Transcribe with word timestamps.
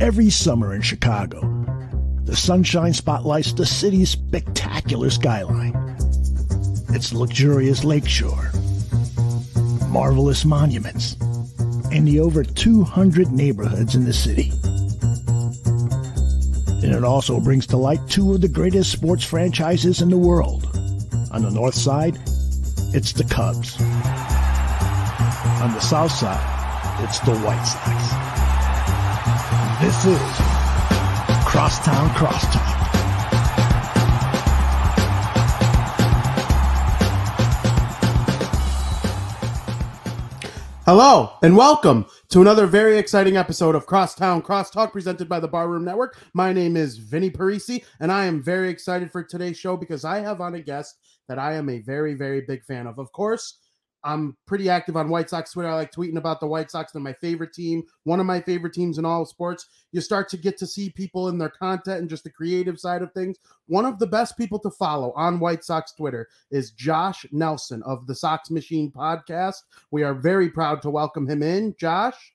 Every 0.00 0.30
summer 0.30 0.74
in 0.74 0.82
Chicago, 0.82 1.40
the 2.22 2.36
sunshine 2.36 2.92
spotlights 2.92 3.52
the 3.52 3.66
city's 3.66 4.10
spectacular 4.10 5.10
skyline, 5.10 5.74
its 6.90 7.12
luxurious 7.12 7.82
lakeshore, 7.82 8.52
marvelous 9.88 10.44
monuments, 10.44 11.16
and 11.90 12.06
the 12.06 12.20
over 12.20 12.44
200 12.44 13.32
neighborhoods 13.32 13.96
in 13.96 14.04
the 14.04 14.12
city. 14.12 14.52
And 16.86 16.94
it 16.94 17.02
also 17.02 17.40
brings 17.40 17.66
to 17.66 17.76
light 17.76 18.00
two 18.08 18.34
of 18.34 18.40
the 18.40 18.46
greatest 18.46 18.92
sports 18.92 19.24
franchises 19.24 20.00
in 20.00 20.10
the 20.10 20.16
world. 20.16 20.64
On 21.32 21.42
the 21.42 21.50
north 21.50 21.74
side, 21.74 22.16
it's 22.94 23.12
the 23.12 23.24
Cubs. 23.24 23.80
On 25.60 25.72
the 25.72 25.80
south 25.80 26.12
side, 26.12 27.02
it's 27.02 27.18
the 27.20 27.36
White 27.38 27.64
Sox. 27.64 28.07
Crosstown 29.98 30.28
Crosstalk. 32.10 32.60
Hello 40.86 41.32
and 41.42 41.56
welcome 41.56 42.06
to 42.28 42.40
another 42.40 42.68
very 42.68 42.96
exciting 42.96 43.36
episode 43.36 43.74
of 43.74 43.86
Crosstown 43.86 44.40
Crosstalk 44.40 44.92
presented 44.92 45.28
by 45.28 45.40
the 45.40 45.48
Barroom 45.48 45.84
Network. 45.84 46.16
My 46.32 46.52
name 46.52 46.76
is 46.76 46.98
Vinny 46.98 47.30
Parisi 47.30 47.84
and 47.98 48.12
I 48.12 48.26
am 48.26 48.40
very 48.40 48.70
excited 48.70 49.10
for 49.10 49.24
today's 49.24 49.58
show 49.58 49.76
because 49.76 50.04
I 50.04 50.20
have 50.20 50.40
on 50.40 50.54
a 50.54 50.60
guest 50.60 50.96
that 51.26 51.40
I 51.40 51.54
am 51.54 51.68
a 51.68 51.80
very, 51.80 52.14
very 52.14 52.42
big 52.42 52.62
fan 52.62 52.86
of. 52.86 53.00
Of 53.00 53.10
course, 53.10 53.58
I'm 54.04 54.36
pretty 54.46 54.68
active 54.68 54.96
on 54.96 55.08
White 55.08 55.28
Sox 55.28 55.52
Twitter. 55.52 55.68
I 55.68 55.74
like 55.74 55.92
tweeting 55.92 56.18
about 56.18 56.40
the 56.40 56.46
White 56.46 56.70
Sox. 56.70 56.92
They're 56.92 57.02
my 57.02 57.12
favorite 57.14 57.52
team, 57.52 57.82
one 58.04 58.20
of 58.20 58.26
my 58.26 58.40
favorite 58.40 58.72
teams 58.72 58.98
in 58.98 59.04
all 59.04 59.24
sports. 59.26 59.66
You 59.92 60.00
start 60.00 60.28
to 60.30 60.36
get 60.36 60.56
to 60.58 60.66
see 60.66 60.90
people 60.90 61.28
in 61.28 61.38
their 61.38 61.48
content 61.48 62.00
and 62.00 62.08
just 62.08 62.24
the 62.24 62.30
creative 62.30 62.78
side 62.78 63.02
of 63.02 63.12
things. 63.12 63.38
One 63.66 63.84
of 63.84 63.98
the 63.98 64.06
best 64.06 64.38
people 64.38 64.58
to 64.60 64.70
follow 64.70 65.12
on 65.12 65.40
White 65.40 65.64
Sox 65.64 65.92
Twitter 65.92 66.28
is 66.50 66.70
Josh 66.70 67.26
Nelson 67.32 67.82
of 67.82 68.06
the 68.06 68.14
Sox 68.14 68.50
Machine 68.50 68.90
podcast. 68.90 69.62
We 69.90 70.04
are 70.04 70.14
very 70.14 70.48
proud 70.48 70.80
to 70.82 70.90
welcome 70.90 71.28
him 71.28 71.42
in. 71.42 71.74
Josh, 71.78 72.34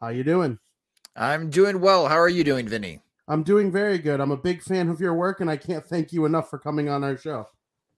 how 0.00 0.08
you 0.08 0.22
doing? 0.22 0.58
I'm 1.16 1.50
doing 1.50 1.80
well. 1.80 2.06
How 2.06 2.18
are 2.18 2.28
you 2.28 2.44
doing, 2.44 2.68
Vinny? 2.68 3.00
I'm 3.28 3.42
doing 3.42 3.72
very 3.72 3.98
good. 3.98 4.20
I'm 4.20 4.30
a 4.30 4.36
big 4.36 4.62
fan 4.62 4.88
of 4.88 5.00
your 5.00 5.14
work, 5.14 5.40
and 5.40 5.50
I 5.50 5.56
can't 5.56 5.84
thank 5.84 6.12
you 6.12 6.26
enough 6.26 6.48
for 6.48 6.58
coming 6.58 6.88
on 6.88 7.02
our 7.02 7.16
show. 7.16 7.48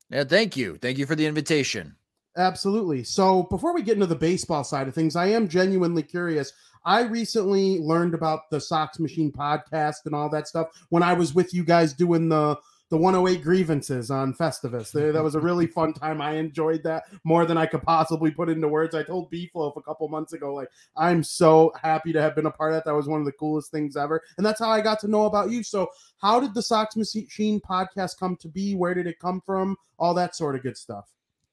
Yeah, 0.08 0.24
thank 0.24 0.56
you. 0.56 0.78
Thank 0.78 0.96
you 0.96 1.04
for 1.04 1.14
the 1.14 1.26
invitation. 1.26 1.96
Absolutely. 2.38 3.02
So 3.02 3.42
before 3.44 3.74
we 3.74 3.82
get 3.82 3.94
into 3.94 4.06
the 4.06 4.14
baseball 4.14 4.62
side 4.62 4.86
of 4.86 4.94
things, 4.94 5.16
I 5.16 5.26
am 5.26 5.48
genuinely 5.48 6.04
curious. 6.04 6.52
I 6.84 7.02
recently 7.02 7.80
learned 7.80 8.14
about 8.14 8.48
the 8.50 8.60
Sox 8.60 9.00
Machine 9.00 9.32
podcast 9.32 10.06
and 10.06 10.14
all 10.14 10.30
that 10.30 10.46
stuff 10.46 10.68
when 10.90 11.02
I 11.02 11.14
was 11.14 11.34
with 11.34 11.52
you 11.52 11.64
guys 11.64 11.92
doing 11.92 12.28
the 12.28 12.56
the 12.90 12.96
108 12.96 13.42
grievances 13.42 14.10
on 14.10 14.32
Festivus. 14.32 14.92
That 14.92 15.22
was 15.22 15.34
a 15.34 15.40
really 15.40 15.66
fun 15.66 15.92
time. 15.92 16.22
I 16.22 16.36
enjoyed 16.36 16.82
that 16.84 17.04
more 17.22 17.44
than 17.44 17.58
I 17.58 17.66
could 17.66 17.82
possibly 17.82 18.30
put 18.30 18.48
into 18.48 18.66
words. 18.66 18.94
I 18.94 19.02
told 19.02 19.30
Beefloaf 19.30 19.76
a 19.76 19.82
couple 19.82 20.08
months 20.08 20.32
ago, 20.32 20.54
like, 20.54 20.70
I'm 20.96 21.22
so 21.22 21.70
happy 21.82 22.14
to 22.14 22.22
have 22.22 22.34
been 22.34 22.46
a 22.46 22.50
part 22.50 22.72
of 22.72 22.76
that. 22.76 22.86
That 22.86 22.94
was 22.94 23.06
one 23.06 23.20
of 23.20 23.26
the 23.26 23.32
coolest 23.32 23.70
things 23.70 23.94
ever. 23.94 24.22
And 24.38 24.46
that's 24.46 24.60
how 24.60 24.70
I 24.70 24.80
got 24.80 25.00
to 25.00 25.08
know 25.08 25.26
about 25.26 25.50
you. 25.50 25.62
So, 25.62 25.90
how 26.22 26.40
did 26.40 26.54
the 26.54 26.62
Sox 26.62 26.96
Machine 26.96 27.60
podcast 27.60 28.18
come 28.18 28.36
to 28.36 28.48
be? 28.48 28.74
Where 28.74 28.94
did 28.94 29.06
it 29.06 29.18
come 29.18 29.42
from? 29.44 29.76
All 29.98 30.14
that 30.14 30.34
sort 30.34 30.56
of 30.56 30.62
good 30.62 30.78
stuff. 30.78 31.10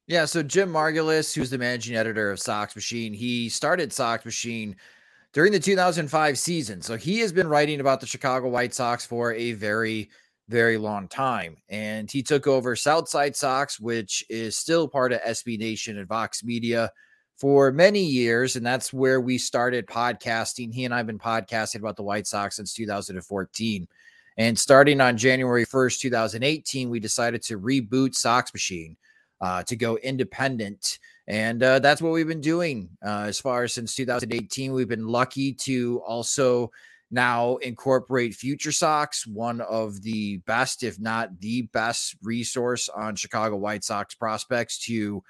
Yeah, 0.08 0.24
so 0.24 0.40
Jim 0.42 0.70
Margalus, 0.70 1.34
who's 1.34 1.50
the 1.50 1.58
managing 1.58 1.96
editor 1.96 2.30
of 2.30 2.38
Sox 2.38 2.76
Machine, 2.76 3.12
he 3.12 3.48
started 3.48 3.92
Sox 3.92 4.24
Machine 4.24 4.76
during 5.32 5.50
the 5.50 5.58
2005 5.58 6.38
season. 6.38 6.80
So 6.80 6.96
he 6.96 7.18
has 7.18 7.32
been 7.32 7.48
writing 7.48 7.80
about 7.80 8.00
the 8.00 8.06
Chicago 8.06 8.48
White 8.48 8.72
Sox 8.72 9.04
for 9.04 9.32
a 9.34 9.52
very, 9.54 10.08
very 10.48 10.78
long 10.78 11.08
time. 11.08 11.56
And 11.68 12.08
he 12.08 12.22
took 12.22 12.46
over 12.46 12.76
Southside 12.76 13.34
Sox, 13.34 13.80
which 13.80 14.24
is 14.28 14.56
still 14.56 14.86
part 14.86 15.12
of 15.12 15.20
SB 15.22 15.58
Nation 15.58 15.98
and 15.98 16.06
Vox 16.06 16.44
Media 16.44 16.92
for 17.36 17.72
many 17.72 18.04
years. 18.04 18.54
And 18.54 18.64
that's 18.64 18.92
where 18.92 19.20
we 19.20 19.38
started 19.38 19.88
podcasting. 19.88 20.72
He 20.72 20.84
and 20.84 20.94
I 20.94 20.98
have 20.98 21.08
been 21.08 21.18
podcasting 21.18 21.80
about 21.80 21.96
the 21.96 22.04
White 22.04 22.28
Sox 22.28 22.56
since 22.56 22.72
2014. 22.74 23.88
And 24.36 24.56
starting 24.56 25.00
on 25.00 25.16
January 25.16 25.66
1st, 25.66 25.98
2018, 25.98 26.90
we 26.90 27.00
decided 27.00 27.42
to 27.42 27.58
reboot 27.58 28.14
Sox 28.14 28.54
Machine 28.54 28.96
uh, 29.40 29.62
to 29.64 29.76
go 29.76 29.96
independent. 29.98 30.98
And 31.26 31.62
uh, 31.62 31.78
that's 31.80 32.00
what 32.00 32.12
we've 32.12 32.28
been 32.28 32.40
doing 32.40 32.90
uh, 33.04 33.24
as 33.26 33.40
far 33.40 33.64
as 33.64 33.74
since 33.74 33.94
2018. 33.94 34.72
We've 34.72 34.88
been 34.88 35.08
lucky 35.08 35.52
to 35.54 36.00
also 36.06 36.70
now 37.10 37.56
incorporate 37.56 38.34
Future 38.34 38.72
Sox, 38.72 39.26
one 39.26 39.60
of 39.60 40.02
the 40.02 40.38
best, 40.38 40.82
if 40.82 40.98
not 40.98 41.40
the 41.40 41.62
best, 41.62 42.16
resource 42.22 42.88
on 42.88 43.16
Chicago 43.16 43.56
White 43.56 43.84
Sox 43.84 44.14
prospects 44.14 44.78
to 44.86 45.22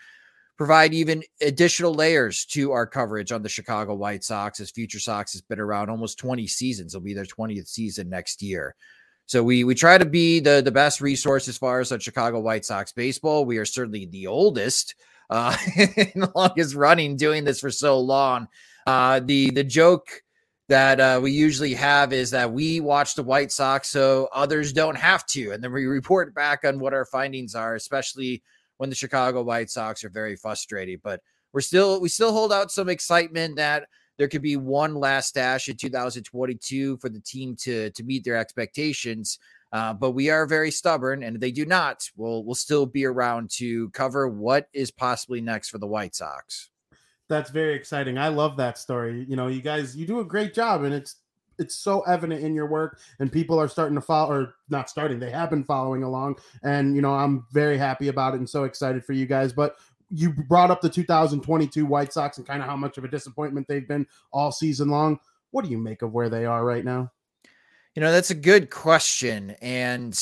provide 0.56 0.94
even 0.94 1.22
additional 1.42 1.92
layers 1.92 2.46
to 2.46 2.72
our 2.72 2.86
coverage 2.86 3.30
on 3.30 3.42
the 3.42 3.48
Chicago 3.48 3.94
White 3.94 4.24
Sox 4.24 4.58
as 4.58 4.70
Future 4.70 5.00
Sox 5.00 5.32
has 5.32 5.42
been 5.42 5.60
around 5.60 5.90
almost 5.90 6.18
20 6.18 6.46
seasons. 6.46 6.94
It'll 6.94 7.04
be 7.04 7.14
their 7.14 7.24
20th 7.24 7.68
season 7.68 8.08
next 8.08 8.40
year. 8.42 8.74
So 9.26 9.42
we 9.42 9.64
we 9.64 9.74
try 9.74 9.98
to 9.98 10.06
be 10.06 10.40
the 10.40 10.62
the 10.64 10.70
best 10.70 11.00
resource 11.00 11.48
as 11.48 11.58
far 11.58 11.80
as 11.80 11.88
the 11.88 12.00
Chicago 12.00 12.40
White 12.40 12.64
Sox 12.64 12.92
baseball. 12.92 13.44
We 13.44 13.58
are 13.58 13.64
certainly 13.64 14.06
the 14.06 14.28
oldest, 14.28 14.94
uh, 15.30 15.56
longest 16.34 16.76
running, 16.76 17.16
doing 17.16 17.44
this 17.44 17.60
for 17.60 17.70
so 17.72 17.98
long. 17.98 18.48
Uh, 18.86 19.20
the 19.20 19.50
the 19.50 19.64
joke 19.64 20.22
that 20.68 21.00
uh, 21.00 21.20
we 21.22 21.32
usually 21.32 21.74
have 21.74 22.12
is 22.12 22.30
that 22.30 22.52
we 22.52 22.80
watch 22.80 23.14
the 23.14 23.22
White 23.22 23.52
Sox 23.52 23.88
so 23.88 24.28
others 24.32 24.72
don't 24.72 24.96
have 24.96 25.26
to, 25.26 25.50
and 25.50 25.62
then 25.62 25.72
we 25.72 25.86
report 25.86 26.34
back 26.34 26.64
on 26.64 26.78
what 26.78 26.94
our 26.94 27.04
findings 27.04 27.56
are, 27.56 27.74
especially 27.74 28.42
when 28.76 28.90
the 28.90 28.96
Chicago 28.96 29.42
White 29.42 29.70
Sox 29.70 30.04
are 30.04 30.08
very 30.08 30.36
frustrated. 30.36 31.00
But 31.02 31.20
we're 31.52 31.62
still 31.62 32.00
we 32.00 32.08
still 32.08 32.32
hold 32.32 32.52
out 32.52 32.70
some 32.70 32.88
excitement 32.88 33.56
that 33.56 33.88
there 34.18 34.28
could 34.28 34.42
be 34.42 34.56
one 34.56 34.94
last 34.94 35.34
dash 35.34 35.68
in 35.68 35.76
2022 35.76 36.96
for 36.98 37.08
the 37.08 37.20
team 37.20 37.56
to 37.56 37.90
to 37.90 38.02
meet 38.02 38.24
their 38.24 38.36
expectations. 38.36 39.38
Uh, 39.72 39.92
but 39.92 40.12
we 40.12 40.30
are 40.30 40.46
very 40.46 40.70
stubborn, 40.70 41.22
and 41.22 41.36
if 41.36 41.40
they 41.40 41.50
do 41.50 41.66
not, 41.66 42.08
we'll 42.16 42.44
we'll 42.44 42.54
still 42.54 42.86
be 42.86 43.04
around 43.04 43.50
to 43.50 43.90
cover 43.90 44.28
what 44.28 44.68
is 44.72 44.90
possibly 44.90 45.40
next 45.40 45.68
for 45.68 45.78
the 45.78 45.86
White 45.86 46.14
Sox. 46.14 46.70
That's 47.28 47.50
very 47.50 47.74
exciting. 47.74 48.18
I 48.18 48.28
love 48.28 48.56
that 48.58 48.78
story. 48.78 49.26
You 49.28 49.34
know, 49.34 49.48
you 49.48 49.60
guys, 49.60 49.96
you 49.96 50.06
do 50.06 50.20
a 50.20 50.24
great 50.24 50.54
job, 50.54 50.84
and 50.84 50.94
it's 50.94 51.16
it's 51.58 51.74
so 51.74 52.02
evident 52.02 52.42
in 52.42 52.54
your 52.54 52.66
work, 52.66 53.00
and 53.18 53.32
people 53.32 53.58
are 53.58 53.68
starting 53.68 53.96
to 53.96 54.00
follow, 54.00 54.32
or 54.32 54.54
not 54.68 54.88
starting, 54.88 55.18
they 55.18 55.30
have 55.30 55.50
been 55.50 55.64
following 55.64 56.02
along, 56.02 56.36
and 56.62 56.94
you 56.94 57.02
know, 57.02 57.14
I'm 57.14 57.46
very 57.52 57.78
happy 57.78 58.08
about 58.08 58.34
it 58.34 58.38
and 58.38 58.48
so 58.48 58.64
excited 58.64 59.04
for 59.04 59.14
you 59.14 59.26
guys. 59.26 59.52
But 59.52 59.76
you 60.10 60.30
brought 60.30 60.70
up 60.70 60.80
the 60.80 60.88
2022 60.88 61.84
White 61.84 62.12
Sox 62.12 62.38
and 62.38 62.46
kind 62.46 62.62
of 62.62 62.68
how 62.68 62.76
much 62.76 62.98
of 62.98 63.04
a 63.04 63.08
disappointment 63.08 63.66
they've 63.68 63.88
been 63.88 64.06
all 64.32 64.52
season 64.52 64.88
long. 64.88 65.18
What 65.50 65.64
do 65.64 65.70
you 65.70 65.78
make 65.78 66.02
of 66.02 66.12
where 66.12 66.28
they 66.28 66.44
are 66.44 66.64
right 66.64 66.84
now? 66.84 67.10
You 67.94 68.02
know, 68.02 68.12
that's 68.12 68.30
a 68.30 68.34
good 68.34 68.70
question. 68.70 69.56
And 69.62 70.12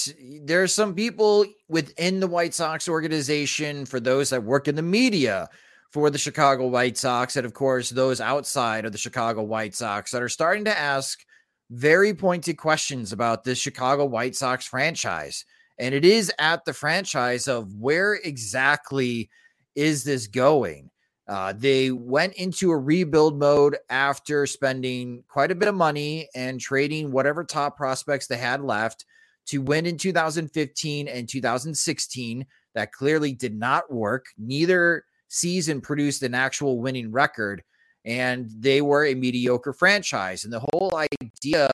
there 0.42 0.62
are 0.62 0.68
some 0.68 0.94
people 0.94 1.44
within 1.68 2.20
the 2.20 2.28
White 2.28 2.54
Sox 2.54 2.88
organization, 2.88 3.84
for 3.84 3.98
those 3.98 4.30
that 4.30 4.44
work 4.44 4.68
in 4.68 4.76
the 4.76 4.82
media 4.82 5.48
for 5.90 6.08
the 6.08 6.18
Chicago 6.18 6.68
White 6.68 6.96
Sox, 6.96 7.36
and 7.36 7.44
of 7.44 7.54
course, 7.54 7.90
those 7.90 8.20
outside 8.20 8.84
of 8.84 8.92
the 8.92 8.98
Chicago 8.98 9.42
White 9.42 9.74
Sox 9.74 10.12
that 10.12 10.22
are 10.22 10.28
starting 10.28 10.64
to 10.64 10.78
ask 10.78 11.24
very 11.70 12.14
pointed 12.14 12.58
questions 12.58 13.12
about 13.12 13.42
this 13.42 13.58
Chicago 13.58 14.04
White 14.04 14.36
Sox 14.36 14.66
franchise. 14.66 15.44
And 15.78 15.94
it 15.94 16.04
is 16.04 16.32
at 16.38 16.64
the 16.64 16.72
franchise 16.72 17.48
of 17.48 17.74
where 17.74 18.14
exactly 18.14 19.30
is 19.74 20.04
this 20.04 20.26
going? 20.26 20.90
Uh, 21.26 21.54
they 21.56 21.90
went 21.90 22.34
into 22.34 22.70
a 22.70 22.76
rebuild 22.76 23.38
mode 23.38 23.78
after 23.88 24.46
spending 24.46 25.24
quite 25.28 25.50
a 25.50 25.54
bit 25.54 25.69
of 25.69 25.75
money 25.75 26.28
and 26.34 26.60
trading 26.60 27.10
whatever 27.10 27.44
top 27.44 27.76
prospects 27.76 28.26
they 28.26 28.37
had 28.37 28.60
left 28.60 29.06
to 29.46 29.62
win 29.62 29.87
in 29.87 29.96
2015 29.96 31.08
and 31.08 31.28
2016. 31.28 32.46
That 32.75 32.93
clearly 32.93 33.32
did 33.32 33.54
not 33.54 33.93
work. 33.93 34.26
Neither 34.37 35.04
season 35.28 35.81
produced 35.81 36.22
an 36.22 36.34
actual 36.34 36.81
winning 36.81 37.10
record, 37.12 37.62
and 38.04 38.50
they 38.58 38.82
were 38.82 39.06
a 39.06 39.14
mediocre 39.14 39.72
franchise. 39.72 40.44
And 40.44 40.52
the 40.52 40.64
whole 40.72 40.93
idea 40.96 41.69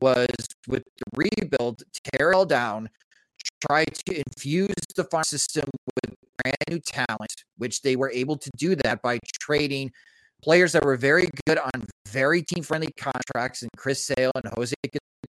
was 0.00 0.28
with 0.68 0.82
the 0.98 1.04
rebuild, 1.16 1.82
tear 2.12 2.32
it 2.32 2.34
all 2.34 2.46
down, 2.46 2.90
try 3.66 3.84
to 3.84 4.16
infuse 4.16 4.74
the 4.96 5.04
farm 5.04 5.24
system 5.24 5.68
with 5.86 6.14
brand 6.42 6.56
new 6.68 6.78
talent, 6.80 7.44
which 7.58 7.82
they 7.82 7.96
were 7.96 8.10
able 8.10 8.36
to 8.36 8.50
do 8.56 8.74
that 8.76 9.02
by 9.02 9.18
trading 9.40 9.90
players 10.42 10.72
that 10.72 10.84
were 10.84 10.96
very 10.96 11.28
good 11.46 11.58
on 11.58 11.86
very 12.08 12.42
team 12.42 12.62
friendly 12.62 12.92
contracts 12.96 13.62
and 13.62 13.70
Chris 13.76 14.04
Sale 14.04 14.32
and 14.34 14.44
Jose 14.54 14.74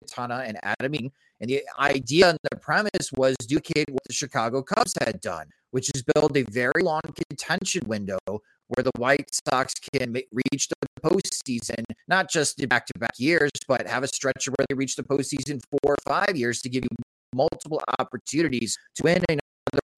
Quintana 0.00 0.44
and 0.46 0.58
Adam 0.62 0.94
Eaton. 0.94 1.10
And 1.40 1.48
the 1.48 1.62
idea 1.78 2.30
and 2.30 2.38
the 2.50 2.56
premise 2.56 3.12
was 3.16 3.36
duplicate 3.36 3.90
what 3.90 4.02
the 4.06 4.12
Chicago 4.12 4.62
Cubs 4.62 4.92
had 5.00 5.20
done, 5.20 5.46
which 5.70 5.90
is 5.94 6.02
build 6.14 6.36
a 6.36 6.42
very 6.50 6.82
long 6.82 7.00
contention 7.30 7.82
window 7.86 8.18
where 8.26 8.82
the 8.82 8.90
White 8.98 9.30
Sox 9.48 9.72
can 9.94 10.12
reach 10.12 10.68
the 10.68 11.00
postseason, 11.02 11.84
not 12.06 12.28
just 12.30 12.60
in 12.60 12.68
back 12.68 12.86
to 12.86 12.98
back 12.98 13.18
years, 13.18 13.50
but 13.66 13.86
have 13.86 14.02
a 14.02 14.08
stretch 14.08 14.46
where 14.46 14.66
they 14.68 14.74
reach 14.74 14.96
the 14.96 15.02
postseason 15.02 15.60
four 15.70 15.94
or 15.94 15.96
five 16.06 16.36
years 16.36 16.60
to 16.62 16.68
give 16.68 16.84
you 16.84 16.90
multiple 17.34 17.82
opportunities 17.98 18.76
to 18.96 19.04
win 19.04 19.22
another 19.28 19.40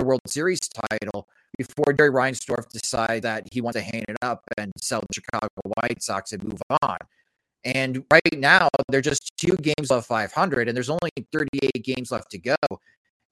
World 0.04 0.20
Series 0.26 0.60
title 0.60 1.28
before 1.58 1.92
Jerry 1.92 2.10
Reinsdorf 2.10 2.68
decides 2.70 3.22
that 3.22 3.46
he 3.52 3.60
wants 3.60 3.78
to 3.78 3.82
hang 3.82 4.04
it 4.08 4.16
up 4.22 4.44
and 4.58 4.72
sell 4.78 5.00
the 5.00 5.14
Chicago 5.14 5.48
White 5.64 6.02
Sox 6.02 6.32
and 6.32 6.42
move 6.42 6.60
on. 6.82 6.98
And 7.64 8.04
right 8.10 8.22
now, 8.38 8.68
they're 8.88 9.00
just 9.00 9.32
two 9.36 9.56
games 9.56 9.90
of 9.90 10.06
500, 10.06 10.68
and 10.68 10.76
there's 10.76 10.88
only 10.90 11.10
38 11.32 11.84
games 11.84 12.10
left 12.10 12.30
to 12.30 12.38
go. 12.38 12.56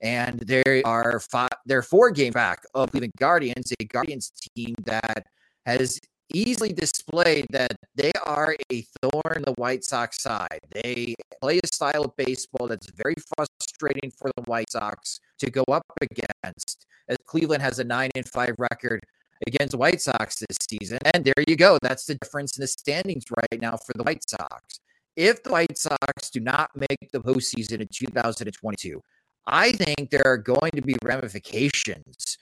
And 0.01 0.39
they 0.41 0.83
are 0.85 1.19
five, 1.19 1.51
they're 1.67 1.83
four 1.83 2.11
games 2.11 2.35
back 2.35 2.63
of 2.75 2.91
Cleveland 2.91 3.15
Guardians, 3.19 3.73
a 3.81 3.85
Guardians 3.85 4.31
team 4.55 4.75
that 4.85 5.27
has 5.67 6.01
easily 6.33 6.73
displayed 6.73 7.47
that 7.51 7.77
they 7.95 8.13
are 8.25 8.57
a 8.73 8.85
thorn 9.01 9.37
in 9.37 9.43
the 9.43 9.55
White 9.57 9.85
Sox 9.85 10.21
side. 10.21 10.61
They 10.73 11.15
play 11.41 11.61
a 11.63 11.67
style 11.67 12.05
of 12.05 12.17
baseball 12.17 12.69
that's 12.69 12.91
very 12.91 13.15
frustrating 13.37 14.11
for 14.11 14.31
the 14.37 14.43
White 14.43 14.71
Sox 14.71 15.21
to 15.41 15.51
go 15.51 15.65
up 15.71 15.85
against. 16.01 16.87
As 17.09 17.17
Cleveland 17.27 17.63
has 17.63 17.79
a 17.79 17.85
nine 17.85 18.11
and 18.15 18.29
five 18.29 18.55
record 18.59 19.01
against 19.47 19.75
White 19.75 20.01
Sox 20.01 20.41
this 20.41 20.59
season. 20.69 20.99
And 21.15 21.25
there 21.25 21.45
you 21.47 21.57
go. 21.57 21.79
That's 21.83 22.05
the 22.05 22.17
difference 22.17 22.57
in 22.57 22.63
the 22.63 22.67
standings 22.69 23.25
right 23.31 23.61
now 23.61 23.77
for 23.77 23.93
the 23.95 24.03
White 24.03 24.29
Sox. 24.29 24.81
If 25.17 25.43
the 25.43 25.51
White 25.51 25.79
Sox 25.79 26.31
do 26.31 26.41
not 26.41 26.71
make 26.77 27.11
the 27.13 27.21
postseason 27.21 27.81
in 27.81 27.89
2022, 27.93 29.01
I 29.51 29.73
think 29.73 30.11
there 30.11 30.27
are 30.27 30.37
going 30.37 30.73
to 30.75 30.83
be 30.83 30.95
ramifications 31.03 32.37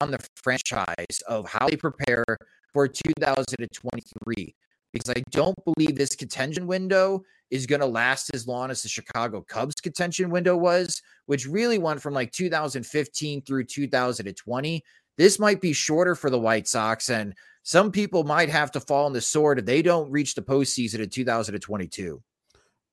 on 0.00 0.12
the 0.12 0.18
franchise 0.36 1.20
of 1.26 1.48
how 1.48 1.68
they 1.68 1.76
prepare 1.76 2.24
for 2.72 2.86
2023 2.86 4.54
because 4.92 5.10
I 5.10 5.22
don't 5.30 5.56
believe 5.64 5.96
this 5.96 6.14
contention 6.14 6.68
window 6.68 7.24
is 7.50 7.66
going 7.66 7.80
to 7.80 7.86
last 7.86 8.30
as 8.32 8.46
long 8.46 8.70
as 8.70 8.82
the 8.82 8.88
Chicago 8.88 9.42
Cubs 9.42 9.74
contention 9.74 10.30
window 10.30 10.56
was, 10.56 11.02
which 11.26 11.46
really 11.46 11.78
went 11.78 12.00
from 12.00 12.14
like 12.14 12.30
2015 12.30 13.42
through 13.42 13.64
2020. 13.64 14.84
This 15.18 15.38
might 15.40 15.60
be 15.60 15.72
shorter 15.72 16.14
for 16.14 16.30
the 16.30 16.38
White 16.38 16.68
Sox, 16.68 17.10
and 17.10 17.34
some 17.64 17.90
people 17.90 18.22
might 18.22 18.48
have 18.48 18.70
to 18.72 18.80
fall 18.80 19.06
on 19.06 19.12
the 19.12 19.20
sword 19.20 19.58
if 19.58 19.66
they 19.66 19.82
don't 19.82 20.10
reach 20.10 20.34
the 20.34 20.42
postseason 20.42 21.00
in 21.00 21.10
2022. 21.10 22.22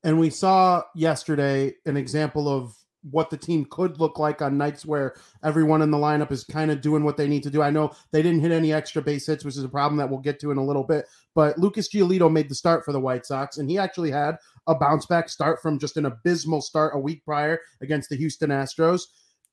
And 0.03 0.19
we 0.19 0.29
saw 0.29 0.83
yesterday 0.95 1.75
an 1.85 1.97
example 1.97 2.47
of 2.47 2.75
what 3.09 3.29
the 3.29 3.37
team 3.37 3.65
could 3.69 3.99
look 3.99 4.19
like 4.19 4.41
on 4.41 4.57
nights 4.57 4.85
where 4.85 5.15
everyone 5.43 5.81
in 5.81 5.91
the 5.91 5.97
lineup 5.97 6.31
is 6.31 6.43
kind 6.43 6.69
of 6.69 6.81
doing 6.81 7.03
what 7.03 7.17
they 7.17 7.27
need 7.27 7.43
to 7.43 7.49
do. 7.49 7.61
I 7.61 7.69
know 7.69 7.91
they 8.11 8.21
didn't 8.21 8.41
hit 8.41 8.51
any 8.51 8.73
extra 8.73 9.01
base 9.01 9.25
hits, 9.25 9.45
which 9.45 9.55
is 9.55 9.63
a 9.63 9.69
problem 9.69 9.97
that 9.97 10.09
we'll 10.09 10.19
get 10.19 10.39
to 10.41 10.51
in 10.51 10.57
a 10.57 10.65
little 10.65 10.83
bit. 10.83 11.05
But 11.35 11.57
Lucas 11.57 11.89
Giolito 11.89 12.31
made 12.31 12.49
the 12.49 12.55
start 12.55 12.83
for 12.83 12.91
the 12.91 12.99
White 12.99 13.25
Sox, 13.25 13.57
and 13.57 13.69
he 13.69 13.77
actually 13.77 14.11
had 14.11 14.37
a 14.67 14.75
bounce 14.75 15.05
back 15.05 15.29
start 15.29 15.61
from 15.61 15.79
just 15.79 15.97
an 15.97 16.05
abysmal 16.05 16.61
start 16.61 16.95
a 16.95 16.99
week 16.99 17.23
prior 17.23 17.59
against 17.81 18.09
the 18.09 18.17
Houston 18.17 18.49
Astros. 18.49 19.03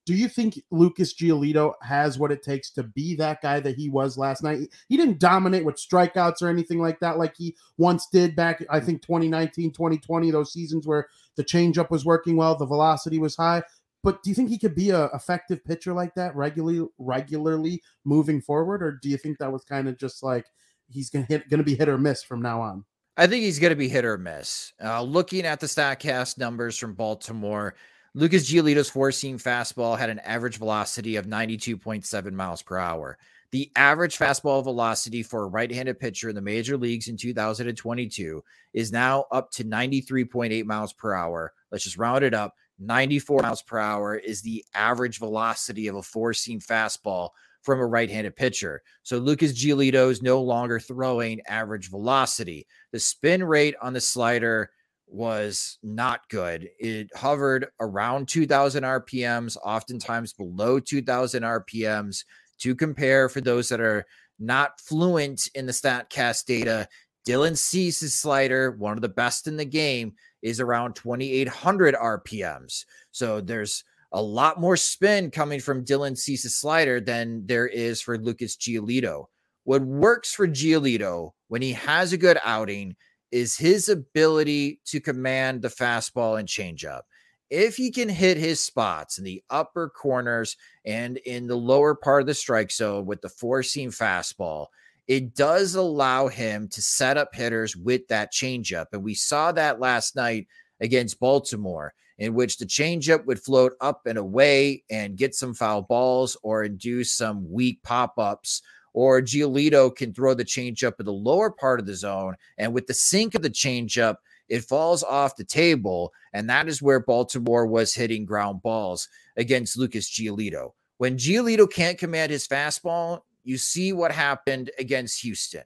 Do 0.06 0.14
you 0.14 0.28
think 0.28 0.62
Lucas 0.70 1.12
Giolito 1.12 1.74
has 1.82 2.16
what 2.16 2.30
it 2.30 2.42
takes 2.42 2.70
to 2.70 2.84
be 2.84 3.16
that 3.16 3.42
guy 3.42 3.58
that 3.58 3.76
he 3.76 3.88
was 3.88 4.16
last 4.16 4.42
night? 4.42 4.68
He 4.88 4.96
didn't 4.96 5.18
dominate 5.18 5.64
with 5.64 5.76
strikeouts 5.76 6.40
or 6.40 6.48
anything 6.48 6.78
like 6.78 7.00
that, 7.00 7.18
like 7.18 7.36
he 7.36 7.56
once 7.76 8.06
did 8.12 8.36
back, 8.36 8.64
I 8.70 8.78
think, 8.78 9.02
2019, 9.02 9.72
2020, 9.72 10.30
those 10.30 10.52
seasons 10.52 10.86
where 10.86 11.08
the 11.34 11.44
changeup 11.44 11.90
was 11.90 12.04
working 12.04 12.36
well, 12.36 12.56
the 12.56 12.64
velocity 12.64 13.18
was 13.18 13.34
high. 13.34 13.64
But 14.04 14.22
do 14.22 14.30
you 14.30 14.36
think 14.36 14.48
he 14.48 14.58
could 14.58 14.76
be 14.76 14.90
a 14.90 15.06
effective 15.06 15.64
pitcher 15.64 15.92
like 15.92 16.14
that 16.14 16.36
regularly, 16.36 16.86
regularly 16.98 17.82
moving 18.04 18.40
forward, 18.40 18.84
or 18.84 18.92
do 19.02 19.08
you 19.08 19.16
think 19.16 19.38
that 19.38 19.52
was 19.52 19.64
kind 19.64 19.88
of 19.88 19.98
just 19.98 20.22
like 20.22 20.46
he's 20.88 21.10
gonna 21.10 21.26
hit, 21.28 21.50
gonna 21.50 21.64
be 21.64 21.74
hit 21.74 21.88
or 21.88 21.98
miss 21.98 22.22
from 22.22 22.40
now 22.40 22.60
on? 22.60 22.84
I 23.16 23.26
think 23.26 23.44
he's 23.44 23.58
to 23.58 23.74
be 23.74 23.88
hit 23.88 24.04
or 24.04 24.18
miss. 24.18 24.72
Uh, 24.82 25.02
looking 25.02 25.46
at 25.46 25.58
the 25.60 25.66
Statcast 25.66 26.38
numbers 26.38 26.76
from 26.76 26.94
Baltimore, 26.94 27.74
Lucas 28.16 28.50
Giolito's 28.50 28.88
four 28.88 29.12
seam 29.12 29.38
fastball 29.38 29.98
had 29.98 30.08
an 30.08 30.20
average 30.20 30.56
velocity 30.56 31.16
of 31.16 31.26
92.7 31.26 32.32
miles 32.32 32.62
per 32.62 32.78
hour. 32.78 33.18
The 33.50 33.70
average 33.76 34.16
fastball 34.16 34.64
velocity 34.64 35.22
for 35.22 35.42
a 35.42 35.48
right 35.48 35.70
handed 35.70 36.00
pitcher 36.00 36.30
in 36.30 36.34
the 36.34 36.40
major 36.40 36.78
leagues 36.78 37.08
in 37.08 37.18
2022 37.18 38.42
is 38.72 38.90
now 38.90 39.26
up 39.30 39.50
to 39.50 39.64
93.8 39.64 40.64
miles 40.64 40.94
per 40.94 41.12
hour. 41.12 41.52
Let's 41.70 41.84
just 41.84 41.98
round 41.98 42.24
it 42.24 42.32
up. 42.32 42.54
94 42.78 43.42
miles 43.42 43.60
per 43.60 43.78
hour 43.78 44.16
is 44.16 44.40
the 44.40 44.64
average 44.72 45.18
velocity 45.18 45.86
of 45.86 45.96
a 45.96 46.02
four 46.02 46.32
seam 46.32 46.58
fastball 46.58 47.28
from 47.60 47.80
a 47.80 47.86
right 47.86 48.08
handed 48.08 48.34
pitcher. 48.34 48.82
So 49.02 49.18
Lucas 49.18 49.52
Giolito 49.52 50.10
is 50.10 50.22
no 50.22 50.40
longer 50.40 50.80
throwing 50.80 51.42
average 51.46 51.90
velocity. 51.90 52.66
The 52.92 52.98
spin 52.98 53.44
rate 53.44 53.74
on 53.82 53.92
the 53.92 54.00
slider 54.00 54.70
was 55.06 55.78
not 55.82 56.28
good. 56.28 56.68
It 56.78 57.10
hovered 57.14 57.68
around 57.80 58.28
2000 58.28 58.82
RPMs, 58.82 59.56
oftentimes 59.64 60.32
below 60.32 60.80
2000 60.80 61.42
RPMs. 61.42 62.24
To 62.60 62.74
compare, 62.74 63.28
for 63.28 63.42
those 63.42 63.68
that 63.68 63.80
are 63.80 64.06
not 64.38 64.80
fluent 64.80 65.48
in 65.54 65.66
the 65.66 65.72
StatCast 65.72 66.46
data, 66.46 66.88
Dylan 67.26 67.56
Cease's 67.56 68.14
slider, 68.14 68.70
one 68.72 68.96
of 68.96 69.02
the 69.02 69.08
best 69.08 69.46
in 69.46 69.56
the 69.56 69.64
game, 69.64 70.14
is 70.42 70.60
around 70.60 70.94
2800 70.94 71.94
RPMs. 71.94 72.84
So 73.10 73.40
there's 73.40 73.84
a 74.12 74.22
lot 74.22 74.60
more 74.60 74.76
spin 74.76 75.30
coming 75.30 75.60
from 75.60 75.84
Dylan 75.84 76.16
Cease's 76.16 76.54
slider 76.54 77.00
than 77.00 77.46
there 77.46 77.66
is 77.66 78.00
for 78.00 78.16
Lucas 78.16 78.56
Giolito. 78.56 79.26
What 79.64 79.82
works 79.82 80.32
for 80.32 80.46
Giolito 80.46 81.32
when 81.48 81.60
he 81.60 81.72
has 81.72 82.12
a 82.12 82.18
good 82.18 82.38
outing 82.44 82.96
is 83.32 83.56
his 83.56 83.88
ability 83.88 84.80
to 84.86 85.00
command 85.00 85.62
the 85.62 85.68
fastball 85.68 86.38
and 86.38 86.48
changeup. 86.48 87.02
If 87.48 87.76
he 87.76 87.90
can 87.90 88.08
hit 88.08 88.36
his 88.36 88.60
spots 88.60 89.18
in 89.18 89.24
the 89.24 89.42
upper 89.50 89.88
corners 89.88 90.56
and 90.84 91.16
in 91.18 91.46
the 91.46 91.56
lower 91.56 91.94
part 91.94 92.22
of 92.22 92.26
the 92.26 92.34
strike 92.34 92.72
zone 92.72 93.06
with 93.06 93.20
the 93.20 93.28
four 93.28 93.62
seam 93.62 93.90
fastball, 93.90 94.66
it 95.06 95.34
does 95.34 95.76
allow 95.76 96.26
him 96.26 96.66
to 96.68 96.82
set 96.82 97.16
up 97.16 97.34
hitters 97.34 97.76
with 97.76 98.08
that 98.08 98.32
changeup. 98.32 98.86
And 98.92 99.04
we 99.04 99.14
saw 99.14 99.52
that 99.52 99.78
last 99.78 100.16
night 100.16 100.48
against 100.80 101.20
Baltimore, 101.20 101.94
in 102.18 102.34
which 102.34 102.58
the 102.58 102.66
changeup 102.66 103.24
would 103.26 103.40
float 103.40 103.74
up 103.80 104.06
and 104.06 104.18
away 104.18 104.82
and 104.90 105.16
get 105.16 105.34
some 105.34 105.54
foul 105.54 105.82
balls 105.82 106.36
or 106.42 106.64
induce 106.64 107.12
some 107.12 107.50
weak 107.50 107.80
pop 107.82 108.18
ups 108.18 108.62
or 108.96 109.20
Giolito 109.20 109.94
can 109.94 110.14
throw 110.14 110.32
the 110.32 110.42
changeup 110.42 110.98
in 110.98 111.04
the 111.04 111.12
lower 111.12 111.50
part 111.50 111.80
of 111.80 111.84
the 111.84 111.94
zone. 111.94 112.34
And 112.56 112.72
with 112.72 112.86
the 112.86 112.94
sink 112.94 113.34
of 113.34 113.42
the 113.42 113.50
changeup, 113.50 114.16
it 114.48 114.64
falls 114.64 115.02
off 115.02 115.36
the 115.36 115.44
table. 115.44 116.14
And 116.32 116.48
that 116.48 116.66
is 116.66 116.80
where 116.80 116.98
Baltimore 116.98 117.66
was 117.66 117.94
hitting 117.94 118.24
ground 118.24 118.62
balls 118.62 119.06
against 119.36 119.76
Lucas 119.76 120.10
Giolito. 120.10 120.72
When 120.96 121.18
Giolito 121.18 121.70
can't 121.70 121.98
command 121.98 122.32
his 122.32 122.48
fastball, 122.48 123.20
you 123.44 123.58
see 123.58 123.92
what 123.92 124.12
happened 124.12 124.70
against 124.78 125.20
Houston. 125.20 125.64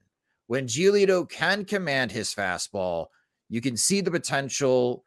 When 0.48 0.66
Giolito 0.66 1.30
can 1.30 1.64
command 1.64 2.10
his 2.10 2.34
fastball, 2.34 3.06
you 3.48 3.60
can 3.60 3.76
see 3.76 4.00
the 4.00 4.10
potential 4.10 5.04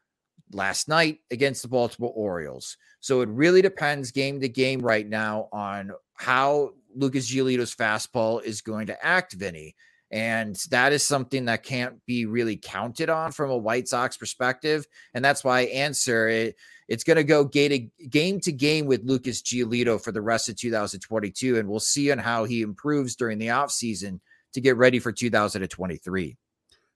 last 0.53 0.87
night 0.87 1.19
against 1.29 1.61
the 1.61 1.67
Baltimore 1.67 2.13
Orioles. 2.15 2.77
So 3.01 3.19
it 3.19 3.27
really 3.27 3.61
depends 3.61 4.11
game 4.11 4.39
to 4.39 4.47
game 4.47 4.79
right 4.79 5.09
now 5.09 5.49
on 5.51 5.91
how 6.13 6.71
Lucas 6.95 7.29
Giolito's 7.29 7.75
fastball 7.75 8.43
is 8.43 8.61
going 8.61 8.87
to 8.87 9.05
act, 9.05 9.33
Vinny. 9.33 9.75
And 10.11 10.55
that 10.69 10.93
is 10.93 11.03
something 11.03 11.45
that 11.45 11.63
can't 11.63 12.05
be 12.05 12.25
really 12.25 12.55
counted 12.55 13.09
on 13.09 13.31
from 13.31 13.49
a 13.49 13.57
White 13.57 13.87
Sox 13.87 14.15
perspective. 14.15 14.85
And 15.15 15.25
that's 15.25 15.43
why 15.43 15.61
I 15.61 15.63
answer 15.63 16.27
it. 16.27 16.55
It's 16.87 17.03
going 17.03 17.17
to 17.17 17.23
go 17.23 17.45
game 17.45 17.89
to 18.41 18.51
game 18.51 18.85
with 18.85 19.05
Lucas 19.05 19.41
Giolito 19.41 19.99
for 19.99 20.11
the 20.11 20.21
rest 20.21 20.49
of 20.49 20.55
2022. 20.55 21.57
And 21.57 21.67
we'll 21.67 21.79
see 21.79 22.11
on 22.11 22.19
how 22.19 22.43
he 22.43 22.61
improves 22.61 23.15
during 23.15 23.39
the 23.39 23.47
offseason 23.47 24.19
to 24.53 24.61
get 24.61 24.77
ready 24.77 24.99
for 24.99 25.11
2023. 25.11 26.37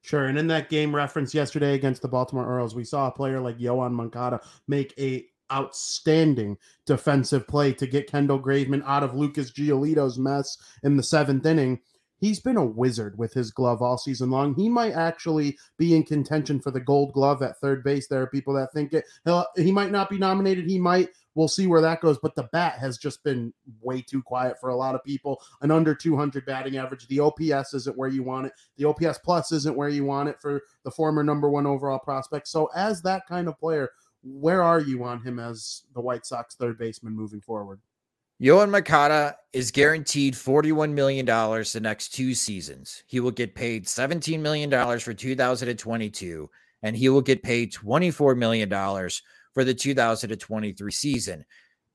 Sure. 0.03 0.27
And 0.27 0.37
in 0.37 0.47
that 0.47 0.69
game 0.69 0.95
reference 0.95 1.33
yesterday 1.33 1.73
against 1.73 2.03
the 2.03 2.07
Baltimore 2.07 2.45
Orioles, 2.45 2.75
we 2.75 2.83
saw 2.83 3.07
a 3.07 3.11
player 3.11 3.39
like 3.39 3.57
Yoan 3.57 3.93
Moncada 3.93 4.41
make 4.67 4.93
a 4.99 5.25
outstanding 5.51 6.57
defensive 6.85 7.47
play 7.47 7.73
to 7.73 7.87
get 7.87 8.09
Kendall 8.09 8.39
Graveman 8.39 8.83
out 8.85 9.03
of 9.03 9.15
Lucas 9.15 9.51
Giolito's 9.51 10.17
mess 10.17 10.57
in 10.83 10.97
the 10.97 11.03
seventh 11.03 11.45
inning. 11.45 11.79
He's 12.19 12.39
been 12.39 12.57
a 12.57 12.65
wizard 12.65 13.17
with 13.17 13.33
his 13.33 13.51
glove 13.51 13.81
all 13.81 13.97
season 13.97 14.31
long. 14.31 14.55
He 14.55 14.69
might 14.69 14.93
actually 14.93 15.57
be 15.77 15.95
in 15.95 16.03
contention 16.03 16.59
for 16.59 16.71
the 16.71 16.79
gold 16.79 17.13
glove 17.13 17.43
at 17.43 17.59
third 17.59 17.83
base. 17.83 18.07
There 18.07 18.21
are 18.21 18.27
people 18.27 18.55
that 18.55 18.73
think 18.73 18.93
it. 18.93 19.05
He'll, 19.23 19.45
he 19.55 19.71
might 19.71 19.91
not 19.91 20.09
be 20.09 20.17
nominated. 20.17 20.67
He 20.67 20.79
might. 20.79 21.09
We'll 21.35 21.47
see 21.47 21.67
where 21.67 21.81
that 21.81 22.01
goes. 22.01 22.17
But 22.17 22.33
the 22.33 22.49
bat 22.51 22.79
has 22.79 22.97
just 22.97 23.23
been 23.23 23.53
way 23.81 24.01
too 24.01 24.23
quiet 24.23 24.59
for 24.59 24.69
a 24.69 24.75
lot 24.75 24.95
of 24.95 25.03
people. 25.03 25.39
An 25.61 25.69
under 25.69 25.93
200 25.93 26.43
batting 26.47 26.77
average. 26.77 27.07
The 27.07 27.19
OPS 27.19 27.75
isn't 27.75 27.95
where 27.95 28.09
you 28.09 28.23
want 28.23 28.47
it. 28.47 28.53
The 28.77 28.85
OPS 28.85 29.19
plus 29.19 29.51
isn't 29.51 29.77
where 29.77 29.89
you 29.89 30.03
want 30.03 30.29
it 30.29 30.41
for 30.41 30.63
the 30.83 30.89
former 30.89 31.23
number 31.23 31.51
one 31.51 31.67
overall 31.67 31.99
prospect. 31.99 32.47
So, 32.47 32.71
as 32.75 33.03
that 33.03 33.27
kind 33.27 33.47
of 33.47 33.59
player, 33.59 33.91
where 34.27 34.61
are 34.61 34.79
you 34.79 35.03
on 35.03 35.21
him 35.21 35.39
as 35.39 35.83
the 35.93 36.01
White 36.01 36.25
Sox 36.25 36.55
third 36.55 36.77
baseman 36.77 37.13
moving 37.13 37.41
forward? 37.41 37.79
Yoan 38.41 38.69
Moncada 38.69 39.35
is 39.51 39.71
guaranteed 39.71 40.35
$41 40.35 40.91
million 40.91 41.25
the 41.25 41.79
next 41.81 42.09
two 42.09 42.35
seasons. 42.35 43.03
He 43.07 43.19
will 43.19 43.31
get 43.31 43.55
paid 43.55 43.85
$17 43.85 44.39
million 44.39 44.69
for 44.99 45.13
2022, 45.13 46.49
and 46.83 46.95
he 46.95 47.09
will 47.09 47.21
get 47.21 47.41
paid 47.41 47.73
$24 47.73 48.37
million 48.37 48.69
for 49.53 49.63
the 49.63 49.73
2023 49.73 50.91
season. 50.91 51.45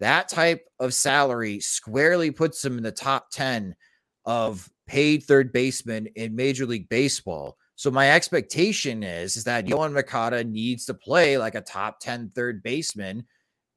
That 0.01 0.29
type 0.29 0.67
of 0.81 0.95
salary 0.95 1.61
squarely 1.61 2.33
puts 2.33 2.65
him 2.65 2.77
in 2.77 2.83
the 2.83 2.91
top 2.91 3.31
10 3.31 3.77
of 4.25 4.69
paid 4.89 5.23
third 5.23 5.53
baseman 5.53 6.09
in 6.17 6.35
Major 6.35 6.67
League 6.67 6.89
Baseball. 6.89 7.57
So 7.83 7.91
my 7.91 8.12
expectation 8.12 9.03
is, 9.03 9.37
is 9.37 9.43
that 9.43 9.67
Yoan 9.67 9.93
Moncada 9.93 10.45
needs 10.45 10.85
to 10.85 10.95
play 10.95 11.37
like 11.37 11.57
a 11.57 11.61
top 11.61 11.99
10 11.99 12.31
third 12.33 12.62
baseman 12.62 13.25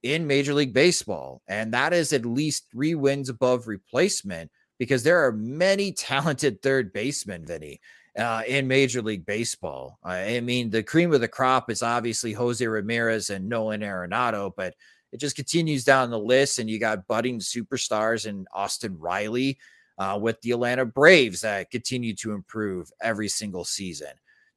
in 0.03 0.27
Major 0.27 0.53
League 0.53 0.75
Baseball. 0.75 1.41
And 1.47 1.73
that 1.73 1.91
is 1.91 2.13
at 2.13 2.23
least 2.23 2.67
three 2.71 2.93
wins 2.93 3.29
above 3.29 3.67
replacement 3.67 4.51
because 4.77 5.01
there 5.01 5.25
are 5.25 5.31
many 5.31 5.91
talented 5.97 6.61
third 6.61 6.93
basemen, 6.93 7.47
Vinny, 7.47 7.81
uh, 8.15 8.43
in 8.47 8.67
Major 8.67 9.01
League 9.01 9.25
Baseball. 9.25 9.97
I 10.03 10.39
mean, 10.39 10.69
the 10.69 10.83
cream 10.83 11.11
of 11.11 11.21
the 11.21 11.27
crop 11.27 11.71
is 11.71 11.81
obviously 11.81 12.31
Jose 12.31 12.63
Ramirez 12.63 13.31
and 13.31 13.49
Nolan 13.49 13.81
Arenado, 13.81 14.51
but 14.55 14.75
it 15.13 15.19
just 15.19 15.35
continues 15.35 15.83
down 15.83 16.11
the 16.11 16.19
list. 16.19 16.59
And 16.59 16.69
you 16.69 16.79
got 16.79 17.07
budding 17.07 17.39
superstars 17.39 18.27
and 18.27 18.47
Austin 18.53 18.99
Riley 18.99 19.57
uh, 19.97 20.17
with 20.21 20.41
the 20.41 20.51
Atlanta 20.51 20.85
Braves 20.85 21.41
that 21.41 21.71
continue 21.71 22.13
to 22.15 22.33
improve 22.33 22.91
every 23.01 23.29
single 23.29 23.63
season 23.63 24.09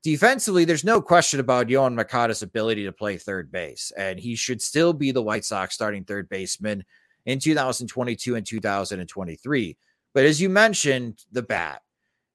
defensively, 0.02 0.64
there's 0.64 0.84
no 0.84 1.00
question 1.00 1.40
about 1.40 1.68
Yoan 1.68 1.94
Moncada's 1.94 2.42
ability 2.42 2.84
to 2.84 2.92
play 2.92 3.16
third 3.16 3.50
base, 3.50 3.92
and 3.96 4.18
he 4.18 4.34
should 4.36 4.62
still 4.62 4.92
be 4.92 5.10
the 5.10 5.22
White 5.22 5.44
Sox 5.44 5.74
starting 5.74 6.04
third 6.04 6.28
baseman 6.28 6.84
in 7.26 7.38
2022 7.38 8.34
and 8.34 8.46
2023. 8.46 9.76
But 10.14 10.24
as 10.24 10.40
you 10.40 10.48
mentioned, 10.48 11.24
the 11.32 11.42
bat, 11.42 11.82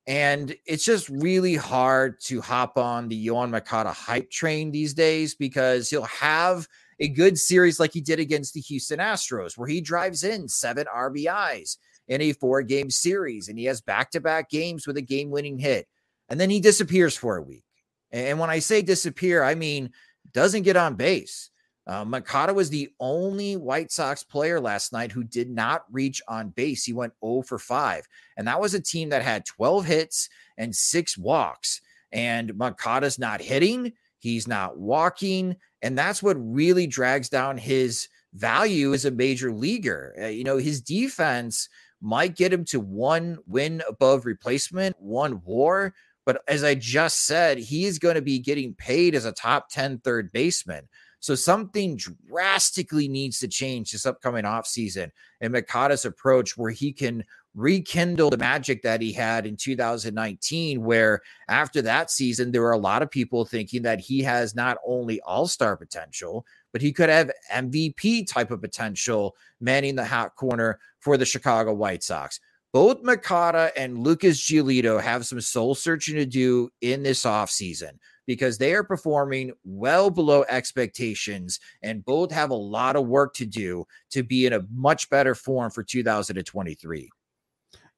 and 0.05 0.55
it's 0.65 0.85
just 0.85 1.09
really 1.09 1.55
hard 1.55 2.19
to 2.21 2.41
hop 2.41 2.77
on 2.77 3.07
the 3.07 3.27
Yoan 3.27 3.49
Moncada 3.49 3.91
hype 3.91 4.29
train 4.29 4.71
these 4.71 4.93
days 4.93 5.33
because 5.33 5.89
he'll 5.89 6.03
have 6.03 6.67
a 6.99 7.07
good 7.07 7.39
series 7.39 7.79
like 7.79 7.91
he 7.91 8.01
did 8.01 8.19
against 8.19 8.53
the 8.53 8.61
Houston 8.61 8.99
Astros, 8.99 9.57
where 9.57 9.67
he 9.67 9.81
drives 9.81 10.23
in 10.23 10.47
seven 10.47 10.85
RBIs 10.93 11.77
in 12.07 12.21
a 12.21 12.33
four 12.33 12.61
game 12.61 12.89
series 12.89 13.47
and 13.47 13.57
he 13.57 13.65
has 13.65 13.81
back 13.81 14.11
to 14.11 14.19
back 14.19 14.49
games 14.49 14.85
with 14.85 14.97
a 14.97 15.01
game 15.01 15.29
winning 15.29 15.57
hit 15.57 15.87
and 16.29 16.39
then 16.39 16.49
he 16.49 16.59
disappears 16.59 17.15
for 17.15 17.37
a 17.37 17.41
week. 17.41 17.63
And 18.11 18.39
when 18.39 18.49
I 18.49 18.59
say 18.59 18.81
disappear, 18.81 19.43
I 19.43 19.55
mean 19.55 19.91
doesn't 20.33 20.63
get 20.63 20.77
on 20.77 20.95
base. 20.95 21.49
Uh, 21.85 22.05
was 22.53 22.69
the 22.69 22.89
only 22.99 23.57
White 23.57 23.91
Sox 23.91 24.23
player 24.23 24.59
last 24.59 24.93
night 24.93 25.11
who 25.11 25.23
did 25.23 25.49
not 25.49 25.83
reach 25.91 26.21
on 26.27 26.49
base. 26.49 26.85
He 26.85 26.93
went 26.93 27.13
0 27.23 27.41
for 27.41 27.59
5. 27.59 28.07
And 28.37 28.47
that 28.47 28.61
was 28.61 28.73
a 28.73 28.79
team 28.79 29.09
that 29.09 29.21
had 29.21 29.45
12 29.45 29.85
hits 29.85 30.29
and 30.57 30.73
six 30.73 31.17
walks. 31.17 31.81
And 32.11 32.55
Moncada's 32.55 33.19
not 33.19 33.41
hitting, 33.41 33.93
he's 34.19 34.47
not 34.47 34.77
walking. 34.77 35.57
And 35.81 35.97
that's 35.97 36.23
what 36.23 36.37
really 36.39 36.87
drags 36.87 37.27
down 37.27 37.57
his 37.57 38.07
value 38.33 38.93
as 38.93 39.03
a 39.03 39.11
major 39.11 39.51
leaguer. 39.51 40.15
Uh, 40.19 40.27
you 40.27 40.45
know, 40.45 40.57
his 40.57 40.81
defense 40.81 41.67
might 42.03 42.35
get 42.35 42.53
him 42.53 42.65
to 42.65 42.79
one 42.79 43.39
win 43.47 43.81
above 43.87 44.25
replacement, 44.25 44.99
one 44.99 45.41
war, 45.45 45.93
but 46.25 46.41
as 46.47 46.63
I 46.63 46.75
just 46.75 47.25
said, 47.25 47.57
he's 47.57 47.97
going 47.99 48.15
to 48.15 48.21
be 48.21 48.39
getting 48.39 48.73
paid 48.75 49.15
as 49.15 49.25
a 49.25 49.31
top 49.31 49.69
10 49.69 49.99
third 49.99 50.31
baseman. 50.31 50.87
So 51.19 51.35
something 51.35 51.95
drastically 51.95 53.07
needs 53.07 53.39
to 53.39 53.47
change 53.47 53.91
this 53.91 54.05
upcoming 54.05 54.43
offseason 54.43 55.09
and 55.39 55.53
Moncada's 55.53 56.03
approach 56.03 56.57
where 56.57 56.71
he 56.71 56.91
can 56.91 57.23
rekindle 57.55 58.29
the 58.29 58.37
magic 58.37 58.81
that 58.81 59.01
he 59.01 59.13
had 59.13 59.45
in 59.45 59.55
2019, 59.55 60.83
where 60.83 61.21
after 61.47 61.81
that 61.83 62.11
season, 62.11 62.51
there 62.51 62.61
were 62.61 62.71
a 62.71 62.77
lot 62.77 63.01
of 63.01 63.11
people 63.11 63.45
thinking 63.45 63.83
that 63.83 64.01
he 64.01 64.21
has 64.21 64.55
not 64.55 64.77
only 64.85 65.21
all 65.21 65.47
star 65.47 65.77
potential, 65.77 66.45
but 66.73 66.81
he 66.81 66.91
could 66.91 67.09
have 67.09 67.31
MVP 67.53 68.27
type 68.27 68.51
of 68.51 68.59
potential 68.59 69.35
manning 69.61 69.95
the 69.95 70.03
hot 70.03 70.35
corner 70.35 70.79
for 70.99 71.15
the 71.15 71.25
Chicago 71.25 71.73
White 71.73 72.03
Sox 72.03 72.39
both 72.73 73.03
Moncada 73.03 73.71
and 73.77 73.99
Lucas 73.99 74.41
Giolito 74.41 74.99
have 74.99 75.27
some 75.27 75.39
soul 75.39 75.75
searching 75.75 76.15
to 76.15 76.25
do 76.25 76.71
in 76.81 77.03
this 77.03 77.23
offseason 77.23 77.91
because 78.25 78.57
they 78.57 78.73
are 78.73 78.83
performing 78.83 79.51
well 79.63 80.09
below 80.09 80.43
expectations 80.49 81.59
and 81.83 82.03
both 82.03 82.31
have 82.31 82.49
a 82.49 82.55
lot 82.55 82.95
of 82.95 83.05
work 83.05 83.35
to 83.35 83.45
do 83.45 83.85
to 84.09 84.23
be 84.23 84.47
in 84.47 84.53
a 84.53 84.65
much 84.73 85.07
better 85.11 85.35
form 85.35 85.69
for 85.69 85.83
2023. 85.83 87.09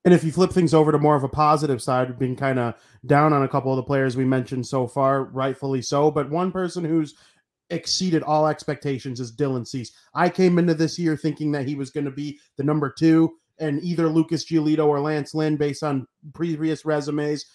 And 0.04 0.14
if 0.14 0.24
you 0.24 0.32
flip 0.32 0.52
things 0.52 0.74
over 0.74 0.92
to 0.92 1.00
more 1.00 1.16
of 1.16 1.24
a 1.24 1.30
positive 1.30 1.82
side, 1.82 2.20
being 2.20 2.36
kind 2.36 2.60
of 2.60 2.76
down 3.06 3.34
on 3.34 3.44
a 3.44 3.48
couple 3.48 3.72
of 3.72 3.78
the 3.78 3.84
players 3.84 4.18
we 4.18 4.26
mentioned 4.26 4.68
so 4.68 4.88
far, 4.88 5.24
rightfully 5.24 5.82
so. 5.82 6.12
But 6.12 6.30
one 6.30 6.52
person 6.52 6.84
who's 6.84 7.16
exceeded 7.70 8.24
all 8.24 8.48
expectations 8.48 9.20
is 9.20 9.36
Dylan 9.36 9.68
Cease. 9.68 9.92
I 10.14 10.30
came 10.30 10.60
into 10.60 10.74
this 10.74 11.00
year 11.00 11.18
thinking 11.18 11.52
that 11.54 11.68
he 11.68 11.76
was 11.76 11.90
going 11.90 12.06
to 12.06 12.12
be 12.12 12.40
the 12.58 12.64
number 12.64 12.90
two 12.90 13.34
and 13.60 13.82
either 13.84 14.10
Lucas 14.10 14.46
Giolito 14.46 14.86
or 14.86 15.00
Lance 15.00 15.34
Lynn, 15.34 15.56
based 15.56 15.84
on 15.84 16.08
previous 16.34 16.86
resumes, 16.86 17.46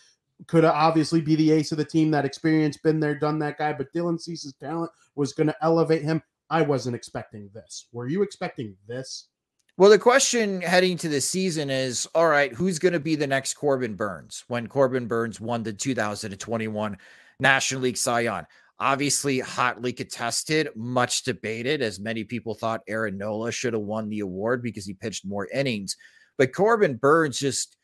could 0.47 0.65
obviously 0.65 1.21
be 1.21 1.37
the 1.37 1.53
ace 1.53 1.73
of 1.73 1.79
the 1.79 1.85
team. 1.85 2.11
That 2.11 2.25
experience, 2.25 2.77
been 2.79 3.01
there, 3.01 3.15
done 3.15 3.39
that 3.41 3.59
guy. 3.59 3.73
But 3.73 3.93
Dylan 3.93 4.21
Cease's 4.21 4.55
talent 4.55 4.91
was 5.15 5.33
going 5.33 5.49
to 5.49 5.57
elevate 5.63 6.03
him. 6.03 6.23
I 6.49 6.63
wasn't 6.63 6.97
expecting 6.97 7.51
this. 7.53 7.87
Were 7.93 8.09
you 8.09 8.23
expecting 8.23 8.77
this? 8.89 9.27
Well, 9.77 9.91
the 9.91 9.99
question 9.99 10.61
heading 10.61 10.97
to 10.99 11.09
the 11.09 11.21
season 11.21 11.71
is 11.71 12.09
all 12.15 12.29
right, 12.29 12.53
who's 12.53 12.79
going 12.79 12.93
to 12.93 13.01
be 13.01 13.15
the 13.15 13.27
next 13.27 13.55
Corbin 13.55 13.95
Burnes 13.95 14.45
when 14.49 14.67
Corbin 14.67 15.07
Burnes 15.07 15.41
won 15.41 15.63
the 15.63 15.73
2021 15.73 16.99
National 17.39 17.81
League 17.81 17.97
Cy 17.97 18.21
Young? 18.21 18.47
Obviously, 18.81 19.41
hotly 19.41 19.93
contested, 19.93 20.71
much 20.75 21.23
debated, 21.23 21.83
as 21.83 22.01
many 22.01 22.25
people 22.25 22.55
thought 22.55 22.81
Aaron 22.89 23.19
Nola 23.19 23.53
should 23.53 23.75
have 23.75 23.83
won 23.83 24.09
the 24.09 24.21
award 24.21 24.63
because 24.63 24.87
he 24.87 24.95
pitched 24.95 25.27
more 25.27 25.47
innings. 25.53 25.97
But 26.39 26.55
Corbin 26.55 26.97
Burnes 26.97 27.39
just 27.39 27.77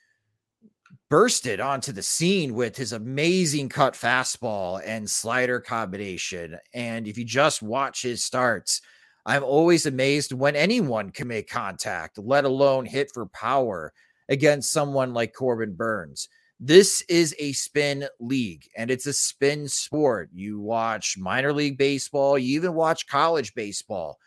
bursted 1.10 1.60
onto 1.60 1.92
the 1.92 2.02
scene 2.02 2.54
with 2.54 2.76
his 2.76 2.92
amazing 2.92 3.68
cut 3.68 3.92
fastball 3.92 4.80
and 4.84 5.08
slider 5.08 5.60
combination. 5.60 6.56
And 6.72 7.06
if 7.06 7.18
you 7.18 7.24
just 7.24 7.62
watch 7.62 8.02
his 8.02 8.24
starts, 8.24 8.80
I'm 9.26 9.44
always 9.44 9.86
amazed 9.86 10.32
when 10.32 10.56
anyone 10.56 11.10
can 11.10 11.28
make 11.28 11.50
contact, 11.50 12.16
let 12.16 12.44
alone 12.44 12.86
hit 12.86 13.10
for 13.12 13.26
power 13.26 13.92
against 14.28 14.72
someone 14.72 15.12
like 15.12 15.34
Corbin 15.34 15.74
Burnes. 15.74 16.28
This 16.58 17.02
is 17.02 17.34
a 17.38 17.52
spin 17.52 18.08
league 18.18 18.66
and 18.76 18.90
it's 18.90 19.06
a 19.06 19.12
spin 19.12 19.68
sport. 19.68 20.30
You 20.32 20.58
watch 20.58 21.18
minor 21.18 21.52
league 21.52 21.76
baseball, 21.76 22.38
you 22.38 22.56
even 22.56 22.72
watch 22.72 23.06
college 23.06 23.54
baseball. 23.54 24.18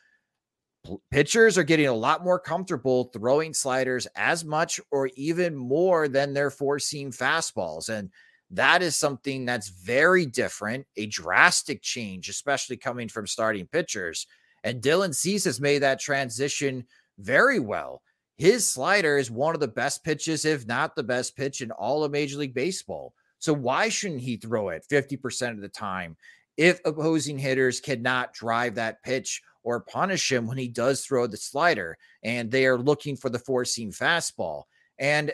Pitchers 1.11 1.57
are 1.57 1.63
getting 1.63 1.87
a 1.87 1.93
lot 1.93 2.23
more 2.23 2.39
comfortable 2.39 3.05
throwing 3.05 3.53
sliders 3.53 4.07
as 4.15 4.45
much 4.45 4.79
or 4.91 5.09
even 5.15 5.55
more 5.55 6.07
than 6.07 6.33
their 6.33 6.51
four 6.51 6.77
seam 6.77 7.11
fastballs. 7.11 7.89
And 7.89 8.11
that 8.51 8.81
is 8.81 8.95
something 8.95 9.45
that's 9.45 9.69
very 9.69 10.25
different, 10.25 10.85
a 10.97 11.07
drastic 11.07 11.81
change, 11.81 12.29
especially 12.29 12.77
coming 12.77 13.09
from 13.09 13.27
starting 13.27 13.67
pitchers. 13.67 14.27
And 14.63 14.81
Dylan 14.81 15.15
Cease 15.15 15.45
has 15.45 15.59
made 15.59 15.79
that 15.79 15.99
transition 15.99 16.85
very 17.17 17.59
well 17.59 18.01
his 18.39 18.71
slider 18.71 19.17
is 19.17 19.29
one 19.29 19.53
of 19.53 19.59
the 19.59 19.67
best 19.67 20.01
pitches, 20.01 20.45
if 20.45 20.65
not 20.65 20.95
the 20.95 21.03
best 21.03 21.35
pitch 21.35 21.59
in 21.59 21.71
all 21.71 22.05
of 22.05 22.11
Major 22.13 22.37
League 22.37 22.53
Baseball. 22.53 23.13
So 23.37 23.51
why 23.51 23.89
shouldn't 23.89 24.21
he 24.21 24.37
throw 24.37 24.69
it 24.69 24.85
50% 24.89 25.51
of 25.51 25.59
the 25.59 25.67
time 25.67 26.15
if 26.55 26.79
opposing 26.85 27.37
hitters 27.37 27.81
cannot 27.81 28.33
drive 28.33 28.75
that 28.75 29.03
pitch 29.03 29.41
or 29.61 29.81
punish 29.81 30.31
him 30.31 30.47
when 30.47 30.57
he 30.57 30.69
does 30.69 31.05
throw 31.05 31.27
the 31.27 31.35
slider 31.35 31.97
and 32.23 32.49
they 32.49 32.65
are 32.65 32.77
looking 32.77 33.17
for 33.17 33.29
the 33.29 33.39
four 33.39 33.65
seam 33.65 33.91
fastball? 33.91 34.63
And 34.97 35.33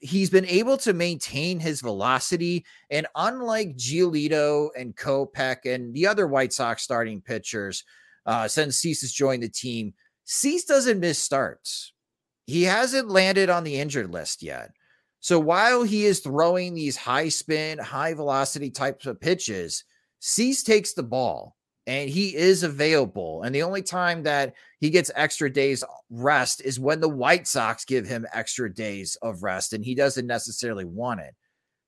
he's 0.00 0.28
been 0.28 0.44
able 0.44 0.76
to 0.76 0.92
maintain 0.92 1.58
his 1.58 1.80
velocity. 1.80 2.66
And 2.90 3.06
unlike 3.14 3.74
Giolito 3.78 4.68
and 4.76 4.94
Kopech 4.94 5.64
and 5.64 5.94
the 5.94 6.06
other 6.06 6.26
White 6.26 6.52
Sox 6.52 6.82
starting 6.82 7.22
pitchers, 7.22 7.84
uh, 8.26 8.48
since 8.48 8.76
Cease 8.76 9.00
has 9.00 9.12
joined 9.12 9.42
the 9.42 9.48
team, 9.48 9.94
Cease 10.24 10.64
doesn't 10.64 11.00
miss 11.00 11.18
starts 11.18 11.93
he 12.46 12.64
hasn't 12.64 13.08
landed 13.08 13.50
on 13.50 13.64
the 13.64 13.76
injured 13.76 14.10
list 14.12 14.42
yet. 14.42 14.72
So 15.20 15.40
while 15.40 15.82
he 15.82 16.04
is 16.04 16.20
throwing 16.20 16.74
these 16.74 16.96
high 16.96 17.30
spin, 17.30 17.78
high 17.78 18.12
velocity 18.12 18.70
types 18.70 19.06
of 19.06 19.20
pitches, 19.20 19.84
Cease 20.20 20.62
takes 20.62 20.92
the 20.92 21.02
ball 21.02 21.56
and 21.86 22.10
he 22.10 22.34
is 22.34 22.62
available. 22.62 23.42
And 23.42 23.54
the 23.54 23.62
only 23.62 23.82
time 23.82 24.22
that 24.24 24.54
he 24.80 24.90
gets 24.90 25.10
extra 25.14 25.50
days 25.50 25.82
rest 26.10 26.60
is 26.62 26.78
when 26.78 27.00
the 27.00 27.08
White 27.08 27.46
Sox 27.46 27.84
give 27.84 28.06
him 28.06 28.26
extra 28.34 28.72
days 28.72 29.16
of 29.22 29.42
rest 29.42 29.72
and 29.72 29.84
he 29.84 29.94
doesn't 29.94 30.26
necessarily 30.26 30.84
want 30.84 31.20
it. 31.20 31.34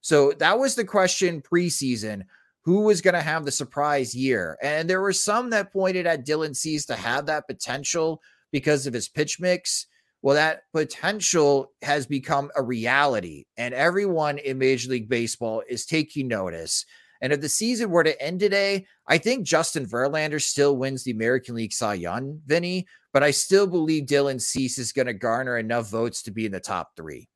So 0.00 0.32
that 0.38 0.58
was 0.58 0.75
the 0.75 0.84
question 0.84 1.42
preseason 1.42 2.22
who 2.62 2.82
was 2.82 3.00
going 3.00 3.14
to 3.14 3.22
have 3.22 3.44
the 3.44 3.52
surprise 3.52 4.14
year? 4.14 4.58
And 4.62 4.88
there 4.88 5.00
were 5.00 5.12
some 5.12 5.50
that 5.50 5.72
pointed 5.72 6.06
at 6.06 6.26
Dylan 6.26 6.56
Cease 6.56 6.86
to 6.86 6.96
have 6.96 7.26
that 7.26 7.46
potential 7.46 8.20
because 8.50 8.86
of 8.86 8.94
his 8.94 9.08
pitch 9.08 9.40
mix 9.40 9.86
Well, 10.23 10.35
that 10.35 10.62
potential 10.73 11.73
has 11.82 12.06
become 12.06 12.50
a 12.56 12.62
reality, 12.62 13.44
and 13.56 13.75
everyone 13.75 14.38
in 14.38 14.58
Major 14.58 14.90
League 14.90 15.08
Baseball 15.08 15.62
is 15.68 15.87
taking 15.87 16.28
notice. 16.28 16.85
And 17.20 17.32
if 17.32 17.40
the 17.40 17.49
season 17.49 17.90
were 17.90 18.04
to 18.04 18.20
end 18.20 18.40
today, 18.40 18.87
I 19.06 19.18
think 19.18 19.46
Justin 19.46 19.87
Verlander 19.87 20.42
still 20.42 20.76
wins 20.76 21.04
the 21.04 21.12
American 21.12 21.54
League 21.54 21.73
Cy 21.73 21.94
Young, 21.94 22.40
Vinny, 22.46 22.87
but 23.12 23.23
I 23.23 23.30
still 23.30 23.66
believe 23.66 24.04
Dylan 24.04 24.40
Cease 24.40 24.78
is 24.78 24.92
going 24.92 25.06
to 25.06 25.14
garner 25.14 25.58
enough 25.58 25.88
votes 25.90 26.23
to 26.25 26.30
be 26.30 26.44
in 26.44 26.52
the 26.52 26.61
top 26.61 26.90
three. 26.96 27.28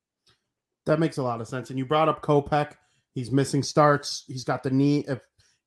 That 0.86 1.00
makes 1.00 1.18
a 1.18 1.22
lot 1.22 1.40
of 1.40 1.48
sense. 1.48 1.70
And 1.70 1.78
you 1.78 1.86
brought 1.86 2.08
up 2.08 2.22
Kopech. 2.22 2.72
He's 3.14 3.30
missing 3.30 3.62
starts. 3.62 4.24
He's 4.26 4.44
got 4.44 4.62
the 4.62 4.70
knee. 4.70 5.04
If 5.08 5.20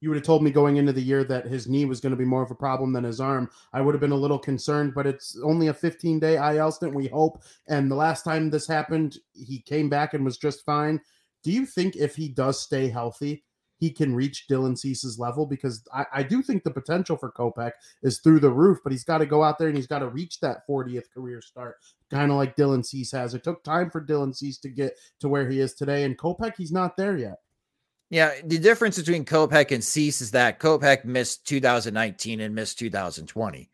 you 0.03 0.09
would 0.09 0.17
have 0.17 0.25
told 0.25 0.43
me 0.43 0.51
going 0.51 0.75
into 0.75 0.91
the 0.91 1.01
year 1.01 1.23
that 1.23 1.45
his 1.45 1.69
knee 1.69 1.85
was 1.85 2.01
going 2.01 2.11
to 2.11 2.17
be 2.17 2.25
more 2.25 2.43
of 2.43 2.51
a 2.51 2.55
problem 2.55 2.91
than 2.91 3.05
his 3.05 3.21
arm, 3.21 3.49
I 3.71 3.79
would 3.79 3.93
have 3.93 4.01
been 4.01 4.11
a 4.11 4.15
little 4.15 4.37
concerned. 4.37 4.93
But 4.93 5.07
it's 5.07 5.39
only 5.41 5.67
a 5.67 5.73
15 5.73 6.19
day 6.19 6.35
IL 6.35 6.73
stint, 6.73 6.93
we 6.93 7.07
hope. 7.07 7.41
And 7.69 7.89
the 7.89 7.95
last 7.95 8.23
time 8.23 8.49
this 8.49 8.67
happened, 8.67 9.17
he 9.33 9.59
came 9.59 9.87
back 9.87 10.13
and 10.13 10.25
was 10.25 10.37
just 10.37 10.65
fine. 10.65 10.99
Do 11.41 11.53
you 11.53 11.65
think 11.65 11.95
if 11.95 12.17
he 12.17 12.27
does 12.27 12.61
stay 12.61 12.89
healthy, 12.89 13.45
he 13.77 13.91
can 13.91 14.13
reach 14.13 14.47
Dylan 14.51 14.77
Cease's 14.77 15.19
level? 15.19 15.45
Because 15.45 15.87
I, 15.93 16.05
I 16.15 16.23
do 16.23 16.41
think 16.41 16.65
the 16.65 16.71
potential 16.71 17.15
for 17.15 17.31
Kopech 17.31 17.71
is 18.01 18.19
through 18.19 18.41
the 18.41 18.51
roof, 18.51 18.79
but 18.83 18.91
he's 18.91 19.05
got 19.05 19.19
to 19.19 19.25
go 19.25 19.41
out 19.41 19.57
there 19.57 19.69
and 19.69 19.77
he's 19.77 19.87
got 19.87 19.99
to 19.99 20.09
reach 20.09 20.41
that 20.41 20.67
40th 20.69 21.11
career 21.13 21.41
start, 21.41 21.77
kind 22.11 22.29
of 22.29 22.35
like 22.35 22.57
Dylan 22.57 22.85
Cease 22.85 23.13
has. 23.13 23.35
It 23.35 23.45
took 23.45 23.63
time 23.63 23.89
for 23.89 24.03
Dylan 24.05 24.35
Cease 24.35 24.57
to 24.59 24.69
get 24.69 24.99
to 25.21 25.29
where 25.29 25.49
he 25.49 25.61
is 25.61 25.75
today, 25.75 26.03
and 26.03 26.17
Kopech, 26.17 26.55
he's 26.57 26.73
not 26.73 26.97
there 26.97 27.17
yet. 27.17 27.37
Yeah, 28.13 28.33
the 28.43 28.59
difference 28.59 28.99
between 28.99 29.25
Kopech 29.25 29.71
and 29.71 29.83
Cease 29.83 30.21
is 30.21 30.29
that 30.29 30.59
Kopech 30.59 31.03
missed 31.03 31.47
2019 31.47 32.41
and 32.41 32.53
missed 32.53 32.77
2020, 32.77 33.71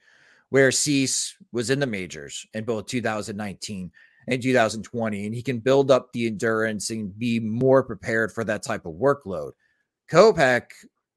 where 0.48 0.72
Cease 0.72 1.36
was 1.52 1.70
in 1.70 1.82
the 1.82 1.86
majors 1.86 2.48
in 2.54 2.64
both 2.64 2.86
2019 2.86 3.92
and 4.30 4.42
2020, 4.42 5.26
and 5.26 5.36
he 5.36 5.42
can 5.42 5.60
build 5.60 5.92
up 5.92 6.14
the 6.14 6.26
endurance 6.26 6.90
and 6.90 7.20
be 7.20 7.42
more 7.42 7.84
prepared 7.84 8.32
for 8.32 8.46
that 8.46 8.64
type 8.64 8.86
of 8.86 8.94
workload. 8.94 9.52
Kopech 10.10 10.68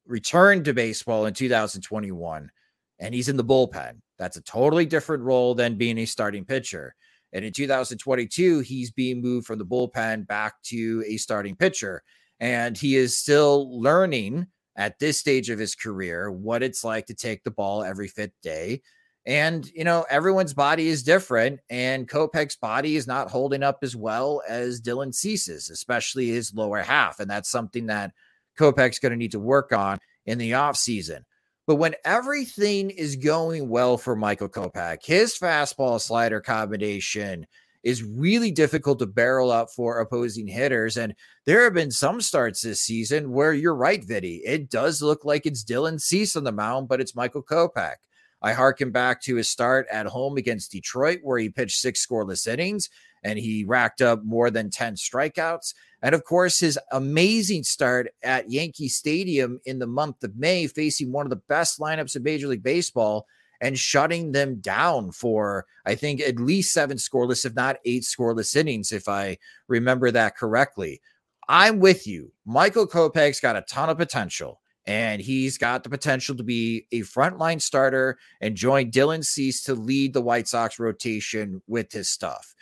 returned 0.04 0.64
to 0.64 0.74
baseball 0.74 1.26
in 1.26 1.32
2021, 1.32 2.50
and 2.98 3.14
he's 3.14 3.28
in 3.28 3.36
the 3.36 3.44
bullpen. 3.44 4.00
That's 4.18 4.36
a 4.36 4.42
totally 4.42 4.84
different 4.84 5.22
role 5.22 5.54
than 5.54 5.76
being 5.76 5.98
a 5.98 6.06
starting 6.06 6.44
pitcher. 6.44 6.96
And 7.32 7.44
in 7.44 7.52
2022, 7.52 8.58
he's 8.62 8.90
being 8.90 9.22
moved 9.22 9.46
from 9.46 9.60
the 9.60 9.64
bullpen 9.64 10.26
back 10.26 10.60
to 10.64 11.04
a 11.06 11.18
starting 11.18 11.54
pitcher. 11.54 12.02
And 12.42 12.76
he 12.76 12.96
is 12.96 13.16
still 13.16 13.80
learning 13.80 14.48
at 14.74 14.98
this 14.98 15.16
stage 15.16 15.48
of 15.48 15.60
his 15.60 15.76
career 15.76 16.28
what 16.28 16.64
it's 16.64 16.82
like 16.82 17.06
to 17.06 17.14
take 17.14 17.44
the 17.44 17.52
ball 17.52 17.84
every 17.84 18.08
fifth 18.08 18.34
day. 18.42 18.82
And, 19.24 19.70
you 19.72 19.84
know, 19.84 20.04
everyone's 20.10 20.52
body 20.52 20.88
is 20.88 21.04
different, 21.04 21.60
and 21.70 22.08
Kopech's 22.08 22.56
body 22.56 22.96
is 22.96 23.06
not 23.06 23.30
holding 23.30 23.62
up 23.62 23.78
as 23.82 23.94
well 23.94 24.42
as 24.48 24.80
Dylan 24.80 25.14
Cease's, 25.14 25.70
especially 25.70 26.30
his 26.30 26.52
lower 26.52 26.82
half. 26.82 27.20
And 27.20 27.30
that's 27.30 27.48
something 27.48 27.86
that 27.86 28.10
Kopech's 28.58 28.98
going 28.98 29.12
to 29.12 29.16
need 29.16 29.30
to 29.30 29.38
work 29.38 29.72
on 29.72 30.00
in 30.26 30.38
the 30.38 30.50
offseason. 30.50 31.20
But 31.68 31.76
when 31.76 31.94
everything 32.04 32.90
is 32.90 33.14
going 33.14 33.68
well 33.68 33.96
for 33.96 34.16
Michael 34.16 34.48
Kopech, 34.48 35.04
his 35.04 35.38
fastball 35.38 36.00
slider 36.00 36.40
combination 36.40 37.46
is 37.82 38.02
really 38.02 38.50
difficult 38.50 38.98
to 39.00 39.06
barrel 39.06 39.50
up 39.50 39.70
for 39.70 40.00
opposing 40.00 40.46
hitters. 40.46 40.96
And 40.96 41.14
there 41.46 41.64
have 41.64 41.74
been 41.74 41.90
some 41.90 42.20
starts 42.20 42.62
this 42.62 42.82
season 42.82 43.32
where 43.32 43.52
you're 43.52 43.74
right, 43.74 44.04
Vinny. 44.04 44.36
It 44.44 44.70
does 44.70 45.02
look 45.02 45.24
like 45.24 45.46
it's 45.46 45.64
Dylan 45.64 46.00
Cease 46.00 46.36
on 46.36 46.44
the 46.44 46.52
mound, 46.52 46.88
but 46.88 47.00
it's 47.00 47.16
Michael 47.16 47.42
Kopech. 47.42 47.96
I 48.40 48.52
harken 48.52 48.90
back 48.90 49.22
to 49.22 49.36
his 49.36 49.48
start 49.48 49.86
at 49.90 50.06
home 50.06 50.36
against 50.36 50.72
Detroit, 50.72 51.20
where 51.22 51.38
he 51.38 51.48
pitched 51.48 51.80
six 51.80 52.04
scoreless 52.04 52.46
innings 52.46 52.88
and 53.22 53.38
he 53.38 53.64
racked 53.64 54.02
up 54.02 54.24
more 54.24 54.50
than 54.50 54.68
10 54.68 54.94
strikeouts. 54.94 55.74
And 56.02 56.14
of 56.14 56.24
course, 56.24 56.58
his 56.58 56.78
amazing 56.90 57.62
start 57.62 58.12
at 58.22 58.50
Yankee 58.50 58.88
Stadium 58.88 59.60
in 59.64 59.78
the 59.78 59.86
month 59.86 60.24
of 60.24 60.36
May, 60.36 60.66
facing 60.66 61.12
one 61.12 61.24
of 61.24 61.30
the 61.30 61.36
best 61.36 61.78
lineups 61.78 62.16
of 62.16 62.24
Major 62.24 62.48
League 62.48 62.64
Baseball 62.64 63.26
and 63.62 63.78
shutting 63.78 64.32
them 64.32 64.56
down 64.56 65.12
for, 65.12 65.64
I 65.86 65.94
think, 65.94 66.20
at 66.20 66.40
least 66.40 66.74
seven 66.74 66.98
scoreless, 66.98 67.46
if 67.46 67.54
not 67.54 67.78
eight 67.84 68.02
scoreless 68.02 68.56
innings, 68.56 68.90
if 68.90 69.08
I 69.08 69.38
remember 69.68 70.10
that 70.10 70.36
correctly. 70.36 71.00
I'm 71.48 71.78
with 71.78 72.06
you. 72.06 72.32
Michael 72.44 72.88
Kopech's 72.88 73.40
got 73.40 73.56
a 73.56 73.62
ton 73.62 73.88
of 73.88 73.98
potential, 73.98 74.60
and 74.84 75.22
he's 75.22 75.58
got 75.58 75.84
the 75.84 75.90
potential 75.90 76.34
to 76.36 76.42
be 76.42 76.88
a 76.90 77.00
frontline 77.00 77.62
starter 77.62 78.18
and 78.40 78.56
join 78.56 78.90
Dylan 78.90 79.24
Cease 79.24 79.62
to 79.62 79.74
lead 79.74 80.12
the 80.12 80.22
White 80.22 80.48
Sox 80.48 80.80
rotation 80.80 81.62
with 81.68 81.92
his 81.92 82.08
stuff. 82.08 82.56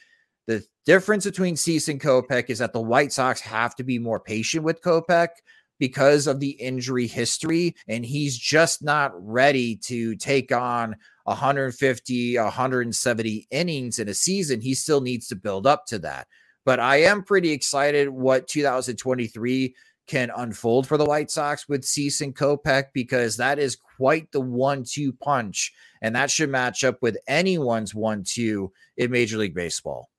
The 0.47 0.63
difference 0.85 1.25
between 1.25 1.57
Cease 1.57 1.89
and 1.89 2.01
Kopech 2.01 2.51
is 2.51 2.59
that 2.59 2.75
the 2.75 2.81
White 2.81 3.13
Sox 3.13 3.41
have 3.41 3.75
to 3.77 3.85
be 3.85 3.99
more 3.99 4.21
patient 4.21 4.65
with 4.65 4.83
Kopech 4.83 5.29
because 5.81 6.29
of 6.29 6.39
the 6.39 6.51
injury 6.51 7.09
history. 7.09 7.75
And 7.89 8.07
he's 8.07 8.39
just 8.39 8.85
not 8.85 9.11
ready 9.17 9.75
to 9.87 10.15
take 10.15 10.53
on 10.53 10.95
150, 11.25 12.39
170 12.39 13.49
innings 13.51 13.99
in 13.99 14.09
a 14.09 14.15
season. 14.15 14.61
He 14.61 14.75
still 14.75 15.01
needs 15.01 15.27
to 15.29 15.37
build 15.37 15.67
up 15.67 15.87
to 15.87 15.99
that. 16.01 16.29
But 16.65 16.79
I 16.79 17.03
am 17.03 17.25
pretty 17.25 17.51
excited 17.51 18.11
what 18.11 18.47
2023 18.47 19.75
can 20.07 20.31
unfold 20.37 20.87
for 20.87 20.97
the 20.97 21.05
White 21.05 21.31
Sox 21.31 21.69
with 21.69 21.85
Cease 21.85 22.21
and 22.21 22.35
Kopech 22.35 22.87
because 22.93 23.37
that 23.37 23.59
is 23.59 23.77
quite 23.97 24.31
the 24.33 24.41
one 24.41 24.85
two 24.85 25.13
punch. 25.13 25.73
And 26.03 26.15
that 26.15 26.31
should 26.31 26.51
match 26.51 26.85
up 26.85 26.99
with 27.01 27.17
anyone's 27.27 27.95
one 27.95 28.25
two 28.25 28.73
in 28.97 29.11
Major 29.11 29.39
League 29.39 29.55
Baseball. 29.55 30.11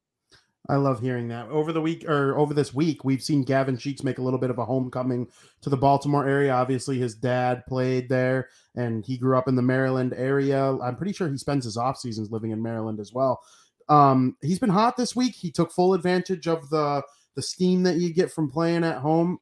I 0.70 0.76
love 0.76 1.02
hearing 1.02 1.28
that. 1.30 1.50
Over 1.50 1.74
the 1.74 1.82
week 1.82 2.08
or 2.08 2.38
over 2.38 2.54
this 2.54 2.74
week, 2.74 3.04
we've 3.04 3.24
seen 3.24 3.44
Gavin 3.44 3.78
Sheets 3.78 4.04
make 4.04 4.20
a 4.20 4.22
little 4.22 4.40
bit 4.40 4.52
of 4.52 4.60
a 4.60 4.66
homecoming 4.66 5.28
to 5.62 5.70
the 5.70 5.78
Baltimore 5.78 6.28
area. 6.28 6.54
Obviously, 6.54 7.00
his 7.00 7.16
dad 7.16 7.66
played 7.68 8.08
there 8.08 8.50
and 8.76 9.04
he 9.04 9.18
grew 9.18 9.38
up 9.38 9.48
in 9.48 9.56
the 9.56 9.62
Maryland 9.62 10.14
area. 10.16 10.78
I'm 10.78 10.96
pretty 10.96 11.14
sure 11.14 11.28
he 11.30 11.38
spends 11.38 11.66
his 11.66 11.78
off 11.78 11.98
seasons 11.98 12.32
living 12.32 12.52
in 12.52 12.62
Maryland 12.62 13.00
as 13.00 13.12
well. 13.12 13.42
Um, 13.90 14.38
he's 14.42 14.60
been 14.60 14.70
hot 14.70 14.98
this 14.98 15.16
week. 15.16 15.36
He 15.36 15.52
took 15.52 15.72
full 15.72 15.94
advantage 15.94 16.48
of 16.48 16.70
the 16.70 17.02
the 17.36 17.42
steam 17.42 17.84
that 17.84 17.96
you 17.96 18.14
get 18.14 18.32
from 18.32 18.52
playing 18.52 18.84
at 18.84 18.98
home. 18.98 19.40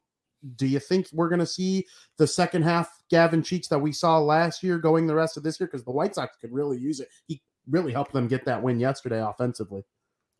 Do 0.56 0.66
you 0.66 0.78
think 0.78 1.08
we're 1.12 1.28
going 1.28 1.40
to 1.40 1.46
see 1.46 1.86
the 2.16 2.26
second 2.26 2.62
half 2.62 2.88
Gavin 3.10 3.42
Sheets 3.42 3.68
that 3.68 3.78
we 3.80 3.92
saw 3.92 4.18
last 4.18 4.62
year 4.62 4.78
going 4.78 5.06
the 5.06 5.14
rest 5.14 5.36
of 5.36 5.42
this 5.42 5.60
year? 5.60 5.66
Because 5.66 5.84
the 5.84 5.90
White 5.90 6.14
Sox 6.14 6.36
could 6.40 6.52
really 6.52 6.78
use 6.78 7.00
it. 7.00 7.08
He 7.26 7.42
really 7.68 7.92
helped 7.92 8.12
them 8.12 8.26
get 8.28 8.44
that 8.46 8.62
win 8.62 8.80
yesterday 8.80 9.22
offensively. 9.22 9.84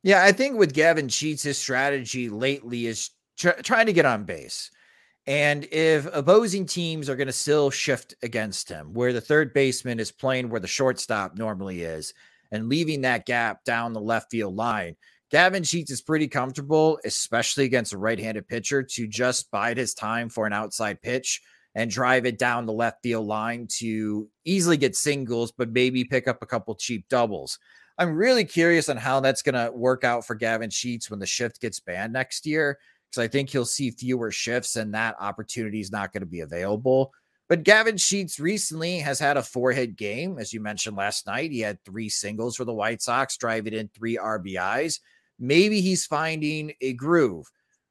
Yeah, 0.03 0.25
I 0.25 0.33
think 0.33 0.59
with 0.59 0.73
Gavin 0.73 1.09
Sheets, 1.09 1.43
his 1.43 1.59
strategy 1.59 2.29
lately 2.29 2.87
is 2.87 3.11
tr- 3.39 3.61
trying 3.63 3.87
to 3.87 3.93
get 3.93 4.07
on 4.07 4.25
base. 4.25 4.71
And 5.27 5.65
if 5.71 6.07
opposing 6.13 6.65
teams 6.65 7.11
are 7.11 7.17
going 7.17 7.27
to 7.27 7.33
still 7.33 7.71
shift 7.71 8.15
against 8.23 8.69
him, 8.69 8.95
where 8.95 9.13
the 9.13 9.21
third 9.21 9.53
baseman 9.53 10.01
is 10.01 10.11
playing 10.11 10.49
where 10.49 10.61
the 10.61 10.67
shortstop 10.67 11.37
normally 11.37 11.83
is 11.83 12.15
and 12.51 12.69
leaving 12.69 13.03
that 13.03 13.27
gap 13.27 13.63
down 13.65 13.93
the 13.93 14.01
left 14.01 14.31
field 14.31 14.57
line, 14.57 14.97
Gavin 15.31 15.63
Sheets 15.63 15.91
is 15.91 16.01
pretty 16.01 16.27
comfortable, 16.27 16.99
especially 17.05 17.65
against 17.65 17.93
a 17.93 17.99
right 17.99 18.19
handed 18.19 18.49
pitcher, 18.49 18.83
to 18.83 19.07
just 19.07 19.51
bide 19.51 19.77
his 19.77 19.95
time 19.95 20.29
for 20.29 20.47
an 20.47 20.53
outside 20.53 21.01
pitch 21.03 21.41
and 21.77 21.91
drive 21.91 22.27
it 22.27 22.39
down 22.39 22.67
the 22.67 22.73
left 22.73 23.03
field 23.03 23.27
line 23.27 23.69
to 23.79 24.29
easily 24.45 24.77
get 24.77 24.97
singles, 24.97 25.53
but 25.53 25.71
maybe 25.71 26.03
pick 26.03 26.27
up 26.27 26.43
a 26.43 26.47
couple 26.47 26.75
cheap 26.75 27.07
doubles. 27.09 27.59
I'm 27.99 28.15
really 28.15 28.45
curious 28.45 28.89
on 28.89 28.97
how 28.97 29.21
that's 29.21 29.43
going 29.43 29.55
to 29.55 29.73
work 29.73 30.05
out 30.05 30.27
for 30.27 30.35
Gavin 30.35 30.71
Sheets 30.71 31.11
when 31.11 31.19
the 31.19 31.27
shift 31.27 31.61
gets 31.61 31.81
banned 31.81 32.13
next 32.13 32.47
year, 32.47 32.79
because 33.11 33.23
I 33.23 33.29
think 33.29 33.51
he'll 33.51 33.65
see 33.65 33.91
fewer 33.91 34.31
shifts 34.31 34.77
and 34.77 34.95
that 34.95 35.17
opportunity 35.21 35.81
is 35.81 35.93
not 35.93 36.13
going 36.13 36.23
to 36.23 36.27
be 36.27 36.41
available. 36.41 37.13
But 37.49 37.65
Gavin 37.65 37.97
Sheets 37.97 38.39
recently 38.39 39.01
has 39.01 39.19
had 39.19 39.37
a 39.37 39.43
four 39.43 39.73
hit 39.73 39.97
game. 39.97 40.39
As 40.39 40.53
you 40.53 40.61
mentioned 40.61 40.97
last 40.97 41.27
night, 41.27 41.51
he 41.51 41.61
had 41.61 41.85
three 41.85 42.09
singles 42.09 42.57
for 42.57 42.65
the 42.65 42.73
White 42.73 43.03
Sox, 43.03 43.37
driving 43.37 43.75
in 43.75 43.89
three 43.89 44.17
RBIs. 44.17 45.01
Maybe 45.41 45.81
he's 45.81 46.07
finding 46.07 46.73
a 46.81 46.93
groove. 46.93 47.47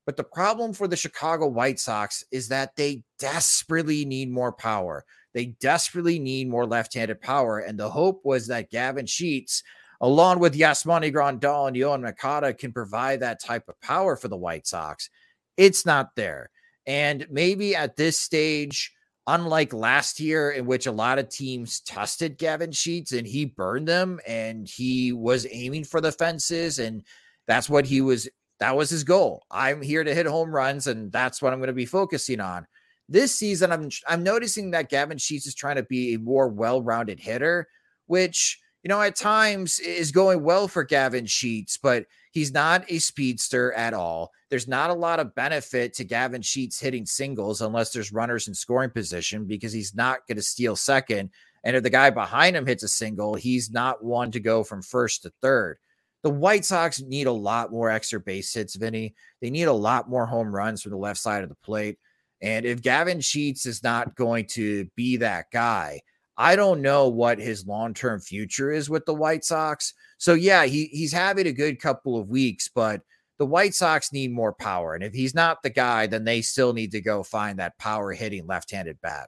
But 0.05 0.15
the 0.15 0.23
problem 0.23 0.73
for 0.73 0.87
the 0.87 0.95
Chicago 0.95 1.45
White 1.47 1.79
Sox 1.79 2.23
is 2.31 2.47
that 2.47 2.75
they 2.77 3.03
desperately 3.19 4.05
need 4.05 4.31
more 4.31 4.53
power. 4.53 5.03
They 5.33 5.47
desperately 5.59 6.19
need 6.19 6.49
more 6.49 6.65
left 6.65 6.93
handed 6.93 7.21
power. 7.21 7.59
And 7.59 7.77
the 7.77 7.89
hope 7.89 8.21
was 8.23 8.47
that 8.47 8.71
Gavin 8.71 9.05
Sheets 9.05 9.61
along 10.01 10.39
with 10.39 10.57
Yasmani 10.57 11.13
Grandal 11.13 11.67
and 11.67 11.75
Yoan 11.75 12.01
Moncada, 12.01 12.53
can 12.53 12.71
provide 12.71 13.19
that 13.19 13.41
type 13.41 13.67
of 13.67 13.79
power 13.81 14.15
for 14.15 14.27
the 14.27 14.37
White 14.37 14.67
Sox. 14.67 15.09
It's 15.57 15.85
not 15.85 16.15
there. 16.15 16.49
And 16.85 17.27
maybe 17.29 17.75
at 17.75 17.95
this 17.95 18.17
stage, 18.17 18.93
unlike 19.27 19.73
last 19.73 20.19
year, 20.19 20.51
in 20.51 20.65
which 20.65 20.87
a 20.87 20.91
lot 20.91 21.19
of 21.19 21.29
teams 21.29 21.81
tested 21.81 22.37
Gavin 22.37 22.71
Sheets 22.71 23.11
and 23.11 23.27
he 23.27 23.45
burned 23.45 23.87
them 23.87 24.19
and 24.25 24.67
he 24.67 25.11
was 25.11 25.45
aiming 25.51 25.83
for 25.83 26.01
the 26.01 26.11
fences, 26.11 26.79
and 26.79 27.03
that's 27.47 27.69
what 27.69 27.85
he 27.85 28.01
was, 28.01 28.27
that 28.59 28.75
was 28.75 28.89
his 28.89 29.03
goal. 29.03 29.43
I'm 29.51 29.81
here 29.81 30.03
to 30.03 30.15
hit 30.15 30.25
home 30.25 30.49
runs, 30.49 30.87
and 30.87 31.11
that's 31.11 31.41
what 31.41 31.53
I'm 31.53 31.59
going 31.59 31.67
to 31.67 31.73
be 31.73 31.85
focusing 31.85 32.39
on. 32.39 32.65
This 33.07 33.33
season, 33.35 33.71
I'm 33.71 33.89
I'm 34.07 34.21
noticing 34.21 34.71
that 34.71 34.89
Gavin 34.89 35.17
Sheets 35.17 35.47
is 35.47 35.55
trying 35.55 35.77
to 35.77 35.83
be 35.83 36.13
a 36.13 36.19
more 36.19 36.47
well-rounded 36.47 37.19
hitter, 37.19 37.67
which 38.05 38.59
you 38.83 38.89
know, 38.89 39.01
at 39.01 39.15
times 39.15 39.79
is 39.79 40.11
going 40.11 40.43
well 40.43 40.67
for 40.67 40.83
Gavin 40.83 41.25
Sheets, 41.25 41.77
but 41.77 42.05
he's 42.31 42.53
not 42.53 42.85
a 42.89 42.99
speedster 42.99 43.73
at 43.73 43.93
all. 43.93 44.31
There's 44.49 44.67
not 44.67 44.89
a 44.89 44.93
lot 44.93 45.19
of 45.19 45.35
benefit 45.35 45.93
to 45.95 46.03
Gavin 46.05 46.41
Sheets 46.41 46.79
hitting 46.79 47.05
singles 47.05 47.61
unless 47.61 47.91
there's 47.91 48.13
runners 48.13 48.47
in 48.47 48.53
scoring 48.53 48.89
position 48.89 49.45
because 49.45 49.73
he's 49.73 49.95
not 49.95 50.25
going 50.27 50.37
to 50.37 50.41
steal 50.41 50.75
second. 50.75 51.29
And 51.63 51.75
if 51.75 51.83
the 51.83 51.89
guy 51.89 52.09
behind 52.09 52.55
him 52.55 52.65
hits 52.65 52.83
a 52.83 52.87
single, 52.87 53.35
he's 53.35 53.69
not 53.69 54.03
one 54.03 54.31
to 54.31 54.39
go 54.39 54.63
from 54.63 54.81
first 54.81 55.23
to 55.23 55.31
third. 55.41 55.77
The 56.23 56.29
White 56.29 56.65
Sox 56.65 57.01
need 57.01 57.27
a 57.27 57.31
lot 57.31 57.71
more 57.71 57.89
extra 57.89 58.19
base 58.19 58.53
hits, 58.53 58.75
Vinny. 58.75 59.13
They 59.41 59.49
need 59.49 59.63
a 59.63 59.73
lot 59.73 60.09
more 60.09 60.25
home 60.25 60.53
runs 60.53 60.81
from 60.81 60.91
the 60.91 60.97
left 60.97 61.19
side 61.19 61.43
of 61.43 61.49
the 61.49 61.55
plate. 61.55 61.97
And 62.41 62.65
if 62.65 62.81
Gavin 62.81 63.19
Sheets 63.19 63.65
is 63.65 63.83
not 63.83 64.15
going 64.15 64.45
to 64.51 64.85
be 64.95 65.17
that 65.17 65.45
guy, 65.51 66.01
I 66.41 66.55
don't 66.55 66.81
know 66.81 67.09
what 67.09 67.37
his 67.37 67.67
long 67.67 67.93
term 67.93 68.21
future 68.21 68.71
is 68.71 68.89
with 68.89 69.05
the 69.05 69.13
White 69.13 69.43
Sox. 69.43 69.93
So, 70.17 70.33
yeah, 70.35 70.63
he, 70.63 70.85
he's 70.85 71.11
having 71.11 71.47
a 71.47 71.51
good 71.51 71.81
couple 71.81 72.17
of 72.17 72.29
weeks, 72.29 72.69
but 72.73 73.01
the 73.39 73.45
White 73.45 73.75
Sox 73.75 74.13
need 74.13 74.31
more 74.31 74.53
power. 74.53 74.95
And 74.95 75.03
if 75.03 75.13
he's 75.13 75.35
not 75.35 75.61
the 75.61 75.69
guy, 75.69 76.07
then 76.07 76.23
they 76.23 76.41
still 76.41 76.71
need 76.71 76.91
to 76.93 77.01
go 77.01 77.23
find 77.23 77.59
that 77.59 77.77
power 77.77 78.13
hitting 78.13 78.47
left 78.47 78.71
handed 78.71 79.01
bat. 79.01 79.27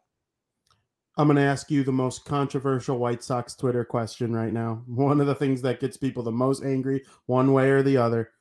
I'm 1.17 1.27
going 1.27 1.35
to 1.35 1.43
ask 1.43 1.69
you 1.69 1.83
the 1.83 1.91
most 1.91 2.23
controversial 2.23 2.97
White 2.97 3.21
Sox 3.21 3.55
Twitter 3.55 3.83
question 3.83 4.33
right 4.33 4.53
now. 4.53 4.81
One 4.87 5.19
of 5.19 5.27
the 5.27 5.35
things 5.35 5.61
that 5.63 5.81
gets 5.81 5.97
people 5.97 6.23
the 6.23 6.31
most 6.31 6.63
angry, 6.63 7.03
one 7.25 7.51
way 7.51 7.71
or 7.71 7.83
the 7.83 7.97
other. 7.97 8.31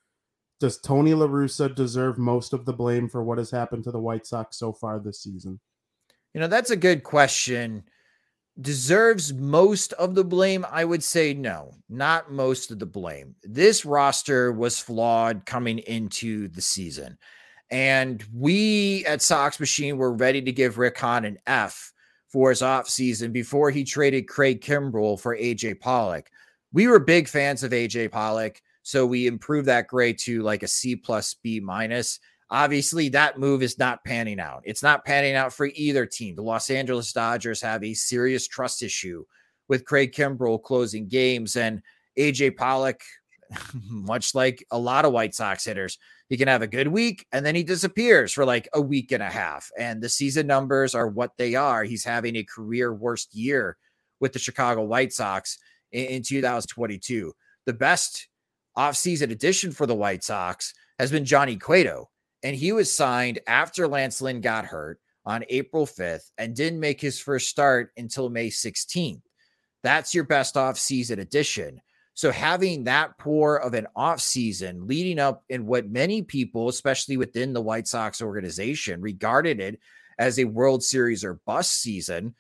Does 0.61 0.79
Tony 0.79 1.13
La 1.13 1.27
Russa 1.27 1.75
deserve 1.75 2.19
most 2.19 2.53
of 2.53 2.67
the 2.67 2.73
blame 2.73 3.09
for 3.09 3.25
what 3.25 3.39
has 3.39 3.51
happened 3.51 3.83
to 3.85 3.91
the 3.91 3.99
White 3.99 4.29
Sox 4.29 4.59
so 4.59 4.73
far 4.73 5.01
this 5.01 5.21
season? 5.21 5.59
You 6.35 6.41
know, 6.41 6.47
that's 6.47 6.71
a 6.71 6.77
good 6.77 7.03
question. 7.03 7.83
Deserves 8.61 9.33
most 9.33 9.93
of 9.95 10.15
the 10.15 10.25
blame? 10.25 10.67
I 10.71 10.85
would 10.85 11.03
say 11.03 11.35
no, 11.35 11.75
not 11.89 12.33
most 12.33 12.71
of 12.71 12.79
the 12.79 12.87
blame. 12.87 13.35
This 13.43 13.85
roster 13.85 14.53
was 14.53 14.79
flawed 14.79 15.47
coming 15.47 15.79
into 15.81 16.49
the 16.49 16.61
season. 16.61 17.17
And 17.71 18.25
we 18.35 19.05
at 19.07 19.23
Sox 19.23 19.61
Machine 19.61 19.97
were 19.97 20.13
ready 20.13 20.43
to 20.43 20.53
give 20.53 20.79
Rick 20.79 20.99
Hahn 20.99 21.25
an 21.25 21.39
F 21.47 21.93
for 22.29 22.51
his 22.51 22.63
offseason 22.63 23.33
before 23.33 23.71
he 23.71 23.85
traded 23.85 24.29
Craig 24.29 24.61
Kimbrel 24.61 25.19
for 25.19 25.37
AJ 25.37 25.81
Pollock. 25.81 26.31
We 26.73 26.87
were 26.87 26.99
big 26.99 27.29
fans 27.29 27.63
of 27.63 27.73
AJ 27.73 28.11
Pollock, 28.13 28.61
so 28.83 29.07
we 29.07 29.27
improved 29.27 29.69
that 29.69 29.89
grade 29.89 30.19
to 30.21 30.43
like 30.43 30.63
a 30.63 30.69
C 30.69 30.97
plus 30.97 31.35
B 31.35 31.61
minus. 31.61 32.19
Obviously, 32.51 33.09
that 33.11 33.39
move 33.39 33.63
is 33.63 33.79
not 33.79 34.05
panning 34.05 34.41
out. 34.41 34.63
It's 34.65 34.83
not 34.83 35.05
panning 35.05 35.35
out 35.35 35.53
for 35.53 35.67
either 35.67 36.05
team. 36.05 36.35
The 36.35 36.43
Los 36.43 36.69
Angeles 36.69 37.13
Dodgers 37.13 37.63
have 37.63 37.85
a 37.85 37.95
serious 37.95 38.49
trust 38.49 38.83
issue 38.83 39.25
with 39.69 39.85
Craig 39.85 40.13
Kimbrel 40.13 40.61
closing 40.61 41.07
games, 41.07 41.55
and 41.55 41.81
AJ 42.19 42.57
Pollock, 42.57 43.03
much 43.89 44.35
like 44.35 44.65
a 44.71 44.79
lot 44.79 45.05
of 45.05 45.13
White 45.13 45.35
Sox 45.35 45.65
hitters, 45.65 45.99
he 46.29 46.37
can 46.37 46.49
have 46.49 46.63
a 46.63 46.69
good 46.69 46.89
week 46.89 47.27
and 47.33 47.45
then 47.45 47.57
he 47.57 47.65
disappears 47.65 48.33
for 48.33 48.45
like 48.45 48.69
a 48.73 48.81
week 48.81 49.11
and 49.11 49.23
a 49.23 49.29
half. 49.29 49.71
And 49.77 50.01
the 50.01 50.09
season 50.09 50.47
numbers 50.47 50.95
are 50.95 51.09
what 51.09 51.37
they 51.37 51.57
are. 51.57 51.83
He's 51.83 52.05
having 52.05 52.37
a 52.37 52.45
career 52.45 52.95
worst 52.95 53.35
year 53.35 53.77
with 54.21 54.33
the 54.33 54.39
Chicago 54.39 54.85
White 54.85 55.13
Sox 55.13 55.59
in, 55.91 56.07
in 56.07 56.23
2022. 56.23 57.33
The 57.67 57.73
best 57.73 58.29
offseason 58.79 59.33
addition 59.33 59.73
for 59.73 59.87
the 59.87 59.95
White 59.95 60.23
Sox 60.23 60.73
has 61.01 61.11
been 61.11 61.25
Johnny 61.25 61.57
Cueto. 61.57 62.11
And 62.43 62.57
he 62.57 62.73
was 62.73 62.95
signed 62.95 63.41
after 63.47 63.87
Lance 63.87 64.23
Lynn 64.23 64.41
got 64.41 64.65
hurt 64.65 65.01
on 65.27 65.45
April 65.49 65.87
5th 65.87 66.31
and 66.39 66.57
didn't 66.57 66.81
make 66.81 67.01
his 67.01 67.21
first 67.21 67.49
start 67.49 67.93
until 67.97 68.31
May 68.31 68.49
16th. 68.49 69.23
That's 69.83 70.15
your 70.15 70.25
best 70.25 70.55
offseason 70.55 71.19
addition. 71.19 71.81
So 72.15 72.31
having 72.31 72.85
that 72.85 73.17
poor 73.19 73.57
of 73.57 73.75
an 73.75 73.87
off 73.97 74.21
season 74.21 74.87
leading 74.87 75.19
up 75.19 75.45
in 75.49 75.67
what 75.67 75.91
many 75.91 76.23
people, 76.23 76.69
especially 76.69 77.17
within 77.17 77.53
the 77.53 77.63
White 77.63 77.87
Sox 77.87 78.21
organization, 78.21 79.01
regarded 79.01 79.61
it 79.61 79.79
as 80.19 80.39
a 80.39 80.45
World 80.45 80.83
Series 80.83 81.25
or 81.25 81.41
bust 81.47 81.81
season, 81.81 82.35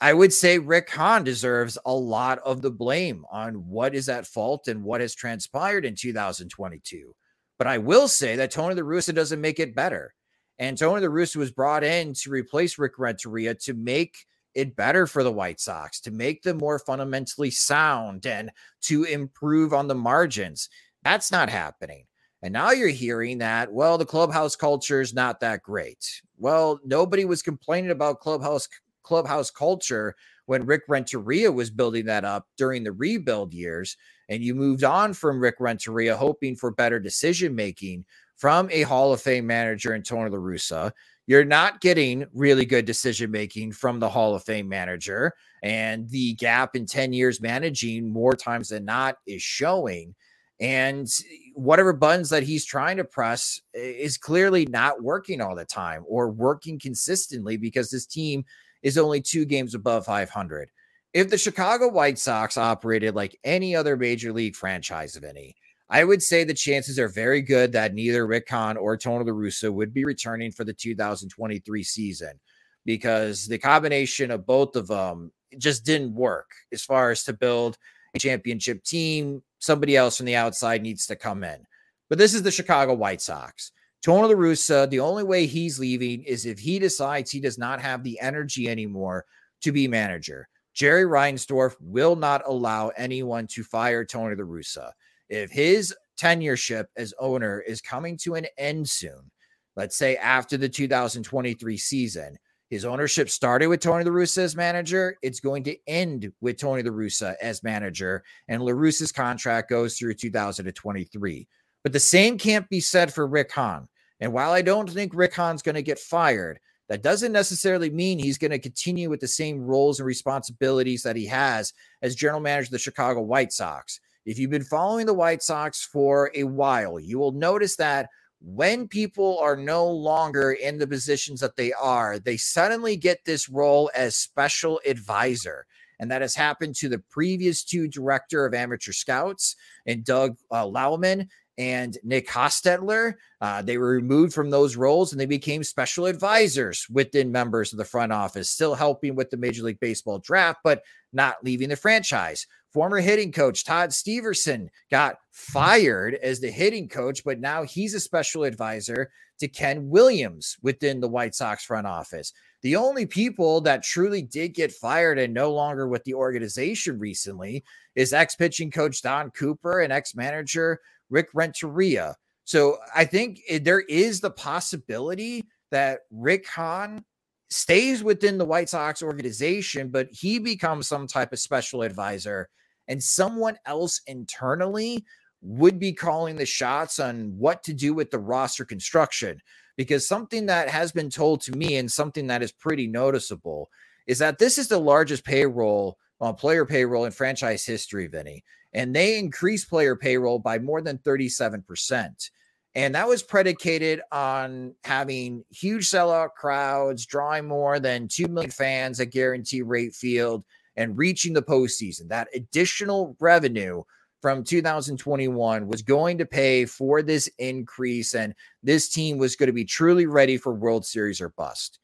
I 0.00 0.14
would 0.14 0.32
say 0.32 0.58
Rick 0.58 0.90
Hahn 0.90 1.24
deserves 1.24 1.76
a 1.84 1.92
lot 1.92 2.38
of 2.38 2.62
the 2.62 2.70
blame 2.70 3.24
on 3.30 3.68
what 3.68 3.94
is 3.94 4.08
at 4.08 4.26
fault 4.26 4.68
and 4.68 4.82
what 4.82 5.00
has 5.00 5.14
transpired 5.14 5.84
in 5.84 5.94
2022. 5.94 7.14
But 7.60 7.66
I 7.66 7.76
will 7.76 8.08
say 8.08 8.36
that 8.36 8.50
Tony 8.50 8.74
La 8.74 8.80
Russa 8.80 9.14
doesn't 9.14 9.38
make 9.38 9.60
it 9.60 9.74
better. 9.76 10.14
And 10.58 10.78
Tony 10.78 11.06
La 11.06 11.12
Russa 11.12 11.36
was 11.36 11.50
brought 11.50 11.84
in 11.84 12.14
to 12.14 12.30
replace 12.30 12.78
Rick 12.78 12.98
Renteria 12.98 13.54
to 13.56 13.74
make 13.74 14.16
it 14.54 14.74
better 14.74 15.06
for 15.06 15.22
the 15.22 15.30
White 15.30 15.60
Sox, 15.60 16.00
to 16.00 16.10
make 16.10 16.42
them 16.42 16.56
more 16.56 16.78
fundamentally 16.78 17.50
sound 17.50 18.24
and 18.24 18.50
to 18.84 19.04
improve 19.04 19.74
on 19.74 19.88
the 19.88 19.94
margins. 19.94 20.70
That's 21.04 21.30
not 21.30 21.50
happening. 21.50 22.06
And 22.40 22.54
now 22.54 22.70
you're 22.70 22.88
hearing 22.88 23.36
that, 23.38 23.70
well, 23.70 23.98
the 23.98 24.06
clubhouse 24.06 24.56
culture 24.56 25.02
is 25.02 25.12
not 25.12 25.40
that 25.40 25.62
great. 25.62 26.22
Well, 26.38 26.80
nobody 26.82 27.26
was 27.26 27.42
complaining 27.42 27.90
about 27.90 28.20
clubhouse 28.20 28.68
clubhouse 29.02 29.50
culture 29.50 30.14
when 30.46 30.64
Rick 30.64 30.84
Renteria 30.88 31.52
was 31.52 31.70
building 31.70 32.06
that 32.06 32.24
up 32.24 32.46
during 32.56 32.84
the 32.84 32.92
rebuild 32.92 33.52
years. 33.52 33.98
And 34.30 34.42
you 34.42 34.54
moved 34.54 34.84
on 34.84 35.12
from 35.12 35.40
Rick 35.40 35.56
Renteria, 35.58 36.16
hoping 36.16 36.54
for 36.56 36.70
better 36.70 37.00
decision 37.00 37.54
making 37.54 38.04
from 38.36 38.70
a 38.70 38.82
Hall 38.82 39.12
of 39.12 39.20
Fame 39.20 39.46
manager 39.46 39.94
in 39.94 40.02
Tony 40.02 40.30
La 40.30 40.38
Russa. 40.38 40.92
You're 41.26 41.44
not 41.44 41.80
getting 41.80 42.24
really 42.32 42.64
good 42.64 42.86
decision 42.86 43.30
making 43.30 43.72
from 43.72 44.00
the 44.00 44.08
Hall 44.08 44.34
of 44.34 44.44
Fame 44.44 44.68
manager. 44.68 45.34
And 45.62 46.08
the 46.08 46.34
gap 46.34 46.74
in 46.74 46.86
10 46.86 47.12
years 47.12 47.40
managing 47.40 48.10
more 48.10 48.34
times 48.34 48.68
than 48.68 48.84
not 48.84 49.16
is 49.26 49.42
showing. 49.42 50.14
And 50.60 51.08
whatever 51.54 51.92
buttons 51.92 52.30
that 52.30 52.42
he's 52.44 52.64
trying 52.64 52.98
to 52.98 53.04
press 53.04 53.60
is 53.74 54.16
clearly 54.16 54.66
not 54.66 55.02
working 55.02 55.40
all 55.40 55.56
the 55.56 55.64
time 55.64 56.04
or 56.06 56.30
working 56.30 56.78
consistently 56.78 57.56
because 57.56 57.90
this 57.90 58.06
team 58.06 58.44
is 58.82 58.96
only 58.96 59.20
two 59.20 59.44
games 59.44 59.74
above 59.74 60.06
500. 60.06 60.70
If 61.12 61.28
the 61.28 61.38
Chicago 61.38 61.88
White 61.88 62.18
Sox 62.20 62.56
operated 62.56 63.16
like 63.16 63.36
any 63.42 63.74
other 63.74 63.96
major 63.96 64.32
league 64.32 64.54
franchise 64.54 65.16
of 65.16 65.24
any, 65.24 65.56
I 65.88 66.04
would 66.04 66.22
say 66.22 66.44
the 66.44 66.54
chances 66.54 67.00
are 67.00 67.08
very 67.08 67.42
good 67.42 67.72
that 67.72 67.94
neither 67.94 68.28
Rick 68.28 68.48
Hahn 68.48 68.76
or 68.76 68.96
Tony 68.96 69.24
La 69.24 69.32
Russa 69.32 69.72
would 69.72 69.92
be 69.92 70.04
returning 70.04 70.52
for 70.52 70.62
the 70.62 70.72
2023 70.72 71.82
season 71.82 72.38
because 72.84 73.46
the 73.46 73.58
combination 73.58 74.30
of 74.30 74.46
both 74.46 74.76
of 74.76 74.86
them 74.86 75.32
just 75.58 75.84
didn't 75.84 76.14
work 76.14 76.52
as 76.72 76.84
far 76.84 77.10
as 77.10 77.24
to 77.24 77.32
build 77.32 77.76
a 78.14 78.20
championship 78.20 78.84
team. 78.84 79.42
Somebody 79.58 79.96
else 79.96 80.16
from 80.16 80.26
the 80.26 80.36
outside 80.36 80.80
needs 80.80 81.06
to 81.06 81.16
come 81.16 81.42
in. 81.42 81.66
But 82.08 82.18
this 82.18 82.34
is 82.34 82.44
the 82.44 82.52
Chicago 82.52 82.94
White 82.94 83.20
Sox. 83.20 83.72
Tony 84.00 84.28
La 84.28 84.40
Russa, 84.40 84.88
the 84.88 85.00
only 85.00 85.24
way 85.24 85.46
he's 85.46 85.80
leaving 85.80 86.22
is 86.22 86.46
if 86.46 86.60
he 86.60 86.78
decides 86.78 87.32
he 87.32 87.40
does 87.40 87.58
not 87.58 87.80
have 87.80 88.04
the 88.04 88.18
energy 88.20 88.68
anymore 88.68 89.24
to 89.62 89.72
be 89.72 89.88
manager. 89.88 90.48
Jerry 90.80 91.04
Reinsdorf 91.04 91.74
will 91.78 92.16
not 92.16 92.40
allow 92.46 92.88
anyone 92.96 93.46
to 93.48 93.62
fire 93.62 94.02
Tony 94.02 94.34
La 94.34 94.46
Russa 94.46 94.92
if 95.28 95.50
his 95.50 95.94
tenureship 96.18 96.86
as 96.96 97.12
owner 97.18 97.60
is 97.60 97.82
coming 97.82 98.16
to 98.22 98.36
an 98.36 98.46
end 98.56 98.88
soon, 98.88 99.30
let's 99.76 99.98
say 99.98 100.16
after 100.16 100.56
the 100.56 100.70
2023 100.70 101.76
season, 101.76 102.34
his 102.70 102.86
ownership 102.86 103.28
started 103.28 103.66
with 103.66 103.80
Tony 103.80 104.04
La 104.04 104.10
Russa 104.10 104.38
as 104.38 104.56
manager. 104.56 105.18
It's 105.20 105.40
going 105.40 105.64
to 105.64 105.76
end 105.86 106.32
with 106.40 106.56
Tony 106.56 106.82
La 106.82 106.92
Russa 106.92 107.34
as 107.42 107.62
manager, 107.62 108.24
and 108.48 108.62
La 108.62 108.72
Russa's 108.72 109.12
contract 109.12 109.68
goes 109.68 109.98
through 109.98 110.14
2023. 110.14 111.46
But 111.82 111.92
the 111.92 112.00
same 112.00 112.38
can't 112.38 112.66
be 112.70 112.80
said 112.80 113.12
for 113.12 113.26
Rick 113.26 113.52
Hahn. 113.52 113.86
And 114.18 114.32
while 114.32 114.52
I 114.52 114.62
don't 114.62 114.88
think 114.88 115.12
Rick 115.14 115.34
Hahn's 115.34 115.60
going 115.60 115.74
to 115.74 115.82
get 115.82 115.98
fired, 115.98 116.58
that 116.90 117.02
doesn't 117.02 117.30
necessarily 117.30 117.88
mean 117.88 118.18
he's 118.18 118.36
going 118.36 118.50
to 118.50 118.58
continue 118.58 119.08
with 119.08 119.20
the 119.20 119.28
same 119.28 119.60
roles 119.60 120.00
and 120.00 120.06
responsibilities 120.08 121.04
that 121.04 121.14
he 121.14 121.24
has 121.26 121.72
as 122.02 122.16
general 122.16 122.40
manager 122.40 122.66
of 122.66 122.72
the 122.72 122.78
Chicago 122.80 123.20
White 123.20 123.52
Sox. 123.52 124.00
If 124.26 124.40
you've 124.40 124.50
been 124.50 124.64
following 124.64 125.06
the 125.06 125.14
White 125.14 125.40
Sox 125.40 125.84
for 125.84 126.32
a 126.34 126.42
while, 126.42 126.98
you 126.98 127.16
will 127.20 127.30
notice 127.30 127.76
that 127.76 128.08
when 128.40 128.88
people 128.88 129.38
are 129.38 129.56
no 129.56 129.86
longer 129.86 130.50
in 130.50 130.78
the 130.78 130.86
positions 130.86 131.38
that 131.40 131.54
they 131.54 131.72
are, 131.74 132.18
they 132.18 132.36
suddenly 132.36 132.96
get 132.96 133.24
this 133.24 133.48
role 133.48 133.88
as 133.94 134.16
special 134.16 134.80
advisor. 134.84 135.66
And 136.00 136.10
that 136.10 136.22
has 136.22 136.34
happened 136.34 136.74
to 136.76 136.88
the 136.88 136.98
previous 136.98 137.62
two 137.62 137.86
director 137.86 138.46
of 138.46 138.54
amateur 138.54 138.92
scouts 138.92 139.54
and 139.86 140.04
Doug 140.04 140.38
uh, 140.50 140.64
Laumann 140.64 141.28
and 141.60 141.98
Nick 142.02 142.26
Hostetler. 142.26 143.16
Uh, 143.42 143.60
they 143.60 143.76
were 143.76 143.90
removed 143.90 144.32
from 144.32 144.48
those 144.48 144.76
roles 144.76 145.12
and 145.12 145.20
they 145.20 145.26
became 145.26 145.62
special 145.62 146.06
advisors 146.06 146.86
within 146.88 147.30
members 147.30 147.70
of 147.70 147.76
the 147.76 147.84
front 147.84 148.12
office, 148.12 148.48
still 148.48 148.74
helping 148.74 149.14
with 149.14 149.28
the 149.28 149.36
Major 149.36 149.64
League 149.64 149.78
Baseball 149.78 150.18
draft, 150.18 150.60
but 150.64 150.82
not 151.12 151.44
leaving 151.44 151.68
the 151.68 151.76
franchise. 151.76 152.46
Former 152.72 152.98
hitting 152.98 153.30
coach 153.30 153.62
Todd 153.62 153.90
Steverson 153.90 154.68
got 154.90 155.16
fired 155.32 156.14
as 156.14 156.40
the 156.40 156.50
hitting 156.50 156.88
coach, 156.88 157.24
but 157.24 157.40
now 157.40 157.62
he's 157.62 157.92
a 157.92 158.00
special 158.00 158.44
advisor 158.44 159.10
to 159.40 159.48
Ken 159.48 159.90
Williams 159.90 160.56
within 160.62 161.00
the 161.00 161.08
White 161.08 161.34
Sox 161.34 161.62
front 161.62 161.86
office. 161.86 162.32
The 162.62 162.76
only 162.76 163.04
people 163.04 163.60
that 163.62 163.82
truly 163.82 164.22
did 164.22 164.54
get 164.54 164.72
fired 164.72 165.18
and 165.18 165.34
no 165.34 165.52
longer 165.52 165.88
with 165.88 166.04
the 166.04 166.14
organization 166.14 166.98
recently 166.98 167.64
is 167.96 168.14
ex 168.14 168.34
pitching 168.34 168.70
coach 168.70 169.02
Don 169.02 169.30
Cooper 169.32 169.80
and 169.80 169.92
ex 169.92 170.14
manager 170.14 170.80
Rick 171.10 171.28
Renteria. 171.34 172.16
So 172.44 172.78
I 172.94 173.04
think 173.04 173.40
eh, 173.48 173.58
there 173.62 173.80
is 173.80 174.20
the 174.20 174.30
possibility 174.30 175.44
that 175.70 176.00
Rick 176.10 176.48
Hahn 176.48 177.04
stays 177.50 178.02
within 178.02 178.38
the 178.38 178.44
White 178.44 178.68
Sox 178.68 179.02
organization, 179.02 179.88
but 179.88 180.08
he 180.10 180.38
becomes 180.38 180.86
some 180.86 181.06
type 181.06 181.32
of 181.32 181.38
special 181.38 181.82
advisor 181.82 182.48
and 182.88 183.02
someone 183.02 183.56
else 183.66 184.00
internally 184.06 185.04
would 185.42 185.78
be 185.78 185.92
calling 185.92 186.36
the 186.36 186.46
shots 186.46 186.98
on 186.98 187.32
what 187.38 187.62
to 187.64 187.72
do 187.72 187.94
with 187.94 188.10
the 188.10 188.18
roster 188.18 188.64
construction. 188.64 189.40
Because 189.76 190.06
something 190.06 190.46
that 190.46 190.68
has 190.68 190.92
been 190.92 191.08
told 191.08 191.40
to 191.42 191.52
me 191.52 191.76
and 191.76 191.90
something 191.90 192.26
that 192.26 192.42
is 192.42 192.52
pretty 192.52 192.86
noticeable 192.86 193.70
is 194.06 194.18
that 194.18 194.38
this 194.38 194.58
is 194.58 194.68
the 194.68 194.78
largest 194.78 195.24
payroll, 195.24 195.96
well, 196.18 196.34
player 196.34 196.66
payroll 196.66 197.04
in 197.04 197.12
franchise 197.12 197.64
history, 197.64 198.06
Vinny. 198.06 198.44
And 198.72 198.94
they 198.94 199.18
increased 199.18 199.68
player 199.68 199.96
payroll 199.96 200.38
by 200.38 200.58
more 200.58 200.80
than 200.80 200.98
37%. 200.98 202.30
And 202.76 202.94
that 202.94 203.08
was 203.08 203.22
predicated 203.22 204.00
on 204.12 204.74
having 204.84 205.44
huge 205.50 205.88
sellout 205.88 206.34
crowds, 206.36 207.04
drawing 207.04 207.48
more 207.48 207.80
than 207.80 208.06
2 208.06 208.28
million 208.28 208.50
fans 208.50 209.00
at 209.00 209.10
Guaranteed 209.10 209.64
Rate 209.64 209.94
Field, 209.94 210.44
and 210.76 210.96
reaching 210.96 211.32
the 211.32 211.42
postseason. 211.42 212.08
That 212.08 212.28
additional 212.32 213.16
revenue 213.18 213.82
from 214.22 214.44
2021 214.44 215.66
was 215.66 215.82
going 215.82 216.18
to 216.18 216.26
pay 216.26 216.64
for 216.64 217.02
this 217.02 217.28
increase, 217.38 218.14
and 218.14 218.34
this 218.62 218.88
team 218.88 219.18
was 219.18 219.34
going 219.34 219.48
to 219.48 219.52
be 219.52 219.64
truly 219.64 220.06
ready 220.06 220.36
for 220.36 220.54
World 220.54 220.86
Series 220.86 221.20
or 221.20 221.30
bust. 221.30 221.80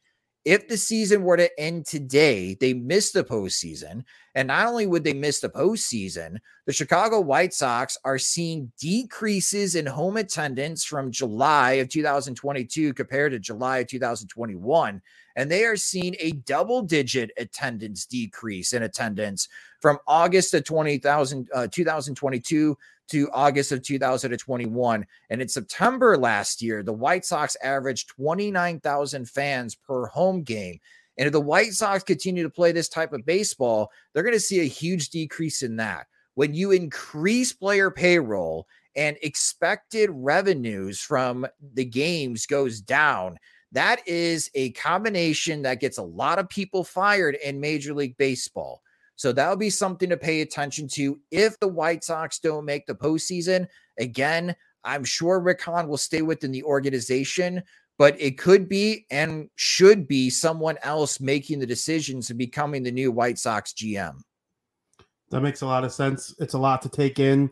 If 0.47 0.69
the 0.69 0.77
season 0.77 1.23
were 1.23 1.35
to 1.35 1.59
end 1.59 1.87
today, 1.87 2.55
they 2.61 2.73
miss 2.73 3.11
the 3.11 3.21
postseason. 3.21 4.05
And 4.33 4.47
not 4.47 4.67
only 4.67 4.87
would 4.87 5.03
they 5.03 5.11
miss 5.11 5.41
the 5.41 5.49
postseason, 5.49 6.37
the 6.65 6.71
Chicago 6.71 7.19
White 7.19 7.53
Sox 7.53 7.97
are 8.05 8.17
seeing 8.17 8.71
decreases 8.79 9.75
in 9.75 9.85
home 9.85 10.15
attendance 10.15 10.85
from 10.85 11.11
July 11.11 11.73
of 11.73 11.89
2022 11.89 12.93
compared 12.93 13.33
to 13.33 13.39
July 13.39 13.79
of 13.79 13.87
2021 13.87 15.01
and 15.37 15.51
they 15.51 15.63
are 15.65 15.77
seeing 15.77 16.15
a 16.19 16.31
double 16.31 16.81
digit 16.81 17.31
attendance 17.37 18.05
decrease 18.05 18.73
in 18.73 18.83
attendance 18.83 19.47
from 19.79 19.99
August 20.07 20.53
of 20.55 20.63
20,000, 20.65 21.47
uh, 21.53 21.67
2022 21.67 22.75
to 23.09 23.29
August 23.31 23.71
of 23.71 23.81
2021. 23.81 25.05
And 25.29 25.41
in 25.41 25.47
September 25.47 26.17
last 26.17 26.61
year, 26.61 26.83
the 26.83 26.93
White 26.93 27.25
Sox 27.25 27.55
averaged 27.63 28.09
29,000 28.09 29.29
fans 29.29 29.75
per 29.75 30.07
home 30.07 30.43
game. 30.43 30.79
And 31.17 31.25
if 31.25 31.33
the 31.33 31.41
White 31.41 31.73
Sox 31.73 32.03
continue 32.03 32.43
to 32.43 32.49
play 32.49 32.71
this 32.71 32.89
type 32.89 33.13
of 33.13 33.25
baseball, 33.25 33.91
they're 34.13 34.23
going 34.23 34.33
to 34.33 34.39
see 34.39 34.59
a 34.59 34.65
huge 34.65 35.09
decrease 35.09 35.63
in 35.63 35.77
that. 35.77 36.07
When 36.35 36.53
you 36.53 36.71
increase 36.71 37.53
player 37.53 37.89
payroll 37.89 38.67
and 38.95 39.17
expected 39.21 40.09
revenues 40.11 40.99
from 40.99 41.47
the 41.73 41.85
games 41.85 42.45
goes 42.45 42.79
down, 42.79 43.39
that 43.71 44.07
is 44.07 44.49
a 44.53 44.71
combination 44.71 45.63
that 45.63 45.79
gets 45.79 45.97
a 45.97 46.03
lot 46.03 46.39
of 46.39 46.49
people 46.49 46.83
fired 46.83 47.35
in 47.43 47.59
Major 47.59 47.93
League 47.93 48.17
Baseball. 48.17 48.81
So 49.17 49.31
that'll 49.31 49.57
be 49.57 49.71
something 49.71 50.09
to 50.09 50.17
pay 50.17 50.41
attention 50.41 50.87
to 50.89 51.19
if 51.31 51.59
the 51.59 51.67
White 51.67 52.03
Sox 52.03 52.39
don't 52.39 52.65
make 52.65 52.85
the 52.85 52.95
postseason. 52.95 53.67
Again, 53.99 54.55
I'm 54.83 55.03
sure 55.03 55.39
Rick 55.39 55.61
Hahn 55.63 55.87
will 55.87 55.97
stay 55.97 56.21
within 56.21 56.51
the 56.51 56.63
organization, 56.63 57.63
but 57.97 58.19
it 58.21 58.37
could 58.37 58.69
be 58.69 59.05
and 59.09 59.49
should 59.55 60.07
be 60.07 60.29
someone 60.29 60.77
else 60.83 61.19
making 61.19 61.59
the 61.59 61.65
decisions 61.65 62.29
and 62.29 62.37
becoming 62.37 62.83
the 62.83 62.91
new 62.91 63.11
White 63.11 63.39
Sox 63.39 63.73
GM. 63.73 64.21
That 65.31 65.41
makes 65.41 65.61
a 65.61 65.65
lot 65.65 65.83
of 65.83 65.91
sense. 65.91 66.35
It's 66.39 66.53
a 66.53 66.59
lot 66.59 66.83
to 66.83 66.89
take 66.89 67.19
in. 67.19 67.49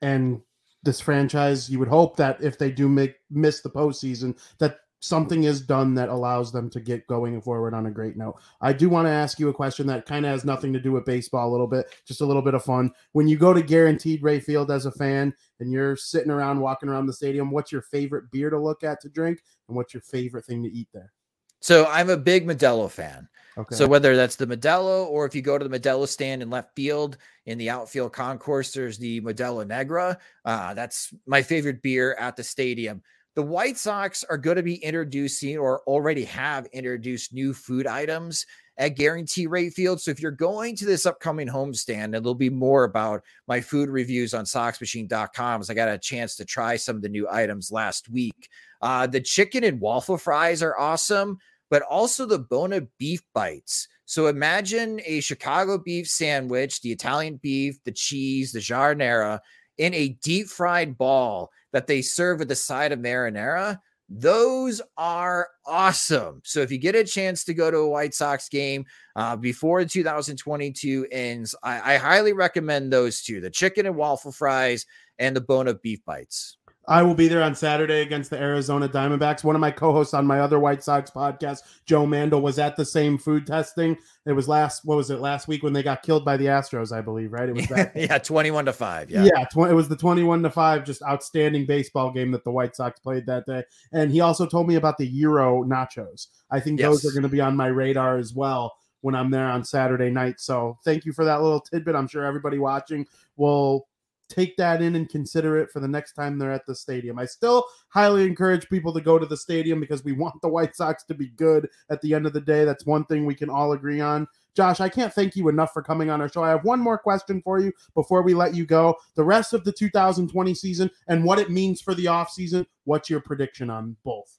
And 0.00 0.40
this 0.82 1.00
franchise, 1.00 1.68
you 1.68 1.78
would 1.78 1.88
hope 1.88 2.16
that 2.16 2.42
if 2.42 2.58
they 2.58 2.70
do 2.70 2.88
make 2.88 3.16
miss 3.30 3.60
the 3.60 3.70
postseason, 3.70 4.38
that 4.58 4.78
something 5.00 5.44
is 5.44 5.60
done 5.60 5.94
that 5.94 6.08
allows 6.08 6.52
them 6.52 6.70
to 6.70 6.80
get 6.80 7.06
going 7.06 7.40
forward 7.40 7.74
on 7.74 7.86
a 7.86 7.90
great 7.90 8.16
note. 8.16 8.36
I 8.60 8.72
do 8.72 8.88
want 8.88 9.06
to 9.06 9.12
ask 9.12 9.38
you 9.38 9.48
a 9.48 9.54
question 9.54 9.86
that 9.86 10.06
kind 10.06 10.24
of 10.24 10.32
has 10.32 10.44
nothing 10.44 10.72
to 10.72 10.80
do 10.80 10.92
with 10.92 11.04
baseball 11.04 11.48
a 11.48 11.52
little 11.52 11.66
bit, 11.66 11.86
just 12.06 12.20
a 12.20 12.26
little 12.26 12.42
bit 12.42 12.54
of 12.54 12.64
fun. 12.64 12.90
When 13.12 13.28
you 13.28 13.36
go 13.36 13.52
to 13.52 13.62
Guaranteed 13.62 14.22
Rate 14.22 14.44
Field 14.44 14.70
as 14.70 14.86
a 14.86 14.92
fan 14.92 15.34
and 15.60 15.70
you're 15.70 15.96
sitting 15.96 16.30
around 16.30 16.60
walking 16.60 16.88
around 16.88 17.06
the 17.06 17.12
stadium, 17.12 17.50
what's 17.50 17.72
your 17.72 17.82
favorite 17.82 18.30
beer 18.30 18.50
to 18.50 18.58
look 18.58 18.84
at 18.84 19.00
to 19.02 19.08
drink 19.08 19.42
and 19.68 19.76
what's 19.76 19.94
your 19.94 20.02
favorite 20.02 20.44
thing 20.44 20.62
to 20.62 20.72
eat 20.72 20.88
there? 20.92 21.12
So 21.60 21.86
I'm 21.86 22.10
a 22.10 22.16
big 22.16 22.46
Modelo 22.46 22.90
fan. 22.90 23.28
Okay. 23.58 23.74
So 23.74 23.86
whether 23.86 24.16
that's 24.16 24.36
the 24.36 24.46
Modelo 24.46 25.06
or 25.06 25.24
if 25.24 25.34
you 25.34 25.40
go 25.40 25.56
to 25.56 25.66
the 25.66 25.78
Modelo 25.78 26.06
stand 26.06 26.42
in 26.42 26.50
left 26.50 26.74
field 26.76 27.16
in 27.46 27.56
the 27.56 27.70
outfield 27.70 28.12
concourse, 28.12 28.72
there's 28.72 28.98
the 28.98 29.20
Modelo 29.22 29.66
Negra. 29.66 30.18
Uh, 30.44 30.74
that's 30.74 31.14
my 31.26 31.42
favorite 31.42 31.80
beer 31.82 32.14
at 32.18 32.36
the 32.36 32.44
stadium. 32.44 33.02
The 33.36 33.42
White 33.42 33.76
Sox 33.76 34.24
are 34.24 34.38
going 34.38 34.56
to 34.56 34.62
be 34.62 34.76
introducing 34.76 35.58
or 35.58 35.82
already 35.82 36.24
have 36.24 36.64
introduced 36.72 37.34
new 37.34 37.52
food 37.52 37.86
items 37.86 38.46
at 38.78 38.96
Guaranteed 38.96 39.50
Rate 39.50 39.74
Field. 39.74 40.00
So 40.00 40.10
if 40.10 40.20
you're 40.20 40.30
going 40.30 40.74
to 40.76 40.86
this 40.86 41.04
upcoming 41.04 41.46
homestand, 41.46 42.04
and 42.04 42.14
there'll 42.14 42.34
be 42.34 42.48
more 42.48 42.84
about 42.84 43.22
my 43.46 43.60
food 43.60 43.90
reviews 43.90 44.32
on 44.32 44.46
SoxMachine.com, 44.46 45.60
as 45.60 45.68
I 45.68 45.74
got 45.74 45.90
a 45.90 45.98
chance 45.98 46.34
to 46.36 46.46
try 46.46 46.76
some 46.76 46.96
of 46.96 47.02
the 47.02 47.10
new 47.10 47.28
items 47.30 47.70
last 47.70 48.08
week. 48.08 48.48
Uh, 48.80 49.06
the 49.06 49.20
chicken 49.20 49.64
and 49.64 49.82
waffle 49.82 50.16
fries 50.16 50.62
are 50.62 50.78
awesome, 50.78 51.36
but 51.68 51.82
also 51.82 52.24
the 52.24 52.38
Buona 52.38 52.86
beef 52.98 53.20
bites. 53.34 53.86
So 54.06 54.28
imagine 54.28 54.98
a 55.04 55.20
Chicago 55.20 55.76
beef 55.76 56.08
sandwich, 56.08 56.80
the 56.80 56.92
Italian 56.92 57.38
beef, 57.42 57.84
the 57.84 57.92
cheese, 57.92 58.52
the 58.52 58.60
giardiniera 58.60 59.40
in 59.76 59.92
a 59.92 60.16
deep 60.22 60.46
fried 60.46 60.96
ball 60.96 61.50
that 61.72 61.86
they 61.86 62.02
serve 62.02 62.38
with 62.38 62.48
the 62.48 62.56
side 62.56 62.92
of 62.92 62.98
marinara. 62.98 63.78
Those 64.08 64.80
are 64.96 65.48
awesome. 65.66 66.40
So 66.44 66.60
if 66.60 66.70
you 66.70 66.78
get 66.78 66.94
a 66.94 67.02
chance 67.02 67.42
to 67.44 67.54
go 67.54 67.70
to 67.70 67.78
a 67.78 67.88
White 67.88 68.14
Sox 68.14 68.48
game 68.48 68.84
uh, 69.16 69.34
before 69.34 69.84
2022 69.84 71.08
ends, 71.10 71.56
I, 71.62 71.94
I 71.94 71.96
highly 71.96 72.32
recommend 72.32 72.92
those 72.92 73.22
two: 73.22 73.40
the 73.40 73.50
chicken 73.50 73.86
and 73.86 73.96
waffle 73.96 74.32
fries 74.32 74.86
and 75.18 75.34
the 75.34 75.40
Buona 75.40 75.74
beef 75.74 76.04
bites. 76.04 76.56
I 76.88 77.02
will 77.02 77.14
be 77.14 77.28
there 77.28 77.42
on 77.42 77.54
Saturday 77.54 78.02
against 78.02 78.30
the 78.30 78.40
Arizona 78.40 78.88
Diamondbacks. 78.88 79.42
One 79.42 79.56
of 79.56 79.60
my 79.60 79.70
co-hosts 79.70 80.14
on 80.14 80.26
my 80.26 80.40
other 80.40 80.58
White 80.58 80.82
Sox 80.82 81.10
podcast, 81.10 81.62
Joe 81.84 82.06
Mandel, 82.06 82.40
was 82.40 82.58
at 82.58 82.76
the 82.76 82.84
same 82.84 83.18
food 83.18 83.46
testing. 83.46 83.96
It 84.24 84.32
was 84.32 84.48
last, 84.48 84.84
what 84.84 84.96
was 84.96 85.10
it, 85.10 85.20
last 85.20 85.48
week 85.48 85.62
when 85.62 85.72
they 85.72 85.82
got 85.82 86.02
killed 86.02 86.24
by 86.24 86.36
the 86.36 86.46
Astros, 86.46 86.96
I 86.96 87.00
believe, 87.00 87.32
right? 87.32 87.48
It 87.48 87.54
was 87.54 87.66
that. 87.68 87.92
yeah, 87.96 88.18
twenty-one 88.18 88.66
to 88.66 88.72
five. 88.72 89.10
Yeah, 89.10 89.24
yeah, 89.24 89.44
tw- 89.44 89.70
it 89.70 89.74
was 89.74 89.88
the 89.88 89.96
twenty-one 89.96 90.42
to 90.42 90.50
five, 90.50 90.84
just 90.84 91.02
outstanding 91.02 91.66
baseball 91.66 92.12
game 92.12 92.30
that 92.32 92.44
the 92.44 92.50
White 92.50 92.76
Sox 92.76 93.00
played 93.00 93.26
that 93.26 93.46
day. 93.46 93.64
And 93.92 94.10
he 94.10 94.20
also 94.20 94.46
told 94.46 94.68
me 94.68 94.76
about 94.76 94.98
the 94.98 95.06
Euro 95.06 95.64
nachos. 95.64 96.28
I 96.50 96.60
think 96.60 96.78
yes. 96.78 96.88
those 96.88 97.06
are 97.06 97.12
going 97.12 97.22
to 97.24 97.28
be 97.28 97.40
on 97.40 97.56
my 97.56 97.66
radar 97.66 98.16
as 98.18 98.32
well 98.32 98.76
when 99.00 99.14
I'm 99.14 99.30
there 99.30 99.46
on 99.46 99.64
Saturday 99.64 100.10
night. 100.10 100.40
So 100.40 100.78
thank 100.84 101.04
you 101.04 101.12
for 101.12 101.24
that 101.24 101.42
little 101.42 101.60
tidbit. 101.60 101.94
I'm 101.94 102.08
sure 102.08 102.24
everybody 102.24 102.58
watching 102.58 103.06
will 103.36 103.86
take 104.28 104.56
that 104.56 104.82
in 104.82 104.96
and 104.96 105.08
consider 105.08 105.58
it 105.58 105.70
for 105.70 105.80
the 105.80 105.88
next 105.88 106.12
time 106.12 106.38
they're 106.38 106.52
at 106.52 106.66
the 106.66 106.74
stadium. 106.74 107.18
I 107.18 107.26
still 107.26 107.64
highly 107.88 108.24
encourage 108.24 108.68
people 108.68 108.92
to 108.92 109.00
go 109.00 109.18
to 109.18 109.26
the 109.26 109.36
stadium 109.36 109.80
because 109.80 110.04
we 110.04 110.12
want 110.26 110.40
the 110.42 110.48
White 110.48 110.76
Sox 110.76 111.04
to 111.04 111.14
be 111.14 111.28
good 111.28 111.68
at 111.90 112.00
the 112.00 112.14
end 112.14 112.26
of 112.26 112.32
the 112.32 112.40
day. 112.40 112.64
That's 112.64 112.86
one 112.86 113.04
thing 113.04 113.26
we 113.26 113.34
can 113.34 113.50
all 113.50 113.72
agree 113.72 114.00
on. 114.00 114.26
Josh, 114.54 114.80
I 114.80 114.88
can't 114.88 115.12
thank 115.12 115.36
you 115.36 115.48
enough 115.48 115.72
for 115.72 115.82
coming 115.82 116.08
on 116.08 116.22
our 116.22 116.30
show. 116.30 116.42
I 116.42 116.48
have 116.48 116.64
one 116.64 116.80
more 116.80 116.96
question 116.96 117.42
for 117.42 117.60
you 117.60 117.72
before 117.94 118.22
we 118.22 118.32
let 118.32 118.54
you 118.54 118.64
go. 118.64 118.96
The 119.14 119.24
rest 119.24 119.52
of 119.52 119.64
the 119.64 119.72
2020 119.72 120.54
season 120.54 120.90
and 121.08 121.24
what 121.24 121.38
it 121.38 121.50
means 121.50 121.82
for 121.82 121.94
the 121.94 122.06
offseason. 122.06 122.64
What's 122.84 123.10
your 123.10 123.20
prediction 123.20 123.68
on 123.68 123.96
both? 124.02 124.38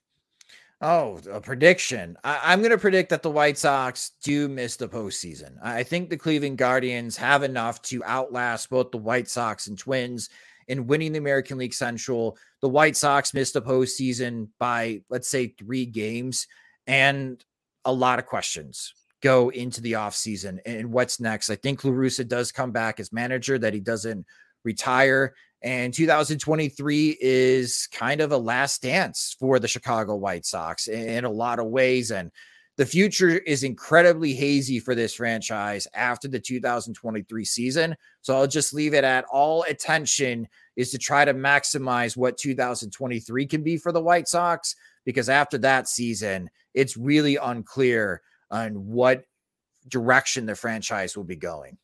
Oh, 0.79 1.19
a 1.31 1.41
prediction. 1.41 2.17
I, 2.23 2.53
am 2.53 2.59
going 2.59 2.71
to 2.71 2.77
predict 2.77 3.09
that 3.09 3.23
the 3.23 3.31
White 3.31 3.57
Sox 3.57 4.11
do 4.23 4.47
miss 4.47 4.75
the 4.75 4.87
postseason. 4.87 5.57
I 5.63 5.81
think 5.81 6.09
the 6.09 6.17
Cleveland 6.17 6.59
Guardians 6.59 7.17
have 7.17 7.41
enough 7.41 7.81
to 7.83 8.03
outlast 8.03 8.69
both 8.69 8.91
the 8.91 8.99
White 8.99 9.27
Sox 9.27 9.65
and 9.67 9.77
Twins 9.77 10.29
in 10.67 10.85
winning 10.85 11.13
the 11.13 11.17
American 11.17 11.57
League 11.57 11.73
Central. 11.73 12.37
The 12.61 12.69
White 12.69 12.95
Sox 12.95 13.33
missed 13.33 13.55
the 13.55 13.61
postseason 13.61 14.49
by, 14.59 15.01
let's 15.09 15.29
say, 15.29 15.47
three 15.47 15.87
games. 15.87 16.45
And 16.85 17.43
a 17.83 17.91
lot 17.91 18.19
of 18.19 18.27
questions 18.27 18.93
go 19.23 19.49
into 19.49 19.81
the 19.81 19.93
offseason 19.93 20.59
and 20.63 20.91
what's 20.91 21.19
next. 21.19 21.49
I 21.49 21.55
think 21.55 21.83
La 21.83 21.91
Russa 21.91 22.27
does 22.27 22.51
come 22.51 22.71
back 22.71 22.99
as 22.99 23.11
manager, 23.11 23.57
that 23.57 23.73
he 23.73 23.79
doesn't 23.79 24.27
retire. 24.63 25.33
And 25.63 25.93
2023 25.93 27.17
is 27.19 27.87
kind 27.91 28.21
of 28.21 28.31
a 28.31 28.37
last 28.37 28.81
dance 28.83 29.35
for 29.39 29.59
the 29.59 29.67
Chicago 29.67 30.15
White 30.15 30.45
Sox 30.45 30.87
in 30.87 31.25
a 31.25 31.31
lot 31.31 31.59
of 31.59 31.67
ways. 31.67 32.11
And 32.11 32.31
the 32.77 32.85
future 32.85 33.39
is 33.39 33.63
incredibly 33.63 34.33
hazy 34.33 34.79
for 34.79 34.93
this 34.93 35.15
franchise 35.15 35.87
after 35.95 36.27
the 36.27 36.39
2023 36.39 37.43
season. 37.43 37.95
So 38.21 38.35
I'll 38.35 38.47
just 38.47 38.73
leave 38.73 38.93
it 38.93 39.03
at 39.03 39.25
all 39.31 39.63
attention 39.63 40.47
is 40.75 40.91
to 40.91 40.99
try 40.99 41.25
to 41.25 41.33
maximize 41.33 42.15
what 42.15 42.37
2023 42.37 43.47
can 43.47 43.63
be 43.63 43.77
for 43.77 43.91
the 43.91 44.01
White 44.01 44.27
Sox 44.27 44.75
because 45.05 45.27
after 45.27 45.57
that 45.59 45.87
season, 45.87 46.51
it's 46.75 46.95
really 46.95 47.37
unclear 47.37 48.21
on 48.51 48.73
what 48.73 49.23
direction 49.87 50.45
the 50.45 50.53
franchise 50.53 51.17
will 51.17 51.23
be 51.23 51.35
going. 51.35 51.77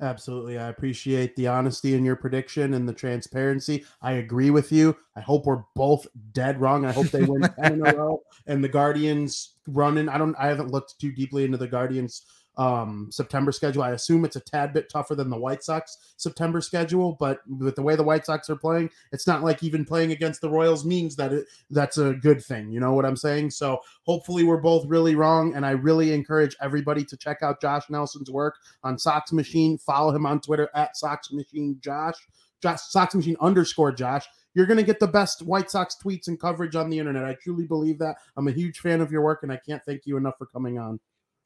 Absolutely. 0.00 0.58
I 0.58 0.68
appreciate 0.68 1.36
the 1.36 1.48
honesty 1.48 1.94
in 1.94 2.04
your 2.04 2.16
prediction 2.16 2.72
and 2.72 2.88
the 2.88 2.92
transparency. 2.92 3.84
I 4.00 4.12
agree 4.12 4.50
with 4.50 4.72
you. 4.72 4.96
I 5.14 5.20
hope 5.20 5.44
we're 5.44 5.64
both 5.76 6.06
dead 6.32 6.58
wrong. 6.60 6.86
I 6.86 6.92
hope 6.92 7.08
they 7.08 7.24
win 7.24 7.42
10 7.42 7.72
in 7.74 7.86
a 7.86 7.92
row 7.96 8.22
and 8.46 8.64
the 8.64 8.68
Guardians 8.68 9.56
running. 9.66 10.08
I 10.08 10.16
don't 10.16 10.34
I 10.38 10.46
haven't 10.46 10.70
looked 10.70 10.98
too 10.98 11.12
deeply 11.12 11.44
into 11.44 11.58
the 11.58 11.68
Guardians 11.68 12.24
um, 12.60 13.08
September 13.10 13.52
schedule. 13.52 13.82
I 13.82 13.92
assume 13.92 14.22
it's 14.22 14.36
a 14.36 14.40
tad 14.40 14.74
bit 14.74 14.90
tougher 14.90 15.14
than 15.14 15.30
the 15.30 15.38
White 15.38 15.64
Sox 15.64 15.96
September 16.18 16.60
schedule, 16.60 17.16
but 17.18 17.40
with 17.48 17.74
the 17.74 17.80
way 17.80 17.96
the 17.96 18.02
White 18.02 18.26
Sox 18.26 18.50
are 18.50 18.56
playing, 18.56 18.90
it's 19.12 19.26
not 19.26 19.42
like 19.42 19.62
even 19.62 19.86
playing 19.86 20.12
against 20.12 20.42
the 20.42 20.50
Royals 20.50 20.84
means 20.84 21.16
that 21.16 21.32
it, 21.32 21.46
that's 21.70 21.96
a 21.96 22.12
good 22.12 22.44
thing. 22.44 22.70
You 22.70 22.78
know 22.78 22.92
what 22.92 23.06
I'm 23.06 23.16
saying? 23.16 23.52
So 23.52 23.80
hopefully 24.04 24.44
we're 24.44 24.60
both 24.60 24.84
really 24.86 25.14
wrong, 25.14 25.54
and 25.54 25.64
I 25.64 25.70
really 25.70 26.12
encourage 26.12 26.54
everybody 26.60 27.02
to 27.06 27.16
check 27.16 27.38
out 27.42 27.62
Josh 27.62 27.84
Nelson's 27.88 28.30
work 28.30 28.56
on 28.84 28.98
Sox 28.98 29.32
Machine. 29.32 29.78
Follow 29.78 30.14
him 30.14 30.26
on 30.26 30.38
Twitter 30.42 30.68
at 30.74 30.98
Sox 30.98 31.32
Machine 31.32 31.78
Josh. 31.82 32.16
Josh 32.62 32.82
Sox 32.82 33.14
Machine 33.14 33.36
underscore 33.40 33.90
Josh 33.90 34.26
you're 34.52 34.66
going 34.66 34.78
to 34.78 34.84
get 34.84 34.98
the 34.98 35.06
best 35.06 35.42
White 35.42 35.70
Sox 35.70 35.96
tweets 36.04 36.26
and 36.26 36.40
coverage 36.40 36.74
on 36.74 36.90
the 36.90 36.98
internet. 36.98 37.24
I 37.24 37.36
truly 37.40 37.68
believe 37.68 38.00
that. 38.00 38.16
I'm 38.36 38.48
a 38.48 38.52
huge 38.52 38.80
fan 38.80 39.00
of 39.00 39.12
your 39.12 39.22
work, 39.22 39.44
and 39.44 39.52
I 39.52 39.60
can't 39.64 39.80
thank 39.84 40.06
you 40.06 40.16
enough 40.16 40.34
for 40.38 40.46
coming 40.46 40.76
on. 40.76 40.98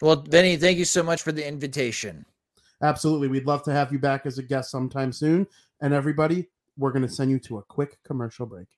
Well, 0.04 0.16
Vinny, 0.16 0.58
thank 0.58 0.76
you 0.76 0.84
so 0.84 1.02
much 1.02 1.22
for 1.22 1.32
the 1.32 1.48
invitation. 1.48 2.26
Absolutely. 2.82 3.28
We'd 3.28 3.46
love 3.46 3.62
to 3.62 3.72
have 3.72 3.90
you 3.90 3.98
back 3.98 4.26
as 4.26 4.36
a 4.36 4.42
guest 4.42 4.70
sometime 4.70 5.12
soon. 5.12 5.46
And 5.80 5.94
everybody, 5.94 6.50
we're 6.76 6.92
going 6.92 7.06
to 7.06 7.08
send 7.08 7.30
you 7.30 7.38
to 7.38 7.56
a 7.56 7.62
quick 7.62 7.96
commercial 8.04 8.44
break. 8.44 8.68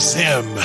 Zim, 0.00 0.58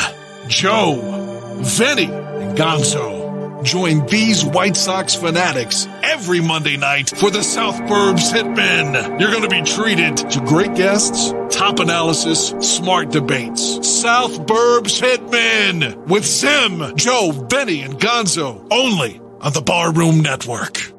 Joe, 0.48 1.60
Vinny, 1.62 2.06
and 2.06 2.58
Gonzo 2.58 3.14
Join 3.63 4.06
these 4.08 4.44
White 4.44 4.76
Sox 4.76 5.15
fanatics 5.15 5.88
every 6.04 6.41
Monday 6.41 6.78
night 6.78 7.10
for 7.10 7.30
the 7.30 7.44
South 7.44 7.76
Burbs 7.82 8.32
Hitmen. 8.32 9.20
You're 9.20 9.32
going 9.32 9.44
to 9.44 9.50
be 9.50 9.63
treated 9.63 10.18
to 10.32 10.39
great 10.41 10.76
guests, 10.76 11.34
top 11.50 11.80
analysis, 11.80 12.50
smart 12.60 13.12
debates. 13.12 13.88
South 14.02 14.46
Burbs 14.46 15.02
Hitmen 15.02 16.08
with 16.08 16.26
Sim, 16.26 16.96
Joe, 16.96 17.32
Vinny, 17.50 17.82
and 17.82 18.00
Gonzo 18.00 18.68
only 18.72 19.20
on 19.41 19.54
the 19.54 19.62
Barroom 19.62 20.22
Network. 20.22 20.94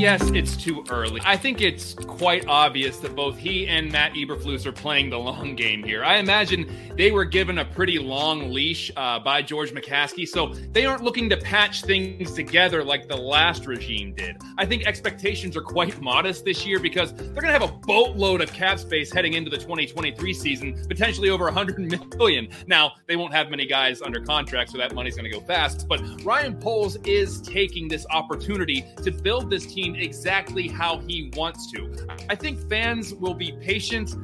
Yes, 0.00 0.30
it's 0.30 0.56
too 0.56 0.84
early. 0.90 1.20
I 1.24 1.36
think 1.36 1.60
it's 1.60 1.94
quite 1.94 2.46
obvious 2.48 2.98
that 2.98 3.14
both 3.14 3.38
he 3.38 3.66
and 3.66 3.90
Matt 3.90 4.14
Eberflus 4.14 4.66
are 4.66 4.72
playing 4.72 5.10
the 5.10 5.18
long 5.18 5.54
game 5.54 5.82
here. 5.82 6.02
I 6.04 6.16
imagine 6.16 6.94
they 6.96 7.10
were 7.10 7.24
given 7.24 7.58
a 7.58 7.64
pretty 7.64 7.98
long 7.98 8.52
leash 8.52 8.90
uh, 8.96 9.20
by 9.20 9.42
George 9.42 9.72
McCaskey, 9.72 10.26
so 10.26 10.54
they 10.72 10.84
aren't 10.84 11.04
looking 11.04 11.28
to 11.30 11.36
patch 11.36 11.82
things 11.82 12.32
together 12.32 12.82
like 12.82 13.08
the 13.08 13.16
last 13.16 13.66
regime 13.66 14.14
did. 14.14 14.36
I 14.58 14.66
think 14.66 14.86
expectations 14.86 15.56
are 15.56 15.62
quite 15.62 16.00
modest 16.00 16.44
this 16.44 16.66
year 16.66 16.80
because 16.80 17.12
they're 17.14 17.42
going 17.42 17.52
to 17.54 17.58
have 17.58 17.62
a 17.62 17.72
boatload 17.72 18.40
of 18.40 18.52
cap 18.52 18.78
space 18.78 19.12
heading 19.12 19.34
into 19.34 19.50
the 19.50 19.58
2023 19.58 20.34
season, 20.34 20.84
potentially 20.88 21.30
over 21.30 21.44
100 21.44 21.78
million. 22.18 22.48
Now, 22.66 22.92
they 23.06 23.16
won't 23.16 23.32
have 23.32 23.48
many 23.48 23.66
guys 23.66 24.02
under 24.02 24.20
contract, 24.20 24.70
so 24.70 24.78
that 24.78 24.94
money's 24.94 25.16
going 25.16 25.30
to 25.30 25.38
go 25.38 25.44
fast, 25.44 25.86
but 25.88 26.00
Ryan 26.24 26.56
Poles 26.56 26.96
is 27.04 27.40
taking 27.42 27.86
this 27.86 28.06
opportunity 28.10 28.84
to 29.02 29.10
build 29.10 29.50
this 29.50 29.66
team 29.66 29.83
team 29.84 29.94
exactly 29.96 30.68
how 30.68 30.98
he 31.06 31.30
wants 31.36 31.70
to. 31.72 32.06
I 32.28 32.34
think 32.34 32.58
fans 32.68 33.14
will 33.14 33.34
be 33.34 33.52
patient 33.60 34.14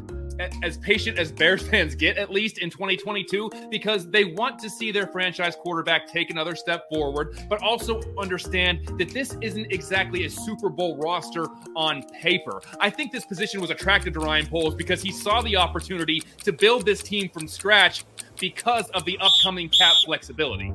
as 0.62 0.78
patient 0.78 1.18
as 1.18 1.30
Bears 1.30 1.60
fans 1.68 1.94
get, 1.94 2.16
at 2.16 2.30
least 2.30 2.58
in 2.58 2.70
2022, 2.70 3.50
because 3.70 4.08
they 4.08 4.24
want 4.24 4.58
to 4.58 4.70
see 4.70 4.90
their 4.90 5.06
franchise 5.06 5.54
quarterback 5.54 6.10
take 6.10 6.30
another 6.30 6.56
step 6.56 6.88
forward, 6.88 7.38
but 7.50 7.62
also 7.62 8.00
understand 8.18 8.86
that 8.98 9.10
this 9.10 9.36
isn't 9.42 9.70
exactly 9.70 10.24
a 10.24 10.30
Super 10.30 10.70
Bowl 10.70 10.96
roster 10.96 11.46
on 11.76 12.02
paper. 12.04 12.62
I 12.80 12.88
think 12.88 13.12
this 13.12 13.26
position 13.26 13.60
was 13.60 13.68
attracted 13.68 14.14
to 14.14 14.20
Ryan 14.20 14.46
Poles 14.46 14.74
because 14.74 15.02
he 15.02 15.12
saw 15.12 15.42
the 15.42 15.56
opportunity 15.56 16.22
to 16.44 16.54
build 16.54 16.86
this 16.86 17.02
team 17.02 17.28
from 17.28 17.46
scratch 17.46 18.06
because 18.38 18.88
of 18.90 19.04
the 19.04 19.18
upcoming 19.18 19.68
cap 19.68 19.92
flexibility. 20.06 20.72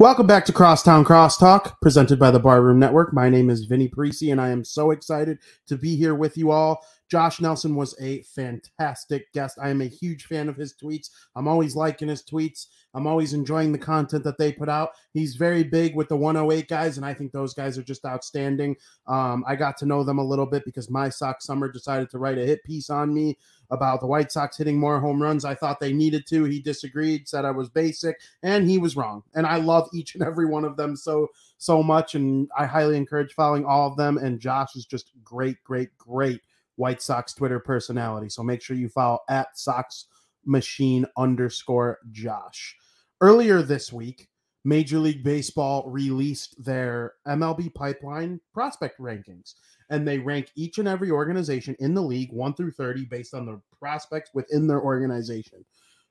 Welcome 0.00 0.28
back 0.28 0.44
to 0.44 0.52
Crosstown 0.52 1.04
Crosstalk, 1.04 1.74
presented 1.82 2.20
by 2.20 2.30
the 2.30 2.38
Barroom 2.38 2.78
Network. 2.78 3.12
My 3.12 3.28
name 3.28 3.50
is 3.50 3.64
Vinny 3.64 3.88
Parisi, 3.88 4.30
and 4.30 4.40
I 4.40 4.50
am 4.50 4.62
so 4.62 4.92
excited 4.92 5.40
to 5.66 5.76
be 5.76 5.96
here 5.96 6.14
with 6.14 6.38
you 6.38 6.52
all. 6.52 6.84
Josh 7.10 7.40
Nelson 7.40 7.74
was 7.74 7.96
a 8.00 8.22
fantastic 8.22 9.32
guest. 9.32 9.58
I 9.60 9.70
am 9.70 9.80
a 9.80 9.86
huge 9.86 10.26
fan 10.26 10.48
of 10.48 10.54
his 10.54 10.72
tweets. 10.80 11.08
I'm 11.34 11.48
always 11.48 11.74
liking 11.74 12.06
his 12.06 12.22
tweets. 12.22 12.66
I'm 12.94 13.08
always 13.08 13.32
enjoying 13.32 13.72
the 13.72 13.78
content 13.78 14.22
that 14.22 14.38
they 14.38 14.52
put 14.52 14.68
out. 14.68 14.90
He's 15.14 15.34
very 15.34 15.64
big 15.64 15.96
with 15.96 16.08
the 16.08 16.16
108 16.16 16.68
guys, 16.68 16.96
and 16.96 17.04
I 17.04 17.12
think 17.12 17.32
those 17.32 17.52
guys 17.52 17.76
are 17.76 17.82
just 17.82 18.04
outstanding. 18.04 18.76
Um, 19.08 19.42
I 19.48 19.56
got 19.56 19.76
to 19.78 19.86
know 19.86 20.04
them 20.04 20.18
a 20.18 20.24
little 20.24 20.46
bit 20.46 20.64
because 20.64 20.88
my 20.88 21.08
sock 21.08 21.42
summer 21.42 21.68
decided 21.68 22.08
to 22.10 22.18
write 22.18 22.38
a 22.38 22.46
hit 22.46 22.62
piece 22.62 22.88
on 22.88 23.12
me 23.12 23.36
about 23.70 24.00
the 24.00 24.06
White 24.06 24.32
Sox 24.32 24.56
hitting 24.56 24.78
more 24.78 25.00
home 25.00 25.22
runs. 25.22 25.44
I 25.44 25.54
thought 25.54 25.80
they 25.80 25.92
needed 25.92 26.26
to. 26.28 26.44
He 26.44 26.60
disagreed, 26.60 27.28
said 27.28 27.44
I 27.44 27.50
was 27.50 27.68
basic, 27.68 28.20
and 28.42 28.68
he 28.68 28.78
was 28.78 28.96
wrong. 28.96 29.22
And 29.34 29.46
I 29.46 29.56
love 29.56 29.88
each 29.92 30.14
and 30.14 30.24
every 30.24 30.46
one 30.46 30.64
of 30.64 30.76
them 30.76 30.96
so 30.96 31.28
so 31.58 31.82
much, 31.82 32.14
and 32.14 32.48
I 32.56 32.66
highly 32.66 32.96
encourage 32.96 33.34
following 33.34 33.64
all 33.64 33.88
of 33.88 33.96
them. 33.96 34.16
And 34.16 34.40
Josh 34.40 34.76
is 34.76 34.86
just 34.86 35.10
great, 35.24 35.62
great, 35.64 35.96
great 35.98 36.40
White 36.76 37.02
Sox 37.02 37.34
Twitter 37.34 37.58
personality. 37.58 38.28
So 38.28 38.42
make 38.42 38.62
sure 38.62 38.76
you 38.76 38.88
follow 38.88 39.18
at 39.28 39.58
Sox 39.58 40.06
Machine 40.44 41.04
underscore 41.16 41.98
Josh. 42.12 42.76
Earlier 43.20 43.62
this 43.62 43.92
week, 43.92 44.28
Major 44.64 44.98
League 44.98 45.24
Baseball 45.24 45.88
released 45.88 46.62
their 46.62 47.14
MLB 47.26 47.74
pipeline 47.74 48.40
prospect 48.54 49.00
rankings 49.00 49.54
and 49.90 50.06
they 50.06 50.18
rank 50.18 50.50
each 50.54 50.78
and 50.78 50.88
every 50.88 51.10
organization 51.10 51.74
in 51.80 51.94
the 51.94 52.02
league 52.02 52.32
1 52.32 52.54
through 52.54 52.72
30 52.72 53.06
based 53.06 53.34
on 53.34 53.46
the 53.46 53.60
prospects 53.78 54.30
within 54.34 54.66
their 54.66 54.82
organization. 54.82 55.64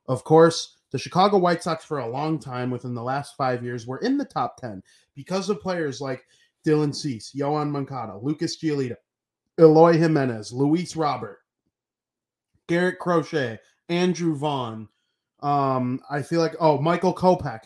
Of 0.08 0.24
course, 0.24 0.78
the 0.92 0.98
Chicago 0.98 1.38
White 1.38 1.62
Sox 1.62 1.86
for 1.86 2.00
a 2.00 2.10
long 2.10 2.40
time 2.40 2.72
within 2.72 2.96
the 2.96 3.04
last 3.04 3.36
5 3.36 3.64
years 3.64 3.86
were 3.86 4.00
in 4.00 4.18
the 4.18 4.26
top 4.26 4.58
10 4.58 4.82
because 5.16 5.50
of 5.50 5.62
players 5.62 6.02
like 6.02 6.26
Dylan 6.66 6.96
Cease, 6.96 7.34
Yoan 7.36 7.70
Moncada, 7.70 8.18
Lucas 8.18 8.58
Giolito, 8.58 8.96
Eloy 9.60 9.98
Jimenez, 9.98 10.52
Luis 10.52 10.96
Robert, 10.96 11.40
Garrett 12.68 13.00
Crochet, 13.00 13.60
Andrew 13.90 14.36
Vaughn. 14.36 14.88
Um, 15.42 16.02
I 16.10 16.24
feel 16.24 16.42
like 16.42 16.56
oh 16.60 16.80
Michael 16.80 17.14
Kopech, 17.14 17.62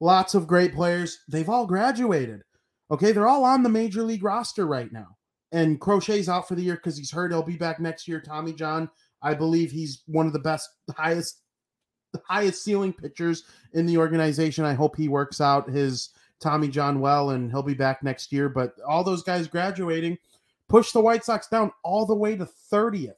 lots 0.00 0.34
of 0.34 0.46
great 0.46 0.74
players. 0.74 1.18
They've 1.28 1.48
all 1.48 1.66
graduated. 1.66 2.42
Okay, 2.90 3.12
they're 3.12 3.28
all 3.28 3.44
on 3.44 3.62
the 3.62 3.68
major 3.68 4.02
league 4.02 4.22
roster 4.22 4.66
right 4.66 4.90
now 4.90 5.17
and 5.52 5.80
Crochet's 5.80 6.28
out 6.28 6.46
for 6.48 6.54
the 6.54 6.62
year 6.62 6.76
because 6.76 6.96
he's 6.96 7.10
hurt. 7.10 7.30
He'll 7.30 7.42
be 7.42 7.56
back 7.56 7.80
next 7.80 8.06
year. 8.06 8.20
Tommy 8.20 8.52
John, 8.52 8.90
I 9.22 9.34
believe 9.34 9.70
he's 9.70 10.02
one 10.06 10.26
of 10.26 10.32
the 10.32 10.38
best, 10.38 10.68
highest, 10.96 11.40
highest 12.24 12.62
ceiling 12.62 12.92
pitchers 12.92 13.44
in 13.72 13.86
the 13.86 13.98
organization. 13.98 14.64
I 14.64 14.74
hope 14.74 14.96
he 14.96 15.08
works 15.08 15.40
out 15.40 15.68
his 15.68 16.10
Tommy 16.40 16.68
John 16.68 17.00
well, 17.00 17.30
and 17.30 17.50
he'll 17.50 17.62
be 17.62 17.74
back 17.74 18.02
next 18.02 18.32
year. 18.32 18.48
But 18.48 18.74
all 18.86 19.02
those 19.02 19.22
guys 19.22 19.48
graduating 19.48 20.18
push 20.68 20.92
the 20.92 21.00
White 21.00 21.24
Sox 21.24 21.48
down 21.48 21.72
all 21.82 22.06
the 22.06 22.14
way 22.14 22.36
to 22.36 22.48
30th 22.72 23.14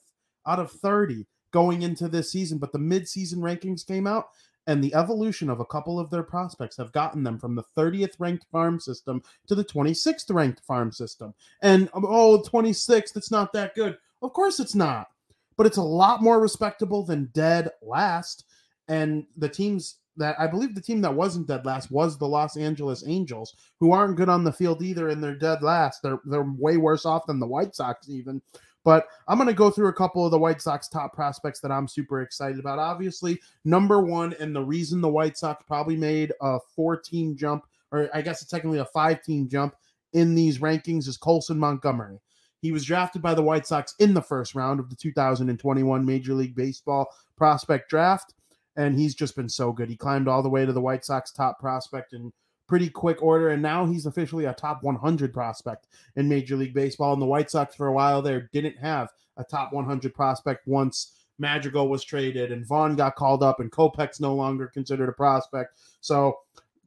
out 0.47 0.59
of 0.59 0.71
30 0.71 1.27
going 1.53 1.83
into 1.83 2.09
this 2.09 2.31
season. 2.31 2.59
But 2.59 2.73
the 2.73 2.79
midseason 2.79 3.39
rankings 3.39 3.87
came 3.87 4.07
out, 4.07 4.27
and 4.67 4.83
the 4.83 4.95
evolution 4.95 5.51
of 5.51 5.61
a 5.61 5.65
couple 5.65 5.99
of 5.99 6.11
their 6.11 6.23
prospects 6.23 6.77
have 6.77 6.93
gotten 6.93 7.23
them 7.23 7.39
from 7.39 7.55
the 7.55 7.65
30th 7.77 8.15
ranked 8.19 8.47
farm 8.53 8.79
system 8.79 9.23
to 9.47 9.55
the 9.55 9.65
26th 9.65 10.33
ranked 10.33 10.61
farm 10.61 10.93
system. 10.93 11.35
And 11.63 11.89
um, 11.95 12.05
oh, 12.07 12.43
26th, 12.43 13.17
it's 13.17 13.31
not 13.31 13.53
that 13.53 13.75
good. 13.75 13.97
Of 14.23 14.33
course 14.33 14.61
it's 14.61 14.75
not. 14.75 15.09
But 15.57 15.67
it's 15.67 15.77
a 15.77 15.83
lot 15.83 16.23
more 16.23 16.41
respectable 16.41 17.05
than 17.05 17.31
dead 17.33 17.71
last. 17.83 18.45
And 18.89 19.27
the 19.37 19.49
teams 19.49 19.97
that 20.17 20.39
I 20.39 20.47
believe 20.47 20.75
the 20.75 20.81
team 20.81 21.01
that 21.03 21.15
wasn't 21.15 21.49
dead 21.49 21.65
last 21.65 21.91
was 21.91 22.19
the 22.19 22.29
Los 22.29 22.57
Angeles 22.57 23.05
Angels, 23.07 23.55
who 23.79 23.93
aren't 23.93 24.17
good 24.17 24.29
on 24.29 24.45
the 24.45 24.53
field 24.53 24.83
either, 24.83 25.09
and 25.09 25.23
they're 25.23 25.35
dead 25.35 25.63
last. 25.63 26.03
They're 26.03 26.21
they're 26.25 26.43
way 26.43 26.77
worse 26.77 27.07
off 27.07 27.27
than 27.27 27.41
the 27.41 27.47
White 27.47 27.75
Sox 27.75 28.09
even. 28.09 28.43
But 28.85 29.07
I'm 29.29 29.37
going 29.37 29.49
to 29.49 29.55
go 29.55 29.71
through 29.71 29.89
a 29.89 29.95
couple 29.95 30.25
of 30.25 30.31
the 30.31 30.39
White 30.39 30.63
Sox 30.63 30.89
top 30.89 31.13
prospects 31.13 31.61
that 31.61 31.71
I'm 31.71 31.87
super 31.87 32.23
excited 32.23 32.59
about. 32.59 32.79
Obviously, 32.79 33.39
number 33.65 34.01
one, 34.01 34.35
and 34.41 34.57
the 34.57 34.65
reason 34.65 35.01
the 35.01 35.09
White 35.09 35.37
Sox 35.37 35.63
probably 35.67 35.97
made 35.97 36.33
a 36.41 36.59
four 36.75 36.97
team 36.97 37.37
jump, 37.37 37.65
or 37.93 38.09
I 38.15 38.23
guess 38.23 38.41
it's 38.41 38.51
technically 38.51 38.79
a 38.79 38.87
five 38.87 39.23
team 39.23 39.49
jump 39.49 39.75
in 40.13 40.35
these 40.35 40.59
rankings, 40.59 41.07
is 41.07 41.19
Colson 41.19 41.59
Montgomery. 41.59 42.21
He 42.63 42.73
was 42.73 42.85
drafted 42.85 43.23
by 43.23 43.35
the 43.35 43.43
White 43.43 43.67
Sox 43.67 43.95
in 43.99 44.15
the 44.15 44.23
first 44.23 44.55
round 44.55 44.81
of 44.81 44.91
the 44.91 44.97
2021 44.97 46.05
Major 46.05 46.35
League 46.35 46.55
Baseball 46.55 47.07
prospect 47.37 47.91
draft, 47.91 48.35
and 48.77 48.99
he's 48.99 49.15
just 49.15 49.37
been 49.37 49.49
so 49.49 49.73
good. 49.73 49.89
He 49.89 49.97
climbed 49.97 50.29
all 50.29 50.43
the 50.43 50.51
way 50.51 50.65
to 50.65 50.73
the 50.73 50.81
White 50.81 51.05
Sox 51.05 51.33
top 51.33 51.59
prospect 51.59 52.13
in 52.13 52.33
pretty 52.71 52.89
quick 52.89 53.21
order, 53.21 53.49
and 53.49 53.61
now 53.61 53.85
he's 53.85 54.07
officially 54.07 54.45
a 54.45 54.55
top 54.55 54.85
100 54.85 55.35
prospect 55.35 55.89
in 56.15 56.29
Major 56.29 56.55
League 56.55 56.73
Baseball. 56.73 57.13
And 57.13 57.21
the 57.21 57.27
White 57.27 57.51
Sox, 57.51 57.75
for 57.75 57.89
a 57.89 57.93
while 57.93 58.23
there, 58.23 58.49
didn't 58.53 58.79
have 58.79 59.09
a 59.37 59.43
top 59.43 59.73
100 59.73 60.15
prospect 60.15 60.69
once 60.69 61.13
Madrigal 61.37 61.89
was 61.89 62.05
traded 62.05 62.53
and 62.53 62.65
Vaughn 62.65 62.95
got 62.95 63.17
called 63.17 63.43
up, 63.43 63.59
and 63.59 63.73
Kopech's 63.73 64.21
no 64.21 64.37
longer 64.37 64.69
considered 64.69 65.09
a 65.09 65.13
prospect. 65.13 65.77
So 66.01 66.39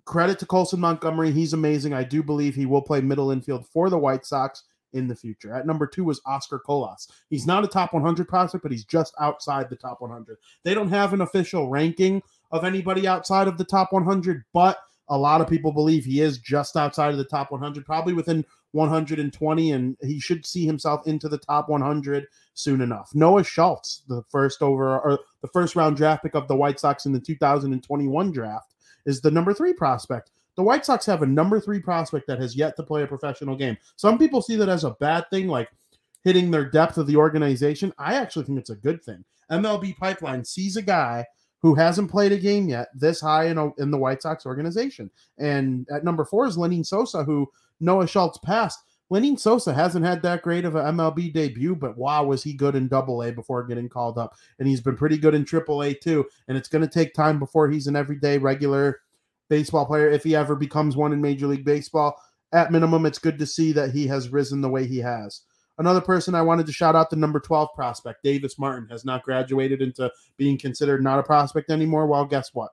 credit 0.05 0.39
to 0.39 0.45
Colson 0.45 0.79
Montgomery. 0.79 1.31
He's 1.31 1.51
amazing. 1.51 1.93
I 1.93 2.05
do 2.05 2.23
believe 2.23 2.55
he 2.55 2.65
will 2.65 2.81
play 2.81 3.01
middle 3.01 3.29
infield 3.29 3.67
for 3.67 3.89
the 3.89 3.97
White 3.97 4.25
Sox 4.25 4.63
in 4.93 5.09
the 5.09 5.15
future. 5.17 5.53
At 5.53 5.67
number 5.67 5.85
two 5.85 6.05
was 6.05 6.21
Oscar 6.25 6.59
Colas. 6.59 7.09
He's 7.29 7.45
not 7.45 7.65
a 7.65 7.67
top 7.67 7.93
100 7.93 8.25
prospect, 8.25 8.63
but 8.63 8.71
he's 8.71 8.85
just 8.85 9.13
outside 9.19 9.69
the 9.69 9.75
top 9.75 9.99
100. 9.99 10.37
They 10.63 10.73
don't 10.73 10.91
have 10.91 11.11
an 11.11 11.19
official 11.19 11.67
ranking 11.67 12.21
of 12.51 12.63
anybody 12.63 13.05
outside 13.05 13.49
of 13.49 13.57
the 13.57 13.65
top 13.65 13.91
100, 13.91 14.45
but 14.53 14.77
a 15.09 15.17
lot 15.17 15.41
of 15.41 15.47
people 15.47 15.71
believe 15.71 16.05
he 16.05 16.21
is 16.21 16.37
just 16.37 16.75
outside 16.75 17.11
of 17.11 17.17
the 17.17 17.25
top 17.25 17.51
100, 17.51 17.85
probably 17.85 18.13
within 18.13 18.45
120, 18.71 19.71
and 19.71 19.97
he 20.01 20.19
should 20.19 20.45
see 20.45 20.65
himself 20.65 21.05
into 21.07 21.29
the 21.29 21.37
top 21.37 21.69
100 21.69 22.25
soon 22.53 22.81
enough. 22.81 23.11
Noah 23.13 23.43
Schultz, 23.43 24.03
the 24.07 24.23
first 24.29 24.61
over 24.61 24.99
or 24.99 25.19
the 25.41 25.47
first 25.49 25.75
round 25.75 25.97
draft 25.97 26.23
pick 26.23 26.35
of 26.35 26.47
the 26.47 26.55
White 26.55 26.79
Sox 26.79 27.05
in 27.05 27.13
the 27.13 27.19
2021 27.19 28.31
draft, 28.31 28.73
is 29.05 29.21
the 29.21 29.31
number 29.31 29.53
three 29.53 29.73
prospect. 29.73 30.31
The 30.55 30.63
White 30.63 30.85
Sox 30.85 31.05
have 31.05 31.23
a 31.23 31.27
number 31.27 31.59
three 31.59 31.79
prospect 31.79 32.27
that 32.27 32.39
has 32.39 32.55
yet 32.55 32.75
to 32.77 32.83
play 32.83 33.03
a 33.03 33.07
professional 33.07 33.55
game. 33.55 33.77
Some 33.95 34.17
people 34.17 34.41
see 34.41 34.55
that 34.55 34.69
as 34.69 34.83
a 34.83 34.91
bad 34.99 35.29
thing, 35.29 35.47
like 35.47 35.69
hitting 36.23 36.51
their 36.51 36.69
depth 36.69 36.97
of 36.97 37.07
the 37.07 37.15
organization. 37.15 37.93
I 37.97 38.15
actually 38.15 38.45
think 38.45 38.59
it's 38.59 38.69
a 38.69 38.75
good 38.75 39.03
thing. 39.03 39.25
MLB 39.51 39.97
Pipeline 39.97 40.45
sees 40.45 40.77
a 40.77 40.81
guy 40.81 41.25
who 41.63 41.73
hasn't 41.73 42.11
played 42.11 42.33
a 42.33 42.37
game 42.37 42.67
yet 42.67 42.89
this 42.93 43.21
high 43.21 43.45
in, 43.45 43.57
a, 43.57 43.73
in 43.77 43.89
the 43.89 43.97
White 43.97 44.21
Sox 44.21 44.45
organization. 44.45 45.09
And 45.39 45.87
at 45.89 46.03
number 46.03 46.25
four 46.25 46.45
is 46.45 46.57
Lenyn 46.57 46.85
Sosa, 46.85 47.23
who 47.23 47.49
Noah 47.79 48.05
Schultz 48.05 48.37
passed. 48.37 48.83
Lenyn 49.09 49.39
Sosa 49.39 49.73
hasn't 49.73 50.05
had 50.05 50.21
that 50.23 50.41
great 50.41 50.65
of 50.65 50.75
an 50.75 50.97
MLB 50.97 51.33
debut, 51.33 51.75
but 51.75 51.97
wow, 51.97 52.25
was 52.25 52.43
he 52.43 52.53
good 52.53 52.75
in 52.75 52.89
double 52.89 53.23
A 53.23 53.31
before 53.31 53.63
getting 53.63 53.87
called 53.87 54.17
up. 54.17 54.35
And 54.59 54.67
he's 54.67 54.81
been 54.81 54.97
pretty 54.97 55.17
good 55.17 55.33
in 55.33 55.45
triple 55.45 55.83
A 55.83 55.93
too. 55.93 56.25
And 56.49 56.57
it's 56.57 56.69
going 56.69 56.81
to 56.81 56.87
take 56.87 57.13
time 57.13 57.39
before 57.39 57.69
he's 57.69 57.87
an 57.87 57.95
everyday 57.95 58.37
regular 58.37 58.99
baseball 59.49 59.85
player 59.85 60.09
if 60.09 60.23
he 60.23 60.35
ever 60.35 60.55
becomes 60.55 60.97
one 60.97 61.13
in 61.13 61.21
Major 61.21 61.47
League 61.47 61.65
Baseball. 61.65 62.21
At 62.51 62.71
minimum, 62.71 63.05
it's 63.05 63.19
good 63.19 63.39
to 63.39 63.45
see 63.45 63.71
that 63.71 63.91
he 63.91 64.05
has 64.07 64.29
risen 64.29 64.61
the 64.61 64.69
way 64.69 64.85
he 64.85 64.99
has. 64.99 65.41
Another 65.79 66.01
person 66.01 66.35
I 66.35 66.41
wanted 66.41 66.65
to 66.67 66.71
shout 66.71 66.95
out 66.95 67.09
the 67.09 67.15
number 67.15 67.39
12 67.39 67.69
prospect, 67.73 68.23
Davis 68.23 68.59
Martin, 68.59 68.87
has 68.89 69.05
not 69.05 69.23
graduated 69.23 69.81
into 69.81 70.11
being 70.37 70.57
considered 70.57 71.03
not 71.03 71.19
a 71.19 71.23
prospect 71.23 71.71
anymore. 71.71 72.05
Well, 72.05 72.25
guess 72.25 72.53
what? 72.53 72.71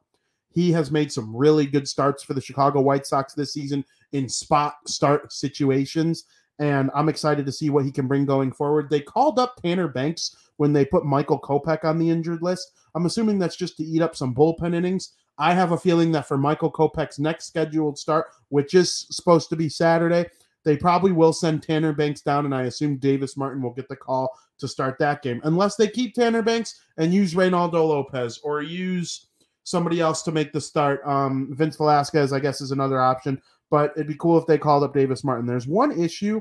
He 0.52 0.72
has 0.72 0.90
made 0.90 1.10
some 1.10 1.34
really 1.34 1.66
good 1.66 1.88
starts 1.88 2.22
for 2.22 2.34
the 2.34 2.40
Chicago 2.40 2.80
White 2.80 3.06
Sox 3.06 3.32
this 3.32 3.52
season 3.52 3.84
in 4.12 4.28
spot 4.28 4.76
start 4.86 5.32
situations. 5.32 6.24
And 6.58 6.90
I'm 6.94 7.08
excited 7.08 7.46
to 7.46 7.52
see 7.52 7.70
what 7.70 7.86
he 7.86 7.92
can 7.92 8.06
bring 8.06 8.26
going 8.26 8.52
forward. 8.52 8.90
They 8.90 9.00
called 9.00 9.38
up 9.38 9.56
Tanner 9.62 9.88
Banks 9.88 10.36
when 10.58 10.74
they 10.74 10.84
put 10.84 11.06
Michael 11.06 11.40
Kopech 11.40 11.84
on 11.84 11.98
the 11.98 12.10
injured 12.10 12.42
list. 12.42 12.72
I'm 12.94 13.06
assuming 13.06 13.38
that's 13.38 13.56
just 13.56 13.78
to 13.78 13.84
eat 13.84 14.02
up 14.02 14.14
some 14.14 14.34
bullpen 14.34 14.74
innings. 14.74 15.14
I 15.38 15.54
have 15.54 15.72
a 15.72 15.78
feeling 15.78 16.12
that 16.12 16.28
for 16.28 16.36
Michael 16.36 16.70
Kopech's 16.70 17.18
next 17.18 17.46
scheduled 17.46 17.98
start, 17.98 18.26
which 18.50 18.74
is 18.74 19.06
supposed 19.10 19.48
to 19.48 19.56
be 19.56 19.70
Saturday, 19.70 20.26
they 20.64 20.76
probably 20.76 21.12
will 21.12 21.32
send 21.32 21.62
Tanner 21.62 21.92
Banks 21.92 22.20
down, 22.20 22.44
and 22.44 22.54
I 22.54 22.64
assume 22.64 22.96
Davis 22.96 23.36
Martin 23.36 23.62
will 23.62 23.72
get 23.72 23.88
the 23.88 23.96
call 23.96 24.30
to 24.58 24.68
start 24.68 24.98
that 24.98 25.22
game, 25.22 25.40
unless 25.44 25.76
they 25.76 25.88
keep 25.88 26.14
Tanner 26.14 26.42
Banks 26.42 26.82
and 26.98 27.14
use 27.14 27.34
Reynaldo 27.34 27.74
Lopez 27.74 28.38
or 28.42 28.62
use 28.62 29.26
somebody 29.64 30.00
else 30.00 30.22
to 30.22 30.32
make 30.32 30.52
the 30.52 30.60
start. 30.60 31.00
Um, 31.06 31.48
Vince 31.52 31.76
Velasquez, 31.76 32.32
I 32.32 32.40
guess, 32.40 32.60
is 32.60 32.72
another 32.72 33.00
option, 33.00 33.40
but 33.70 33.92
it'd 33.96 34.08
be 34.08 34.16
cool 34.16 34.38
if 34.38 34.46
they 34.46 34.58
called 34.58 34.84
up 34.84 34.94
Davis 34.94 35.24
Martin. 35.24 35.46
There's 35.46 35.66
one 35.66 35.98
issue 35.98 36.40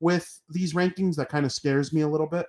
with 0.00 0.40
these 0.50 0.74
rankings 0.74 1.16
that 1.16 1.28
kind 1.28 1.46
of 1.46 1.52
scares 1.52 1.92
me 1.92 2.02
a 2.02 2.08
little 2.08 2.26
bit. 2.26 2.46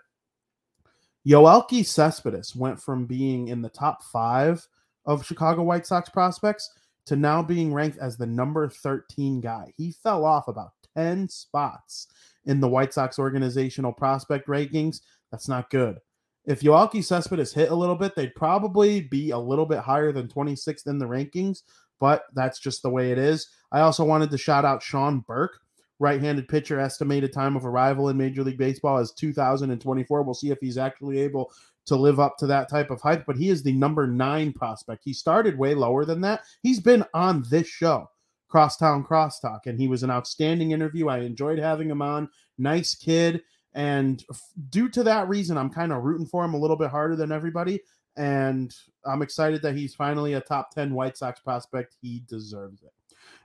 Yoelqui 1.28 1.86
Cespedes 1.86 2.55
went 2.55 2.82
from 2.82 3.05
being 3.05 3.47
in 3.47 3.61
the 3.61 3.70
top 3.70 4.03
five 4.03 4.65
of 5.05 5.26
Chicago 5.26 5.63
White 5.63 5.86
Sox 5.86 6.09
prospects 6.09 6.70
to 7.05 7.15
now 7.15 7.41
being 7.41 7.74
ranked 7.74 7.97
as 7.97 8.18
the 8.18 8.26
number 8.26 8.70
13 8.70 9.41
guy. 9.41 9.74
He 9.78 9.91
fell 9.91 10.26
off 10.26 10.47
about 10.47 10.72
10 10.98 11.30
spots 11.30 12.08
in 12.45 12.60
the 12.60 12.68
White 12.68 12.93
Sox 12.93 13.20
organizational 13.20 13.93
prospect 13.93 14.48
rankings. 14.48 15.02
That's 15.32 15.48
not 15.48 15.70
good. 15.70 16.00
If 16.45 16.62
Yoelqui 16.62 17.04
Cespedes 17.04 17.54
hit 17.54 17.72
a 17.72 17.76
little 17.76 17.95
bit, 17.95 18.16
they'd 18.16 18.34
probably 18.34 19.02
be 19.02 19.32
a 19.32 19.38
little 19.38 19.66
bit 19.66 19.80
higher 19.80 20.12
than 20.12 20.30
26th 20.30 20.88
in 20.88 20.98
the 20.98 21.06
rankings, 21.06 21.64
but 22.00 22.24
that's 22.34 22.60
just 22.60 22.82
the 22.82 22.89
way 22.89 23.12
it 23.12 23.18
is. 23.18 23.50
I 23.72 23.82
also 23.82 24.06
wanted 24.06 24.32
to 24.32 24.38
shout 24.38 24.64
out 24.64 24.82
Sean 24.82 25.20
Burke, 25.20 25.60
right 26.00 26.22
handed 26.22 26.48
pitcher, 26.48 26.80
estimated 26.80 27.34
time 27.34 27.58
of 27.58 27.66
arrival 27.66 28.08
in 28.10 28.18
Major 28.18 28.43
League 28.43 28.58
Baseball 28.58 28.98
is 29.00 29.12
2024. 29.12 30.24
We'll 30.24 30.34
see 30.34 30.52
if 30.52 30.60
he's 30.62 30.78
actually 30.78 31.20
able 31.20 31.52
to 31.86 31.95
live 31.95 32.20
up 32.20 32.38
to 32.38 32.48
that 32.48 32.70
type 32.70 32.91
of 32.91 33.02
hype, 33.02 33.26
but 33.26 33.38
he 33.38 33.50
is 33.50 33.64
the 33.64 33.74
number 33.74 34.08
nine 34.08 34.54
prospect. 34.54 35.04
He 35.04 35.14
started 35.14 35.58
way 35.58 35.74
lower 35.74 36.06
than 36.06 36.22
that. 36.22 36.43
He's 36.62 36.80
been 36.80 37.04
on 37.14 37.43
this 37.50 37.68
show, 37.68 38.10
Crosstown 38.48 39.04
Crosstalk, 39.04 39.66
and 39.66 39.80
he 39.80 39.88
was 39.88 40.04
an 40.04 40.12
outstanding 40.12 40.72
interview. 40.72 41.10
I 41.10 41.20
enjoyed 41.20 41.60
having 41.60 41.89
him 41.89 42.02
on. 42.02 42.30
Nice 42.58 42.95
kid. 42.95 43.43
And 43.74 44.24
due 44.70 44.89
to 44.89 45.04
that 45.04 45.28
reason, 45.28 45.58
I'm 45.58 45.70
kind 45.70 45.91
of 45.91 46.04
rooting 46.04 46.26
for 46.26 46.43
him 46.43 46.54
a 46.54 46.60
little 46.60 46.78
bit 46.78 46.89
harder 46.89 47.16
than 47.16 47.32
everybody. 47.32 47.82
And 48.16 48.74
I'm 49.06 49.22
excited 49.22 49.62
that 49.62 49.76
he's 49.76 49.93
finally 49.93 50.34
a 50.34 50.41
top 50.41 50.72
10 50.72 50.93
White 50.93 51.18
Sox 51.18 51.39
prospect. 51.39 51.95
He 52.02 52.24
deserves 52.28 52.82
it. 52.82 52.91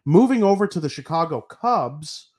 Moving 0.04 0.42
over 0.42 0.66
to 0.66 0.80
the 0.80 0.88
Chicago 0.88 1.40
Cubs, 1.40 2.30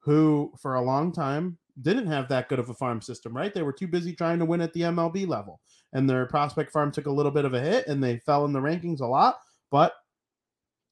who 0.00 0.52
for 0.58 0.74
a 0.74 0.82
long 0.82 1.12
time 1.12 1.58
didn't 1.80 2.06
have 2.06 2.28
that 2.28 2.48
good 2.48 2.58
of 2.58 2.68
a 2.68 2.74
farm 2.74 3.00
system, 3.00 3.36
right? 3.36 3.54
They 3.54 3.62
were 3.62 3.72
too 3.72 3.88
busy 3.88 4.12
trying 4.12 4.38
to 4.40 4.44
win 4.44 4.60
at 4.60 4.72
the 4.72 4.82
MLB 4.82 5.26
level. 5.26 5.60
And 5.92 6.08
their 6.08 6.26
prospect 6.26 6.72
farm 6.72 6.92
took 6.92 7.06
a 7.06 7.12
little 7.12 7.32
bit 7.32 7.44
of 7.44 7.54
a 7.54 7.60
hit 7.60 7.86
and 7.86 8.02
they 8.02 8.18
fell 8.18 8.44
in 8.44 8.52
the 8.52 8.60
rankings 8.60 9.00
a 9.00 9.06
lot, 9.06 9.38
but 9.70 9.94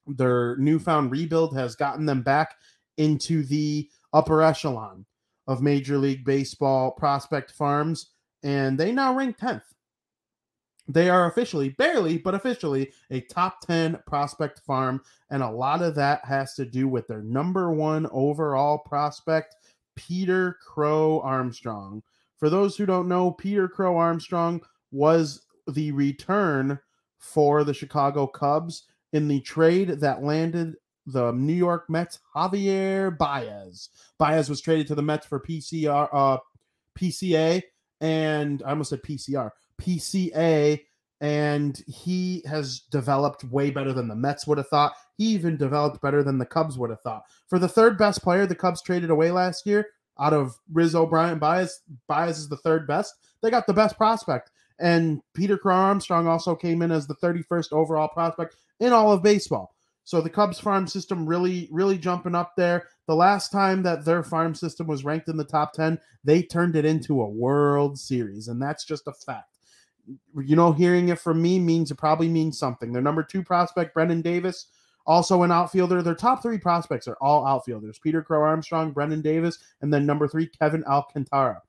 their 0.06 0.56
newfound 0.56 1.10
rebuild 1.10 1.54
has 1.56 1.74
gotten 1.74 2.06
them 2.06 2.22
back 2.22 2.54
into 2.96 3.44
the 3.44 3.88
upper 4.12 4.42
echelon 4.42 5.04
of 5.46 5.62
Major 5.62 5.98
League 5.98 6.24
Baseball 6.24 6.92
prospect 6.92 7.50
farms, 7.52 8.10
and 8.42 8.78
they 8.78 8.92
now 8.92 9.14
rank 9.14 9.38
10th. 9.38 9.62
They 10.88 11.10
are 11.10 11.26
officially, 11.26 11.70
barely, 11.70 12.16
but 12.16 12.34
officially, 12.34 12.92
a 13.10 13.20
top 13.22 13.60
10 13.60 14.00
prospect 14.06 14.60
farm, 14.60 15.02
and 15.30 15.42
a 15.42 15.50
lot 15.50 15.82
of 15.82 15.96
that 15.96 16.24
has 16.24 16.54
to 16.54 16.64
do 16.64 16.86
with 16.86 17.08
their 17.08 17.22
number 17.22 17.72
one 17.72 18.06
overall 18.12 18.78
prospect, 18.78 19.56
Peter 19.96 20.56
Crow 20.64 21.20
Armstrong. 21.22 22.02
For 22.38 22.50
those 22.50 22.76
who 22.76 22.86
don't 22.86 23.08
know, 23.08 23.32
Peter 23.32 23.66
Crow 23.66 23.96
Armstrong 23.96 24.60
was 24.92 25.42
the 25.66 25.90
return 25.92 26.78
for 27.18 27.64
the 27.64 27.74
Chicago 27.74 28.26
Cubs 28.26 28.84
in 29.16 29.28
the 29.28 29.40
trade 29.40 29.88
that 30.00 30.22
landed 30.22 30.76
the 31.06 31.32
New 31.32 31.54
York 31.54 31.88
Mets 31.88 32.18
Javier 32.34 33.16
Baez. 33.16 33.88
Baez 34.18 34.50
was 34.50 34.60
traded 34.60 34.86
to 34.88 34.94
the 34.94 35.02
Mets 35.02 35.26
for 35.26 35.40
PCR, 35.40 36.08
uh, 36.12 36.38
PCA, 36.98 37.62
and 38.00 38.62
I 38.64 38.70
almost 38.70 38.90
said 38.90 39.02
PCR, 39.02 39.50
PCA, 39.80 40.82
and 41.22 41.82
he 41.86 42.42
has 42.46 42.80
developed 42.90 43.44
way 43.44 43.70
better 43.70 43.94
than 43.94 44.08
the 44.08 44.14
Mets 44.14 44.46
would 44.46 44.58
have 44.58 44.68
thought. 44.68 44.92
He 45.16 45.28
even 45.28 45.56
developed 45.56 46.02
better 46.02 46.22
than 46.22 46.36
the 46.36 46.44
Cubs 46.44 46.76
would 46.76 46.90
have 46.90 47.00
thought. 47.00 47.22
For 47.48 47.58
the 47.58 47.68
third 47.68 47.96
best 47.96 48.22
player 48.22 48.46
the 48.46 48.54
Cubs 48.54 48.82
traded 48.82 49.08
away 49.08 49.30
last 49.30 49.64
year, 49.64 49.86
out 50.18 50.34
of 50.34 50.58
Rizzo, 50.72 51.06
Bryant, 51.06 51.40
Baez, 51.40 51.80
Baez 52.06 52.38
is 52.38 52.48
the 52.48 52.56
third 52.56 52.86
best. 52.86 53.14
They 53.42 53.50
got 53.50 53.66
the 53.66 53.72
best 53.72 53.96
prospect. 53.96 54.50
And 54.78 55.22
Peter 55.34 55.56
Crow 55.56 55.74
Armstrong 55.74 56.26
also 56.26 56.54
came 56.54 56.82
in 56.82 56.90
as 56.90 57.06
the 57.06 57.14
31st 57.16 57.72
overall 57.72 58.08
prospect 58.08 58.56
in 58.80 58.92
all 58.92 59.12
of 59.12 59.22
baseball. 59.22 59.74
So 60.04 60.20
the 60.20 60.30
Cubs 60.30 60.60
farm 60.60 60.86
system 60.86 61.26
really, 61.26 61.68
really 61.72 61.98
jumping 61.98 62.36
up 62.36 62.54
there. 62.56 62.88
The 63.08 63.14
last 63.16 63.50
time 63.50 63.82
that 63.82 64.04
their 64.04 64.22
farm 64.22 64.54
system 64.54 64.86
was 64.86 65.04
ranked 65.04 65.28
in 65.28 65.36
the 65.36 65.44
top 65.44 65.72
10, 65.72 65.98
they 66.22 66.42
turned 66.42 66.76
it 66.76 66.84
into 66.84 67.22
a 67.22 67.28
World 67.28 67.98
Series. 67.98 68.46
And 68.46 68.62
that's 68.62 68.84
just 68.84 69.08
a 69.08 69.12
fact. 69.12 69.58
You 70.36 70.54
know, 70.54 70.70
hearing 70.72 71.08
it 71.08 71.18
from 71.18 71.42
me 71.42 71.58
means 71.58 71.90
it 71.90 71.96
probably 71.96 72.28
means 72.28 72.56
something. 72.56 72.92
Their 72.92 73.02
number 73.02 73.24
two 73.24 73.42
prospect, 73.42 73.94
Brennan 73.94 74.22
Davis, 74.22 74.66
also 75.06 75.42
an 75.42 75.50
outfielder. 75.50 76.02
Their 76.02 76.14
top 76.14 76.40
three 76.40 76.58
prospects 76.58 77.08
are 77.08 77.18
all 77.20 77.44
outfielders 77.44 77.98
Peter 77.98 78.22
Crow 78.22 78.42
Armstrong, 78.42 78.92
Brennan 78.92 79.22
Davis, 79.22 79.58
and 79.80 79.92
then 79.92 80.06
number 80.06 80.28
three, 80.28 80.46
Kevin 80.46 80.84
Alcantara. 80.84 81.62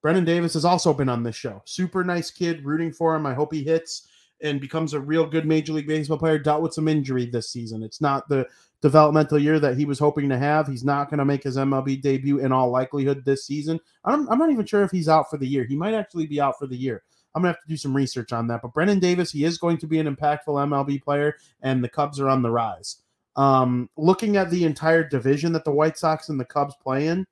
Brennan 0.00 0.24
Davis 0.24 0.54
has 0.54 0.64
also 0.64 0.92
been 0.92 1.08
on 1.08 1.24
this 1.24 1.36
show. 1.36 1.62
Super 1.64 2.04
nice 2.04 2.30
kid, 2.30 2.64
rooting 2.64 2.92
for 2.92 3.14
him. 3.14 3.26
I 3.26 3.34
hope 3.34 3.52
he 3.52 3.64
hits 3.64 4.08
and 4.42 4.60
becomes 4.60 4.94
a 4.94 5.00
real 5.00 5.26
good 5.26 5.46
Major 5.46 5.72
League 5.72 5.86
Baseball 5.86 6.18
player. 6.18 6.38
Dealt 6.38 6.62
with 6.62 6.74
some 6.74 6.88
injury 6.88 7.26
this 7.26 7.50
season. 7.50 7.82
It's 7.82 8.00
not 8.00 8.28
the 8.28 8.46
developmental 8.80 9.38
year 9.38 9.60
that 9.60 9.76
he 9.76 9.84
was 9.84 9.98
hoping 9.98 10.28
to 10.28 10.38
have. 10.38 10.66
He's 10.66 10.84
not 10.84 11.08
going 11.08 11.18
to 11.18 11.24
make 11.24 11.44
his 11.44 11.56
MLB 11.56 12.02
debut 12.02 12.40
in 12.40 12.52
all 12.52 12.70
likelihood 12.70 13.24
this 13.24 13.46
season. 13.46 13.80
I'm, 14.04 14.28
I'm 14.28 14.38
not 14.38 14.50
even 14.50 14.66
sure 14.66 14.82
if 14.82 14.90
he's 14.90 15.08
out 15.08 15.30
for 15.30 15.38
the 15.38 15.46
year. 15.46 15.64
He 15.64 15.76
might 15.76 15.94
actually 15.94 16.26
be 16.26 16.40
out 16.40 16.58
for 16.58 16.66
the 16.66 16.76
year. 16.76 17.02
I'm 17.34 17.42
gonna 17.42 17.52
have 17.52 17.62
to 17.62 17.68
do 17.68 17.76
some 17.76 17.96
research 17.96 18.32
on 18.32 18.46
that. 18.48 18.62
But 18.62 18.74
Brennan 18.74 18.98
Davis, 18.98 19.32
he 19.32 19.44
is 19.44 19.58
going 19.58 19.78
to 19.78 19.86
be 19.86 19.98
an 19.98 20.14
impactful 20.14 20.48
MLB 20.48 21.02
player, 21.02 21.36
and 21.62 21.82
the 21.82 21.88
Cubs 21.88 22.20
are 22.20 22.28
on 22.28 22.42
the 22.42 22.50
rise. 22.50 22.98
Um, 23.36 23.88
looking 23.96 24.36
at 24.36 24.50
the 24.50 24.64
entire 24.64 25.02
division 25.02 25.52
that 25.52 25.64
the 25.64 25.72
White 25.72 25.96
Sox 25.96 26.28
and 26.28 26.38
the 26.38 26.44
Cubs 26.44 26.74
play 26.82 27.06
in, 27.06 27.26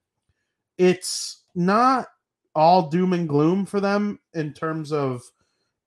it's 0.79 1.43
not 1.55 2.09
all 2.55 2.89
doom 2.89 3.13
and 3.13 3.29
gloom 3.29 3.67
for 3.67 3.81
them 3.81 4.19
in 4.33 4.55
terms 4.55 4.93
of 4.93 5.23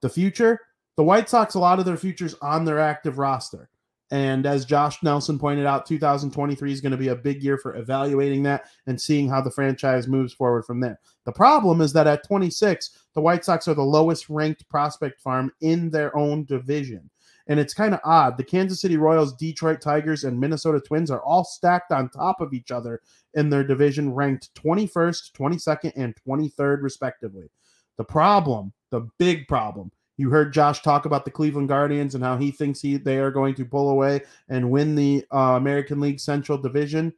the 0.02 0.10
future. 0.10 0.60
The 0.96 1.04
White 1.04 1.28
Sox, 1.28 1.56
a 1.56 1.60
lot 1.60 1.80
of 1.80 1.86
their 1.86 1.98
futures 1.98 2.36
on 2.42 2.66
their 2.66 2.80
active 2.80 3.18
roster. 3.18 3.70
And 4.12 4.46
as 4.46 4.64
Josh 4.64 5.02
Nelson 5.02 5.40
pointed 5.40 5.66
out, 5.66 5.88
2023 5.88 6.72
is 6.72 6.82
going 6.82 6.92
to 6.92 6.98
be 6.98 7.08
a 7.08 7.16
big 7.16 7.42
year 7.42 7.58
for 7.58 7.76
evaluating 7.76 8.44
that 8.44 8.66
and 8.86 9.02
seeing 9.02 9.28
how 9.28 9.42
the 9.42 9.50
franchise 9.50 10.08
moves 10.08 10.34
forward 10.34 10.66
from 10.66 10.80
there. 10.80 11.00
The 11.26 11.32
problem 11.32 11.82
is 11.82 11.94
that 11.94 12.06
at 12.06 12.28
26, 12.28 13.06
the 13.16 13.22
White 13.22 13.44
Sox 13.44 13.68
are 13.68 13.74
the 13.74 13.82
lowest 13.82 14.30
ranked 14.30 14.70
prospect 14.70 15.20
farm 15.20 15.52
in 15.62 15.90
their 15.90 16.16
own 16.16 16.46
division. 16.46 17.10
And 17.48 17.60
it's 17.60 17.74
kind 17.74 17.96
of 17.96 18.02
odd. 18.04 18.38
The 18.38 18.44
Kansas 18.44 18.80
City 18.82 18.98
Royals, 18.98 19.34
Detroit 19.34 19.82
Tigers, 19.82 20.26
and 20.26 20.40
Minnesota 20.40 20.80
Twins 20.80 21.10
are 21.10 21.24
all 21.24 21.44
stacked 21.44 21.92
on 21.92 22.10
top 22.10 22.40
of 22.40 22.54
each 22.54 22.70
other 22.70 23.02
in 23.34 23.50
their 23.50 23.64
division, 23.64 24.14
ranked 24.14 24.54
21st, 24.54 25.32
22nd, 25.32 25.92
and 25.96 26.14
23rd, 26.28 26.84
respectively. 26.84 27.50
The 27.98 28.04
problem, 28.04 28.74
the 28.92 29.10
big 29.18 29.48
problem, 29.48 29.92
you 30.24 30.30
heard 30.30 30.54
Josh 30.54 30.82
talk 30.82 31.06
about 31.06 31.26
the 31.26 31.32
Cleveland 31.32 31.68
Guardians 31.68 32.16
and 32.16 32.24
how 32.24 32.38
he 32.38 32.50
thinks 32.50 32.80
he 32.80 32.96
they 32.96 33.18
are 33.18 33.30
going 33.30 33.56
to 33.56 33.66
pull 33.66 33.90
away 33.90 34.22
and 34.48 34.72
win 34.72 34.96
the 34.96 35.26
uh, 35.34 35.58
American 35.58 36.00
League 36.00 36.22
Central 36.22 36.58
Division. 36.58 37.12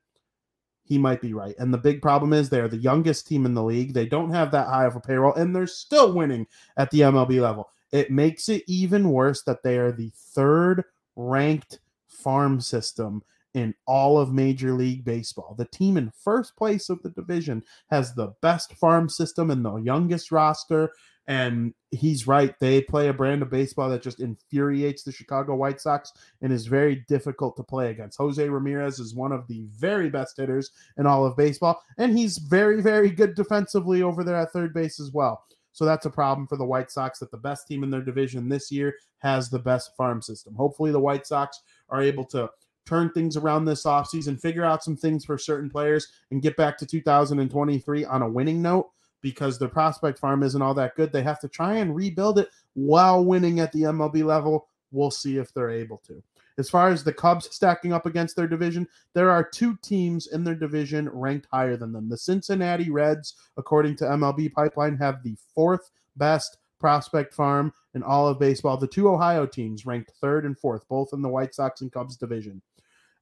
He 0.86 0.98
might 0.98 1.22
be 1.22 1.32
right. 1.36 1.54
And 1.60 1.72
the 1.72 1.78
big 1.78 2.02
problem 2.02 2.34
is 2.34 2.50
they're 2.50 2.68
the 2.68 2.78
youngest 2.78 3.28
team 3.28 3.46
in 3.46 3.54
the 3.54 3.64
league. 3.64 3.94
They 3.94 4.08
don't 4.08 4.32
have 4.32 4.50
that 4.52 4.66
high 4.66 4.86
of 4.86 4.96
a 4.96 5.00
payroll, 5.00 5.36
and 5.36 5.56
they're 5.56 5.68
still 5.68 6.14
winning 6.14 6.48
at 6.78 6.90
the 6.90 7.02
MLB 7.02 7.40
level. 7.40 7.70
It 7.92 8.10
makes 8.10 8.50
it 8.50 8.64
even 8.66 9.12
worse 9.12 9.44
that 9.44 9.62
they 9.62 9.78
are 9.78 9.92
the 9.92 10.12
third 10.16 10.84
ranked 11.16 11.78
farm 12.08 12.60
system 12.60 13.22
in 13.54 13.76
all 13.86 14.18
of 14.18 14.34
Major 14.34 14.74
League 14.74 15.06
Baseball. 15.06 15.54
The 15.56 15.66
team 15.66 15.96
in 15.96 16.12
first 16.24 16.56
place 16.56 16.90
of 16.90 17.04
the 17.04 17.12
division 17.12 17.64
has 17.92 18.16
the 18.16 18.34
best 18.42 18.74
farm 18.74 19.10
system 19.10 19.52
and 19.52 19.64
the 19.64 19.76
youngest 19.76 20.32
roster. 20.32 20.92
And 21.28 21.74
he's 21.92 22.28
right. 22.28 22.54
They 22.60 22.82
play 22.82 23.08
a 23.08 23.14
brand 23.14 23.42
of 23.42 23.50
baseball 23.50 23.90
that 23.90 24.04
just 24.04 24.20
infuriates 24.20 25.04
the 25.04 25.12
Chicago 25.12 25.56
White 25.56 25.82
Sox 25.82 26.12
and 26.42 26.54
is 26.54 26.68
very 26.68 27.04
difficult 27.08 27.58
to 27.58 27.64
play 27.64 27.90
against. 27.90 28.18
Jose 28.18 28.48
Ramirez 28.48 29.00
is 29.00 29.16
one 29.16 29.32
of 29.32 29.48
the 29.48 29.66
very 29.72 30.10
best 30.10 30.38
hitters 30.38 30.72
in 30.98 31.08
all 31.08 31.26
of 31.26 31.36
baseball, 31.36 31.82
and 31.98 32.16
he's 32.16 32.38
very, 32.38 32.82
very 32.82 33.10
good 33.10 33.34
defensively 33.34 34.04
over 34.04 34.24
there 34.24 34.36
at 34.36 34.52
third 34.52 34.74
base 34.74 35.00
as 35.00 35.12
well. 35.12 35.44
So 35.72 35.84
that's 35.84 36.06
a 36.06 36.12
problem 36.12 36.48
for 36.48 36.58
the 36.58 36.66
White 36.66 36.90
Sox 36.90 37.20
that 37.20 37.32
the 37.32 37.38
best 37.38 37.68
team 37.68 37.84
in 37.84 37.90
their 37.90 38.02
division 38.02 38.48
this 38.48 38.72
year 38.72 38.96
has 39.20 39.50
the 39.50 39.60
best 39.60 39.96
farm 39.98 40.22
system. 40.22 40.56
Hopefully, 40.56 40.92
the 40.92 41.00
White 41.00 41.28
Sox 41.28 41.62
are 41.90 42.02
able 42.02 42.24
to 42.26 42.50
turn 42.86 43.10
things 43.12 43.36
around 43.36 43.66
this 43.66 43.84
offseason, 43.84 44.40
figure 44.40 44.64
out 44.64 44.84
some 44.84 44.96
things 44.96 45.26
for 45.26 45.38
certain 45.38 45.70
players, 45.70 46.08
and 46.32 46.42
get 46.42 46.56
back 46.56 46.78
to 46.78 46.86
2023 46.86 48.06
on 48.06 48.22
a 48.22 48.30
winning 48.30 48.62
note 48.62 48.90
because 49.26 49.58
their 49.58 49.68
prospect 49.68 50.20
farm 50.20 50.44
isn't 50.44 50.62
all 50.62 50.76
that 50.76 50.96
good. 50.96 51.12
They 51.12 51.24
have 51.24 51.40
to 51.40 51.50
try 51.50 51.78
and 51.78 51.96
rebuild 51.96 52.38
it 52.38 52.48
while 52.76 53.26
winning 53.26 53.60
at 53.60 53.72
the 53.72 53.82
MLB 53.82 54.24
level. 54.24 54.68
We'll 54.92 55.10
see 55.10 55.38
if 55.38 55.52
they're 55.52 55.72
able 55.72 55.98
to. 56.06 56.22
As 56.60 56.70
far 56.70 56.90
as 56.90 57.04
the 57.04 57.12
Cubs 57.12 57.50
stacking 57.52 57.92
up 57.92 58.06
against 58.06 58.36
their 58.36 58.48
division, 58.48 58.88
there 59.16 59.32
are 59.32 59.44
two 59.44 59.80
teams 59.82 60.28
in 60.28 60.44
their 60.44 60.54
division 60.54 61.10
ranked 61.10 61.48
higher 61.52 61.76
than 61.76 61.92
them. 61.92 62.08
The 62.08 62.20
Cincinnati 62.20 62.92
Reds, 62.92 63.34
according 63.58 63.96
to 63.96 64.04
MLB 64.04 64.54
Pipeline, 64.54 64.96
have 64.98 65.24
the 65.24 65.36
fourth 65.56 65.90
best 66.18 66.58
prospect 66.80 67.34
farm 67.34 67.74
in 67.96 68.04
all 68.04 68.28
of 68.28 68.38
baseball. 68.38 68.78
The 68.78 68.86
two 68.86 69.10
Ohio 69.10 69.48
teams 69.48 69.88
ranked 69.88 70.12
third 70.22 70.46
and 70.46 70.56
fourth, 70.56 70.88
both 70.88 71.14
in 71.14 71.24
the 71.24 71.30
White 71.30 71.56
Sox 71.56 71.82
and 71.82 71.92
Cubs 71.92 72.16
division. 72.16 72.62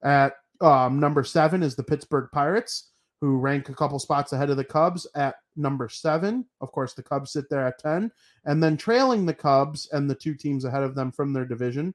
At 0.04 0.34
um, 0.60 1.00
number 1.00 1.24
seven 1.24 1.64
is 1.64 1.78
the 1.78 1.84
Pittsburgh 1.84 2.28
Pirates, 2.34 2.90
who 3.24 3.38
rank 3.38 3.70
a 3.70 3.74
couple 3.74 3.98
spots 4.00 4.34
ahead 4.34 4.50
of 4.50 4.58
the 4.58 4.66
Cubs 4.66 5.08
at 5.16 5.36
number 5.56 5.88
seven. 5.88 6.44
Of 6.60 6.74
course, 6.74 6.94
the 6.94 7.04
Cubs 7.04 7.32
sit 7.32 7.50
there 7.50 7.66
at 7.66 7.80
10. 7.80 8.12
And 8.44 8.62
then 8.62 8.76
trailing 8.76 9.26
the 9.26 9.34
Cubs 9.34 9.88
and 9.94 10.10
the 10.10 10.16
two 10.16 10.36
teams 10.36 10.66
ahead 10.66 10.84
of 10.84 10.94
them 10.94 11.10
from 11.10 11.32
their 11.32 11.46
division, 11.46 11.94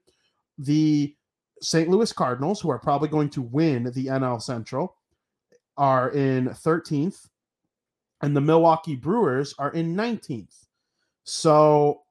the 0.57 1.15
St. 1.61 1.87
Louis 1.87 2.11
Cardinals, 2.11 2.59
who 2.59 2.71
are 2.71 2.79
probably 2.79 3.09
going 3.09 3.29
to 3.29 3.43
win 3.43 3.83
the 3.93 4.07
NL 4.07 4.41
Central, 4.41 4.95
are 5.77 6.09
in 6.09 6.47
13th, 6.49 7.27
and 8.23 8.35
the 8.35 8.41
Milwaukee 8.41 8.95
Brewers 8.95 9.53
are 9.59 9.71
in 9.73 9.95
19th. 9.95 10.65
So 11.25 12.01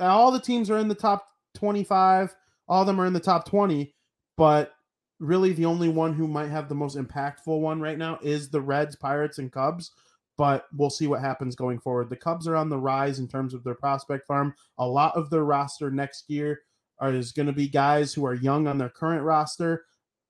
all 0.00 0.30
the 0.32 0.40
teams 0.40 0.70
are 0.70 0.78
in 0.78 0.88
the 0.88 0.94
top 0.94 1.28
25, 1.52 2.34
all 2.66 2.80
of 2.80 2.86
them 2.86 2.98
are 2.98 3.04
in 3.04 3.12
the 3.12 3.20
top 3.20 3.46
20, 3.46 3.94
but 4.38 4.72
really 5.18 5.52
the 5.52 5.66
only 5.66 5.88
one 5.88 6.12
who 6.12 6.28
might 6.28 6.50
have 6.50 6.68
the 6.68 6.74
most 6.74 6.96
impactful 6.96 7.60
one 7.60 7.80
right 7.80 7.98
now 7.98 8.18
is 8.22 8.50
the 8.50 8.60
Reds, 8.60 8.96
Pirates, 8.96 9.38
and 9.38 9.52
Cubs. 9.52 9.92
But 10.38 10.66
we'll 10.76 10.90
see 10.90 11.06
what 11.06 11.22
happens 11.22 11.56
going 11.56 11.80
forward. 11.80 12.10
The 12.10 12.16
Cubs 12.16 12.46
are 12.46 12.56
on 12.56 12.68
the 12.68 12.78
rise 12.78 13.18
in 13.18 13.26
terms 13.26 13.54
of 13.54 13.64
their 13.64 13.74
prospect 13.74 14.26
farm. 14.26 14.54
A 14.78 14.86
lot 14.86 15.16
of 15.16 15.30
their 15.30 15.44
roster 15.44 15.90
next 15.90 16.28
year 16.28 16.60
are, 16.98 17.10
is 17.12 17.32
going 17.32 17.46
to 17.46 17.52
be 17.52 17.68
guys 17.68 18.12
who 18.12 18.26
are 18.26 18.34
young 18.34 18.66
on 18.66 18.76
their 18.76 18.90
current 18.90 19.22
roster, 19.22 19.86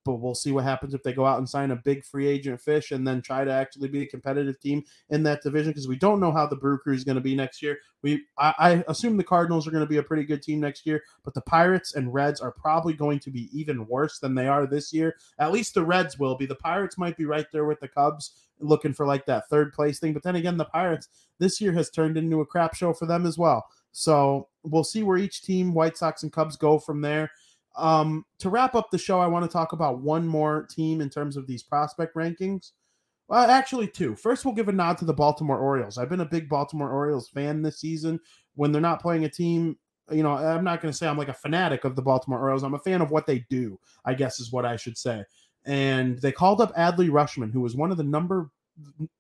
but 0.07 0.21
we'll 0.21 0.37
see 0.37 0.53
what 0.53 0.65
happens 0.65 0.95
if 0.95 1.03
they 1.03 1.13
go 1.13 1.27
out 1.27 1.39
and 1.39 1.49
sign 1.49 1.73
a 1.73 1.77
big 1.77 2.05
free 2.05 2.29
agent 2.29 2.61
fish 2.61 2.93
and 2.93 3.07
then 3.07 3.21
try 3.21 3.45
to 3.45 3.51
actually 3.51 3.89
be 3.89 4.03
a 4.03 4.07
competitive 4.07 4.59
team 4.61 4.85
in 5.11 5.25
that 5.25 5.43
division 5.43 5.73
because 5.73 5.89
we 5.89 5.97
don't 5.97 6.21
know 6.21 6.31
how 6.31 6.47
the 6.47 6.55
Brew 6.55 6.79
Crew 6.79 6.95
is 6.95 7.03
going 7.03 7.17
to 7.17 7.21
be 7.21 7.35
next 7.35 7.61
year. 7.61 7.79
We 8.03 8.25
I, 8.39 8.55
I 8.59 8.85
assume 8.89 9.17
the 9.17 9.25
Cardinals 9.25 9.67
are 9.67 9.73
going 9.73 9.85
to 9.85 9.89
be 9.89 9.97
a 9.97 10.03
pretty 10.03 10.25
good 10.25 10.43
team 10.43 10.61
next 10.61 10.87
year, 10.87 11.03
but 11.25 11.35
the 11.35 11.41
Pirates 11.41 11.97
and 11.97 12.15
Reds 12.15 12.41
are 12.41 12.53
probably 12.53 12.95
going 12.95 13.19
to 13.19 13.31
be 13.31 13.51
even 13.53 13.87
worse 13.87 14.21
than 14.21 14.35
they 14.35 14.47
are 14.47 14.67
this 14.67 14.93
year. 14.93 15.17
At 15.41 15.53
least 15.53 15.75
the 15.75 15.85
Reds 15.85 16.19
will 16.19 16.37
be. 16.37 16.47
The 16.47 16.55
Pirates 16.55 16.97
might 16.97 17.17
be 17.17 17.25
right 17.25 17.47
there 17.53 17.65
with 17.65 17.81
the 17.81 17.89
Cubs 17.89 18.47
looking 18.61 18.95
for 18.95 19.07
like 19.07 19.27
that 19.27 19.49
third 19.51 19.73
place 19.73 19.99
thing, 19.99 20.15
but 20.15 20.23
then 20.23 20.37
again, 20.37 20.57
the 20.57 20.65
Pirates 20.65 21.09
this 21.39 21.61
year 21.61 21.73
has 21.73 21.91
turned 21.91 22.17
into 22.17 22.41
a 22.41 22.47
crap 22.47 22.75
show 22.75 22.95
for 22.95 23.07
them 23.07 23.27
as 23.27 23.37
well. 23.37 23.67
So 23.93 24.49
we'll 24.63 24.85
see 24.85 25.03
where 25.03 25.17
each 25.17 25.43
team, 25.43 25.75
White 25.75 25.97
Sox 25.97 26.23
and 26.23 26.33
Cubs, 26.33 26.57
go 26.57 26.79
from 26.79 27.01
there. 27.01 27.31
Um, 27.77 28.25
to 28.39 28.49
wrap 28.49 28.75
up 28.75 28.91
the 28.91 28.99
show, 28.99 29.21
I 29.21 29.27
want 29.27 29.45
to 29.45 29.51
talk 29.51 29.73
about 29.73 30.01
one 30.01 30.27
more 30.27 30.67
team 30.71 31.01
in 31.01 31.11
terms 31.11 31.37
of 31.37 31.47
these 31.47 31.63
prospect 31.63 32.15
rankings. 32.15 32.73
Well, 33.29 33.51
actually, 33.51 33.89
two. 33.89 34.15
First, 34.15 34.45
we'll 34.45 34.55
give 34.55 34.69
a 34.69 34.73
nod 34.73 34.99
to 34.99 35.05
the 35.05 35.13
Baltimore 35.13 35.59
Orioles. 35.59 35.99
I've 35.99 36.09
been 36.09 36.21
a 36.21 36.27
big 36.27 36.49
Baltimore 36.49 36.91
Orioles 36.91 37.29
fan 37.29 37.63
this 37.63 37.81
season. 37.81 38.21
When 38.55 38.73
they're 38.73 38.81
not 38.81 39.03
playing 39.03 39.25
a 39.25 39.29
team, 39.29 39.77
you 40.11 40.23
know, 40.23 40.33
I'm 40.33 40.65
not 40.65 40.81
going 40.81 40.93
to 40.93 40.97
say 40.97 41.09
I'm 41.09 41.19
like 41.19 41.29
a 41.29 41.35
fanatic 41.35 41.85
of 41.85 41.97
the 41.97 42.03
Baltimore 42.03 42.41
Orioles. 42.41 42.63
I'm 42.63 42.75
a 42.75 42.79
fan 42.79 43.03
of 43.03 43.11
what 43.11 43.27
they 43.27 43.45
do, 43.51 43.79
I 44.05 44.15
guess 44.15 44.39
is 44.39 44.53
what 44.53 44.65
I 44.65 44.77
should 44.77 44.97
say. 44.97 45.25
And 45.65 46.19
they 46.19 46.31
called 46.31 46.61
up 46.61 46.75
Adley 46.77 47.11
Rutschman, 47.11 47.53
who 47.53 47.61
was 47.61 47.75
one 47.75 47.91
of 47.91 47.97
the 47.97 48.05
number 48.05 48.51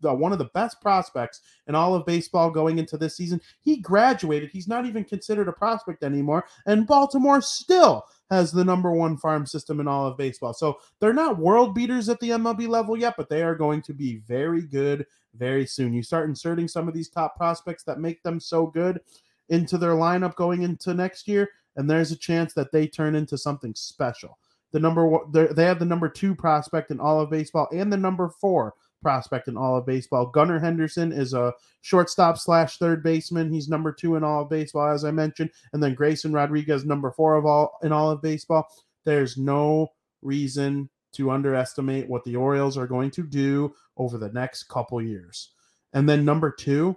one 0.00 0.32
of 0.32 0.38
the 0.38 0.50
best 0.54 0.80
prospects 0.80 1.40
in 1.66 1.74
all 1.74 1.94
of 1.94 2.06
baseball 2.06 2.50
going 2.50 2.78
into 2.78 2.96
this 2.96 3.16
season. 3.16 3.40
He 3.62 3.78
graduated. 3.78 4.50
He's 4.50 4.68
not 4.68 4.86
even 4.86 5.02
considered 5.02 5.48
a 5.48 5.52
prospect 5.52 6.04
anymore. 6.04 6.44
And 6.66 6.86
Baltimore 6.86 7.40
still 7.40 8.04
has 8.30 8.50
the 8.50 8.64
number 8.64 8.90
one 8.90 9.16
farm 9.16 9.46
system 9.46 9.80
in 9.80 9.88
all 9.88 10.06
of 10.06 10.16
baseball. 10.16 10.52
So 10.52 10.78
they're 11.00 11.12
not 11.12 11.38
world 11.38 11.74
beaters 11.74 12.08
at 12.08 12.18
the 12.20 12.30
MLB 12.30 12.68
level 12.68 12.98
yet, 12.98 13.14
but 13.16 13.28
they 13.28 13.42
are 13.42 13.54
going 13.54 13.82
to 13.82 13.94
be 13.94 14.16
very 14.26 14.62
good 14.62 15.06
very 15.34 15.66
soon. 15.66 15.92
You 15.92 16.02
start 16.02 16.28
inserting 16.28 16.68
some 16.68 16.88
of 16.88 16.94
these 16.94 17.08
top 17.08 17.36
prospects 17.36 17.84
that 17.84 18.00
make 18.00 18.22
them 18.22 18.40
so 18.40 18.66
good 18.66 19.00
into 19.48 19.78
their 19.78 19.92
lineup 19.92 20.34
going 20.34 20.62
into 20.62 20.94
next 20.94 21.28
year, 21.28 21.48
and 21.76 21.88
there's 21.88 22.10
a 22.10 22.16
chance 22.16 22.52
that 22.54 22.72
they 22.72 22.86
turn 22.86 23.14
into 23.14 23.38
something 23.38 23.74
special. 23.74 24.38
The 24.72 24.80
number 24.80 25.06
one, 25.06 25.30
they 25.30 25.64
have 25.64 25.78
the 25.78 25.84
number 25.84 26.08
two 26.08 26.34
prospect 26.34 26.90
in 26.90 27.00
all 27.00 27.20
of 27.20 27.30
baseball 27.30 27.68
and 27.72 27.92
the 27.92 27.96
number 27.96 28.28
four 28.28 28.74
prospect 29.06 29.46
in 29.46 29.56
all 29.56 29.76
of 29.76 29.86
baseball. 29.86 30.26
Gunnar 30.26 30.58
Henderson 30.58 31.12
is 31.12 31.32
a 31.32 31.54
shortstop 31.80 32.38
slash 32.38 32.78
third 32.78 33.04
baseman. 33.04 33.52
He's 33.52 33.68
number 33.68 33.92
two 33.92 34.16
in 34.16 34.24
all 34.24 34.42
of 34.42 34.50
baseball, 34.50 34.92
as 34.92 35.04
I 35.04 35.12
mentioned. 35.12 35.50
And 35.72 35.80
then 35.80 35.94
Grayson 35.94 36.32
Rodriguez, 36.32 36.84
number 36.84 37.12
four 37.12 37.36
of 37.36 37.46
all 37.46 37.78
in 37.84 37.92
all 37.92 38.10
of 38.10 38.20
baseball. 38.20 38.66
There's 39.04 39.36
no 39.36 39.92
reason 40.22 40.90
to 41.12 41.30
underestimate 41.30 42.08
what 42.08 42.24
the 42.24 42.34
Orioles 42.34 42.76
are 42.76 42.88
going 42.88 43.12
to 43.12 43.22
do 43.22 43.72
over 43.96 44.18
the 44.18 44.32
next 44.32 44.64
couple 44.64 45.00
years. 45.00 45.52
And 45.92 46.08
then 46.08 46.24
number 46.24 46.50
two, 46.50 46.96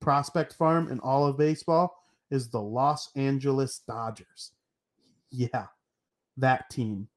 prospect 0.00 0.54
farm 0.54 0.92
in 0.92 1.00
all 1.00 1.26
of 1.26 1.36
baseball 1.36 2.04
is 2.30 2.50
the 2.50 2.62
Los 2.62 3.10
Angeles 3.16 3.80
Dodgers. 3.80 4.52
Yeah, 5.32 5.66
that 6.36 6.70
team. 6.70 7.08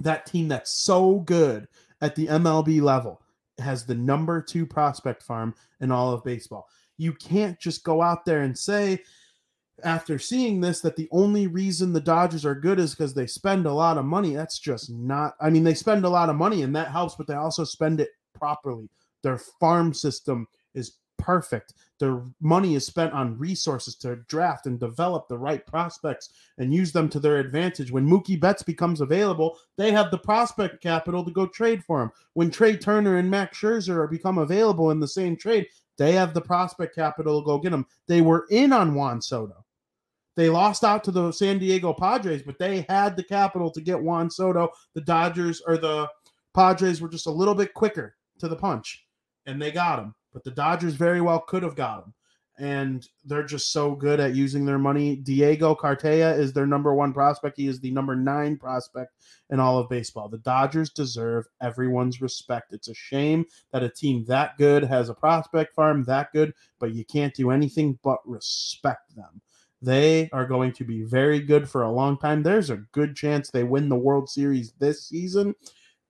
That 0.00 0.26
team 0.26 0.48
that's 0.48 0.72
so 0.82 1.20
good 1.20 1.68
at 2.00 2.16
the 2.16 2.26
MLB 2.26 2.82
level 2.82 3.20
has 3.58 3.84
the 3.84 3.94
number 3.94 4.42
two 4.42 4.66
prospect 4.66 5.22
farm 5.22 5.54
in 5.80 5.90
all 5.90 6.12
of 6.12 6.24
baseball. 6.24 6.68
You 6.98 7.12
can't 7.12 7.58
just 7.58 7.84
go 7.84 8.02
out 8.02 8.24
there 8.24 8.42
and 8.42 8.56
say, 8.56 9.02
after 9.84 10.18
seeing 10.18 10.60
this, 10.60 10.80
that 10.80 10.96
the 10.96 11.08
only 11.12 11.46
reason 11.46 11.92
the 11.92 12.00
Dodgers 12.00 12.46
are 12.46 12.54
good 12.54 12.78
is 12.78 12.94
because 12.94 13.12
they 13.12 13.26
spend 13.26 13.66
a 13.66 13.72
lot 13.72 13.98
of 13.98 14.04
money. 14.04 14.34
That's 14.34 14.58
just 14.58 14.90
not, 14.90 15.34
I 15.40 15.50
mean, 15.50 15.64
they 15.64 15.74
spend 15.74 16.04
a 16.04 16.10
lot 16.10 16.30
of 16.30 16.36
money 16.36 16.62
and 16.62 16.74
that 16.74 16.90
helps, 16.90 17.14
but 17.14 17.26
they 17.26 17.34
also 17.34 17.64
spend 17.64 18.00
it 18.00 18.10
properly. 18.34 18.88
Their 19.22 19.38
farm 19.38 19.92
system 19.92 20.46
is 20.74 20.96
perfect. 21.18 21.74
Their 21.98 22.22
money 22.40 22.74
is 22.74 22.84
spent 22.84 23.12
on 23.12 23.38
resources 23.38 23.96
to 23.96 24.16
draft 24.28 24.66
and 24.66 24.78
develop 24.78 25.28
the 25.28 25.38
right 25.38 25.64
prospects 25.66 26.30
and 26.58 26.74
use 26.74 26.92
them 26.92 27.08
to 27.10 27.20
their 27.20 27.38
advantage. 27.38 27.90
When 27.90 28.06
Mookie 28.06 28.38
Betts 28.38 28.62
becomes 28.62 29.00
available, 29.00 29.58
they 29.76 29.92
have 29.92 30.10
the 30.10 30.18
prospect 30.18 30.82
capital 30.82 31.24
to 31.24 31.30
go 31.30 31.46
trade 31.46 31.82
for 31.84 32.02
him. 32.02 32.10
When 32.34 32.50
Trea 32.50 32.76
Turner 32.76 33.16
and 33.16 33.30
Max 33.30 33.58
Scherzer 33.58 34.10
become 34.10 34.38
available 34.38 34.90
in 34.90 35.00
the 35.00 35.08
same 35.08 35.36
trade, 35.36 35.66
they 35.96 36.12
have 36.12 36.34
the 36.34 36.40
prospect 36.42 36.94
capital 36.94 37.40
to 37.40 37.46
go 37.46 37.58
get 37.58 37.70
them. 37.70 37.86
They 38.06 38.20
were 38.20 38.46
in 38.50 38.72
on 38.72 38.94
Juan 38.94 39.22
Soto. 39.22 39.64
They 40.36 40.50
lost 40.50 40.84
out 40.84 41.02
to 41.04 41.10
the 41.10 41.32
San 41.32 41.58
Diego 41.58 41.94
Padres, 41.94 42.42
but 42.42 42.58
they 42.58 42.84
had 42.90 43.16
the 43.16 43.24
capital 43.24 43.70
to 43.70 43.80
get 43.80 44.00
Juan 44.00 44.30
Soto. 44.30 44.70
The 44.94 45.00
Dodgers 45.00 45.62
or 45.66 45.78
the 45.78 46.08
Padres 46.54 47.00
were 47.00 47.08
just 47.08 47.26
a 47.26 47.30
little 47.30 47.54
bit 47.54 47.72
quicker 47.72 48.16
to 48.38 48.48
the 48.48 48.56
punch, 48.56 49.06
and 49.46 49.60
they 49.60 49.72
got 49.72 49.98
him 49.98 50.14
but 50.36 50.44
the 50.44 50.50
Dodgers 50.50 50.92
very 50.92 51.22
well 51.22 51.40
could 51.40 51.62
have 51.62 51.76
got 51.76 52.04
him. 52.04 52.12
And 52.58 53.08
they're 53.24 53.42
just 53.42 53.72
so 53.72 53.94
good 53.94 54.20
at 54.20 54.34
using 54.34 54.66
their 54.66 54.78
money. 54.78 55.16
Diego 55.16 55.74
Cartaya 55.74 56.38
is 56.38 56.52
their 56.52 56.66
number 56.66 56.94
one 56.94 57.14
prospect. 57.14 57.56
He 57.56 57.68
is 57.68 57.80
the 57.80 57.90
number 57.90 58.14
nine 58.14 58.58
prospect 58.58 59.12
in 59.48 59.60
all 59.60 59.78
of 59.78 59.88
baseball. 59.88 60.28
The 60.28 60.36
Dodgers 60.36 60.90
deserve 60.90 61.46
everyone's 61.62 62.20
respect. 62.20 62.74
It's 62.74 62.88
a 62.88 62.94
shame 62.94 63.46
that 63.72 63.82
a 63.82 63.88
team 63.88 64.26
that 64.26 64.58
good 64.58 64.84
has 64.84 65.08
a 65.08 65.14
prospect 65.14 65.74
farm 65.74 66.04
that 66.04 66.34
good, 66.34 66.52
but 66.78 66.92
you 66.92 67.06
can't 67.06 67.34
do 67.34 67.50
anything 67.50 67.98
but 68.04 68.18
respect 68.26 69.16
them. 69.16 69.40
They 69.80 70.28
are 70.34 70.46
going 70.46 70.72
to 70.72 70.84
be 70.84 71.02
very 71.02 71.40
good 71.40 71.66
for 71.66 71.84
a 71.84 71.92
long 71.92 72.18
time. 72.18 72.42
There's 72.42 72.68
a 72.68 72.84
good 72.92 73.16
chance 73.16 73.50
they 73.50 73.64
win 73.64 73.88
the 73.88 73.96
World 73.96 74.28
Series 74.28 74.74
this 74.78 75.08
season 75.08 75.54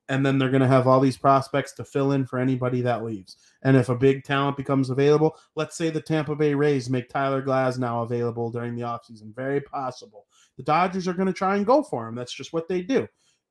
and 0.08 0.24
then 0.24 0.38
they're 0.38 0.50
going 0.50 0.60
to 0.62 0.68
have 0.68 0.86
all 0.86 1.00
these 1.00 1.16
prospects 1.16 1.72
to 1.72 1.84
fill 1.84 2.12
in 2.12 2.26
for 2.26 2.38
anybody 2.38 2.80
that 2.82 3.04
leaves. 3.04 3.36
And 3.62 3.76
if 3.76 3.88
a 3.88 3.96
big 3.96 4.24
talent 4.24 4.56
becomes 4.56 4.90
available, 4.90 5.36
let's 5.56 5.76
say 5.76 5.90
the 5.90 6.00
Tampa 6.00 6.36
Bay 6.36 6.54
Rays 6.54 6.88
make 6.88 7.08
Tyler 7.08 7.42
Glasnow 7.42 8.04
available 8.04 8.50
during 8.50 8.76
the 8.76 8.82
offseason, 8.82 9.34
very 9.34 9.60
possible. 9.60 10.26
The 10.56 10.62
Dodgers 10.62 11.08
are 11.08 11.14
going 11.14 11.26
to 11.26 11.32
try 11.32 11.56
and 11.56 11.66
go 11.66 11.82
for 11.82 12.06
him. 12.06 12.14
That's 12.14 12.32
just 12.32 12.52
what 12.52 12.68
they 12.68 12.82
do. 12.82 13.08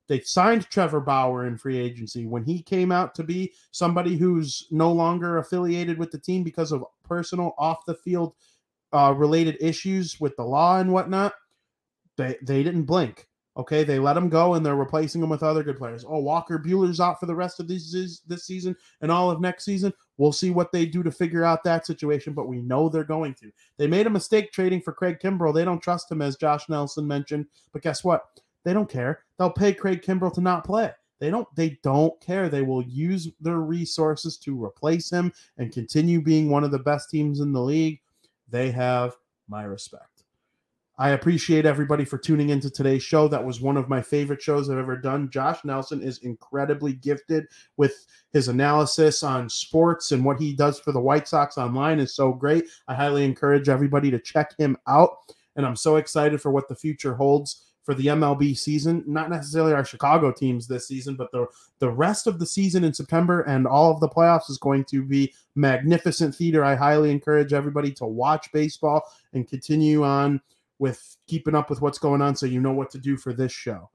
They 0.07 0.21
signed 0.21 0.69
Trevor 0.69 1.01
Bauer 1.01 1.47
in 1.47 1.57
free 1.57 1.79
agency 1.79 2.27
when 2.27 2.43
he 2.43 2.61
came 2.61 2.91
out 2.91 3.15
to 3.15 3.23
be 3.23 3.53
somebody 3.71 4.15
who's 4.15 4.67
no 4.69 4.91
longer 4.91 5.39
affiliated 5.39 5.97
with 5.97 6.11
the 6.11 6.19
team 6.19 6.43
because 6.43 6.71
of 6.71 6.85
personal 7.03 7.55
off 7.57 7.85
the 7.85 7.95
field 7.95 8.35
uh, 8.93 9.13
related 9.17 9.57
issues 9.59 10.19
with 10.19 10.35
the 10.35 10.43
law 10.43 10.79
and 10.79 10.93
whatnot. 10.93 11.33
They 12.17 12.37
they 12.43 12.63
didn't 12.63 12.83
blink 12.83 13.27
Okay, 13.57 13.85
they 13.85 13.99
let 13.99 14.17
him 14.17 14.27
go 14.27 14.55
and 14.55 14.65
they're 14.65 14.75
replacing 14.75 15.23
him 15.23 15.29
with 15.29 15.41
other 15.41 15.63
good 15.63 15.77
players. 15.77 16.03
Oh, 16.05 16.19
Walker 16.19 16.59
Buehler's 16.59 16.99
out 16.99 17.19
for 17.19 17.25
the 17.25 17.35
rest 17.35 17.61
of 17.61 17.69
this 17.69 18.19
this 18.27 18.45
season 18.45 18.75
and 19.01 19.09
all 19.09 19.31
of 19.31 19.39
next 19.39 19.63
season. 19.63 19.93
We'll 20.17 20.33
see 20.33 20.51
what 20.51 20.73
they 20.73 20.85
do 20.85 21.03
to 21.03 21.11
figure 21.11 21.45
out 21.45 21.63
that 21.63 21.85
situation, 21.85 22.33
but 22.33 22.49
we 22.49 22.61
know 22.61 22.89
they're 22.89 23.05
going 23.05 23.33
to. 23.35 23.51
They 23.77 23.87
made 23.87 24.07
a 24.07 24.09
mistake 24.09 24.51
trading 24.51 24.81
for 24.81 24.91
Craig 24.91 25.19
Kimbrel. 25.23 25.53
They 25.53 25.63
don't 25.63 25.81
trust 25.81 26.11
him, 26.11 26.21
as 26.21 26.35
Josh 26.35 26.67
Nelson 26.67 27.07
mentioned. 27.07 27.45
But 27.71 27.81
guess 27.81 28.03
what? 28.03 28.23
They 28.65 28.73
don't 28.73 28.89
care. 28.89 29.23
They'll 29.37 29.51
pay 29.51 29.73
Craig 29.73 30.01
Kimbrel 30.01 30.33
to 30.33 30.41
not 30.41 30.65
play. 30.65 30.91
They 31.19 31.29
don't. 31.29 31.47
They 31.55 31.79
don't 31.81 32.19
care. 32.19 32.49
They 32.49 32.61
will 32.61 32.83
use 32.83 33.29
their 33.39 33.59
resources 33.59 34.37
to 34.39 34.61
replace 34.61 35.09
him 35.09 35.31
and 35.57 35.71
continue 35.71 36.21
being 36.21 36.49
one 36.49 36.65
of 36.65 36.71
the 36.71 36.79
best 36.79 37.09
teams 37.09 37.39
in 37.39 37.53
the 37.53 37.61
league. 37.61 38.01
They 38.49 38.69
have 38.71 39.15
my 39.47 39.63
respect. 39.63 40.14
I 40.97 41.09
appreciate 41.09 41.65
everybody 41.65 42.05
for 42.05 42.17
tuning 42.17 42.49
into 42.49 42.69
today's 42.69 43.03
show. 43.03 43.27
That 43.27 43.43
was 43.43 43.59
one 43.59 43.75
of 43.75 43.89
my 43.89 44.01
favorite 44.01 44.41
shows 44.41 44.69
I've 44.69 44.77
ever 44.77 44.95
done. 44.95 45.29
Josh 45.29 45.65
Nelson 45.65 46.01
is 46.01 46.19
incredibly 46.19 46.93
gifted 46.93 47.47
with 47.75 48.05
his 48.31 48.47
analysis 48.47 49.21
on 49.21 49.49
sports 49.49 50.13
and 50.13 50.23
what 50.23 50.39
he 50.39 50.53
does 50.53 50.79
for 50.79 50.93
the 50.93 51.01
White 51.01 51.27
Sox 51.27 51.57
online 51.57 51.99
is 51.99 52.15
so 52.15 52.31
great. 52.31 52.65
I 52.87 52.95
highly 52.95 53.25
encourage 53.25 53.67
everybody 53.67 54.09
to 54.11 54.19
check 54.19 54.57
him 54.57 54.77
out. 54.87 55.17
And 55.57 55.65
I'm 55.65 55.75
so 55.75 55.97
excited 55.97 56.41
for 56.41 56.51
what 56.51 56.69
the 56.69 56.75
future 56.75 57.15
holds 57.15 57.65
for 57.83 57.93
the 57.93 58.07
MLB 58.07 58.57
season. 58.57 59.03
Not 59.05 59.29
necessarily 59.29 59.73
our 59.73 59.85
Chicago 59.85 60.31
teams 60.31 60.67
this 60.67 60.87
season, 60.87 61.15
but 61.15 61.31
the 61.31 61.45
the 61.79 61.89
rest 61.89 62.25
of 62.25 62.39
the 62.39 62.45
season 62.45 62.83
in 62.83 62.93
September 62.93 63.41
and 63.41 63.67
all 63.67 63.91
of 63.91 63.99
the 63.99 64.09
playoffs 64.09 64.49
is 64.49 64.57
going 64.57 64.85
to 64.85 65.03
be 65.03 65.33
magnificent 65.55 66.33
theater. 66.33 66.63
I 66.63 66.75
highly 66.75 67.11
encourage 67.11 67.53
everybody 67.53 67.91
to 67.93 68.05
watch 68.05 68.51
baseball 68.51 69.03
and 69.33 69.47
continue 69.47 70.03
on 70.03 70.41
with 70.79 71.17
keeping 71.27 71.55
up 71.55 71.69
with 71.69 71.81
what's 71.81 71.99
going 71.99 72.21
on 72.21 72.35
so 72.35 72.45
you 72.45 72.59
know 72.59 72.73
what 72.73 72.89
to 72.91 72.97
do 72.97 73.17
for 73.17 73.33
this 73.33 73.51
show. 73.51 73.89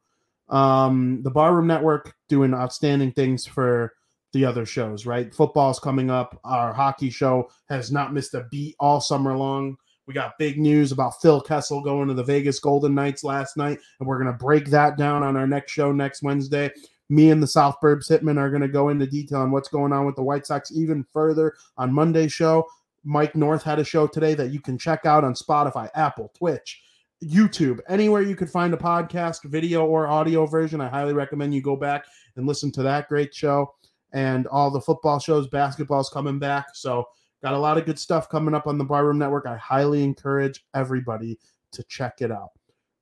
Um, 0.48 1.22
the 1.22 1.30
Barroom 1.30 1.66
Network 1.66 2.14
doing 2.28 2.54
outstanding 2.54 3.12
things 3.12 3.46
for 3.46 3.92
the 4.32 4.44
other 4.44 4.66
shows, 4.66 5.06
right? 5.06 5.34
Football's 5.34 5.78
coming 5.78 6.10
up. 6.10 6.38
Our 6.44 6.72
hockey 6.72 7.10
show 7.10 7.50
has 7.68 7.90
not 7.90 8.12
missed 8.12 8.34
a 8.34 8.46
beat 8.50 8.76
all 8.78 9.00
summer 9.00 9.36
long. 9.36 9.76
We 10.06 10.14
got 10.14 10.38
big 10.38 10.58
news 10.58 10.90
about 10.92 11.20
Phil 11.22 11.40
Kessel 11.40 11.82
going 11.82 12.08
to 12.08 12.14
the 12.14 12.24
Vegas 12.24 12.58
Golden 12.58 12.94
Knights 12.94 13.22
last 13.22 13.56
night, 13.56 13.78
and 13.98 14.08
we're 14.08 14.20
going 14.20 14.32
to 14.32 14.44
break 14.44 14.66
that 14.66 14.96
down 14.96 15.22
on 15.22 15.36
our 15.36 15.46
next 15.46 15.72
show 15.72 15.92
next 15.92 16.22
Wednesday. 16.22 16.70
Me 17.10 17.30
and 17.30 17.42
the 17.42 17.46
South 17.46 17.76
Burbs 17.82 18.10
Hitmen 18.10 18.38
are 18.38 18.50
going 18.50 18.62
to 18.62 18.68
go 18.68 18.88
into 18.88 19.06
detail 19.06 19.40
on 19.40 19.50
what's 19.50 19.68
going 19.68 19.92
on 19.92 20.06
with 20.06 20.16
the 20.16 20.22
White 20.22 20.46
Sox 20.46 20.72
even 20.72 21.04
further 21.12 21.54
on 21.76 21.92
Monday's 21.92 22.32
show. 22.32 22.66
Mike 23.04 23.34
North 23.34 23.62
had 23.62 23.78
a 23.78 23.84
show 23.84 24.06
today 24.06 24.34
that 24.34 24.50
you 24.50 24.60
can 24.60 24.78
check 24.78 25.06
out 25.06 25.24
on 25.24 25.34
Spotify, 25.34 25.88
Apple, 25.94 26.32
Twitch, 26.36 26.82
YouTube, 27.24 27.80
anywhere 27.88 28.22
you 28.22 28.36
could 28.36 28.50
find 28.50 28.72
a 28.74 28.78
podcast, 28.78 29.44
video 29.44 29.84
or 29.86 30.06
audio 30.06 30.46
version. 30.46 30.80
I 30.80 30.88
highly 30.88 31.12
recommend 31.12 31.54
you 31.54 31.62
go 31.62 31.76
back 31.76 32.04
and 32.36 32.46
listen 32.46 32.72
to 32.72 32.82
that 32.82 33.08
great 33.08 33.34
show. 33.34 33.74
And 34.12 34.46
all 34.48 34.70
the 34.70 34.80
football 34.80 35.18
shows, 35.18 35.48
basketball's 35.48 36.10
coming 36.10 36.38
back. 36.38 36.68
So, 36.74 37.06
got 37.42 37.54
a 37.54 37.58
lot 37.58 37.78
of 37.78 37.86
good 37.86 37.98
stuff 37.98 38.28
coming 38.28 38.54
up 38.54 38.66
on 38.66 38.76
the 38.76 38.84
Barroom 38.84 39.18
Network. 39.18 39.46
I 39.46 39.56
highly 39.56 40.02
encourage 40.02 40.64
everybody 40.74 41.38
to 41.72 41.82
check 41.84 42.20
it 42.20 42.30
out. 42.30 42.50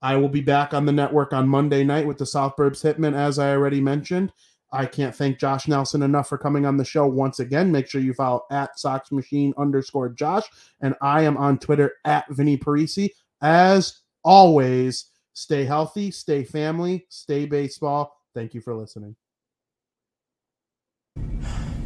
I 0.00 0.16
will 0.16 0.28
be 0.28 0.40
back 0.40 0.74
on 0.74 0.86
the 0.86 0.92
network 0.92 1.32
on 1.32 1.48
Monday 1.48 1.82
night 1.82 2.06
with 2.06 2.18
the 2.18 2.26
South 2.26 2.54
Burbs 2.56 2.84
Hitmen, 2.84 3.14
as 3.14 3.38
I 3.38 3.50
already 3.50 3.80
mentioned. 3.80 4.32
I 4.70 4.86
can't 4.86 5.14
thank 5.14 5.38
Josh 5.38 5.66
Nelson 5.66 6.02
enough 6.02 6.28
for 6.28 6.36
coming 6.36 6.66
on 6.66 6.76
the 6.76 6.84
show 6.84 7.06
once 7.06 7.40
again. 7.40 7.72
Make 7.72 7.88
sure 7.88 8.00
you 8.00 8.12
follow 8.12 8.42
at 8.50 8.78
Sox 8.78 9.10
Machine 9.10 9.54
underscore 9.56 10.10
Josh. 10.10 10.44
And 10.80 10.94
I 11.00 11.22
am 11.22 11.36
on 11.36 11.58
Twitter 11.58 11.94
at 12.04 12.26
Vinny 12.30 12.58
Parisi. 12.58 13.10
As 13.40 14.00
always, 14.24 15.06
stay 15.32 15.64
healthy, 15.64 16.10
stay 16.10 16.44
family, 16.44 17.06
stay 17.08 17.46
baseball. 17.46 18.14
Thank 18.34 18.52
you 18.54 18.60
for 18.60 18.74
listening. 18.74 19.16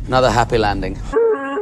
Another 0.07 0.31
happy 0.31 0.59
landing. 0.59 0.99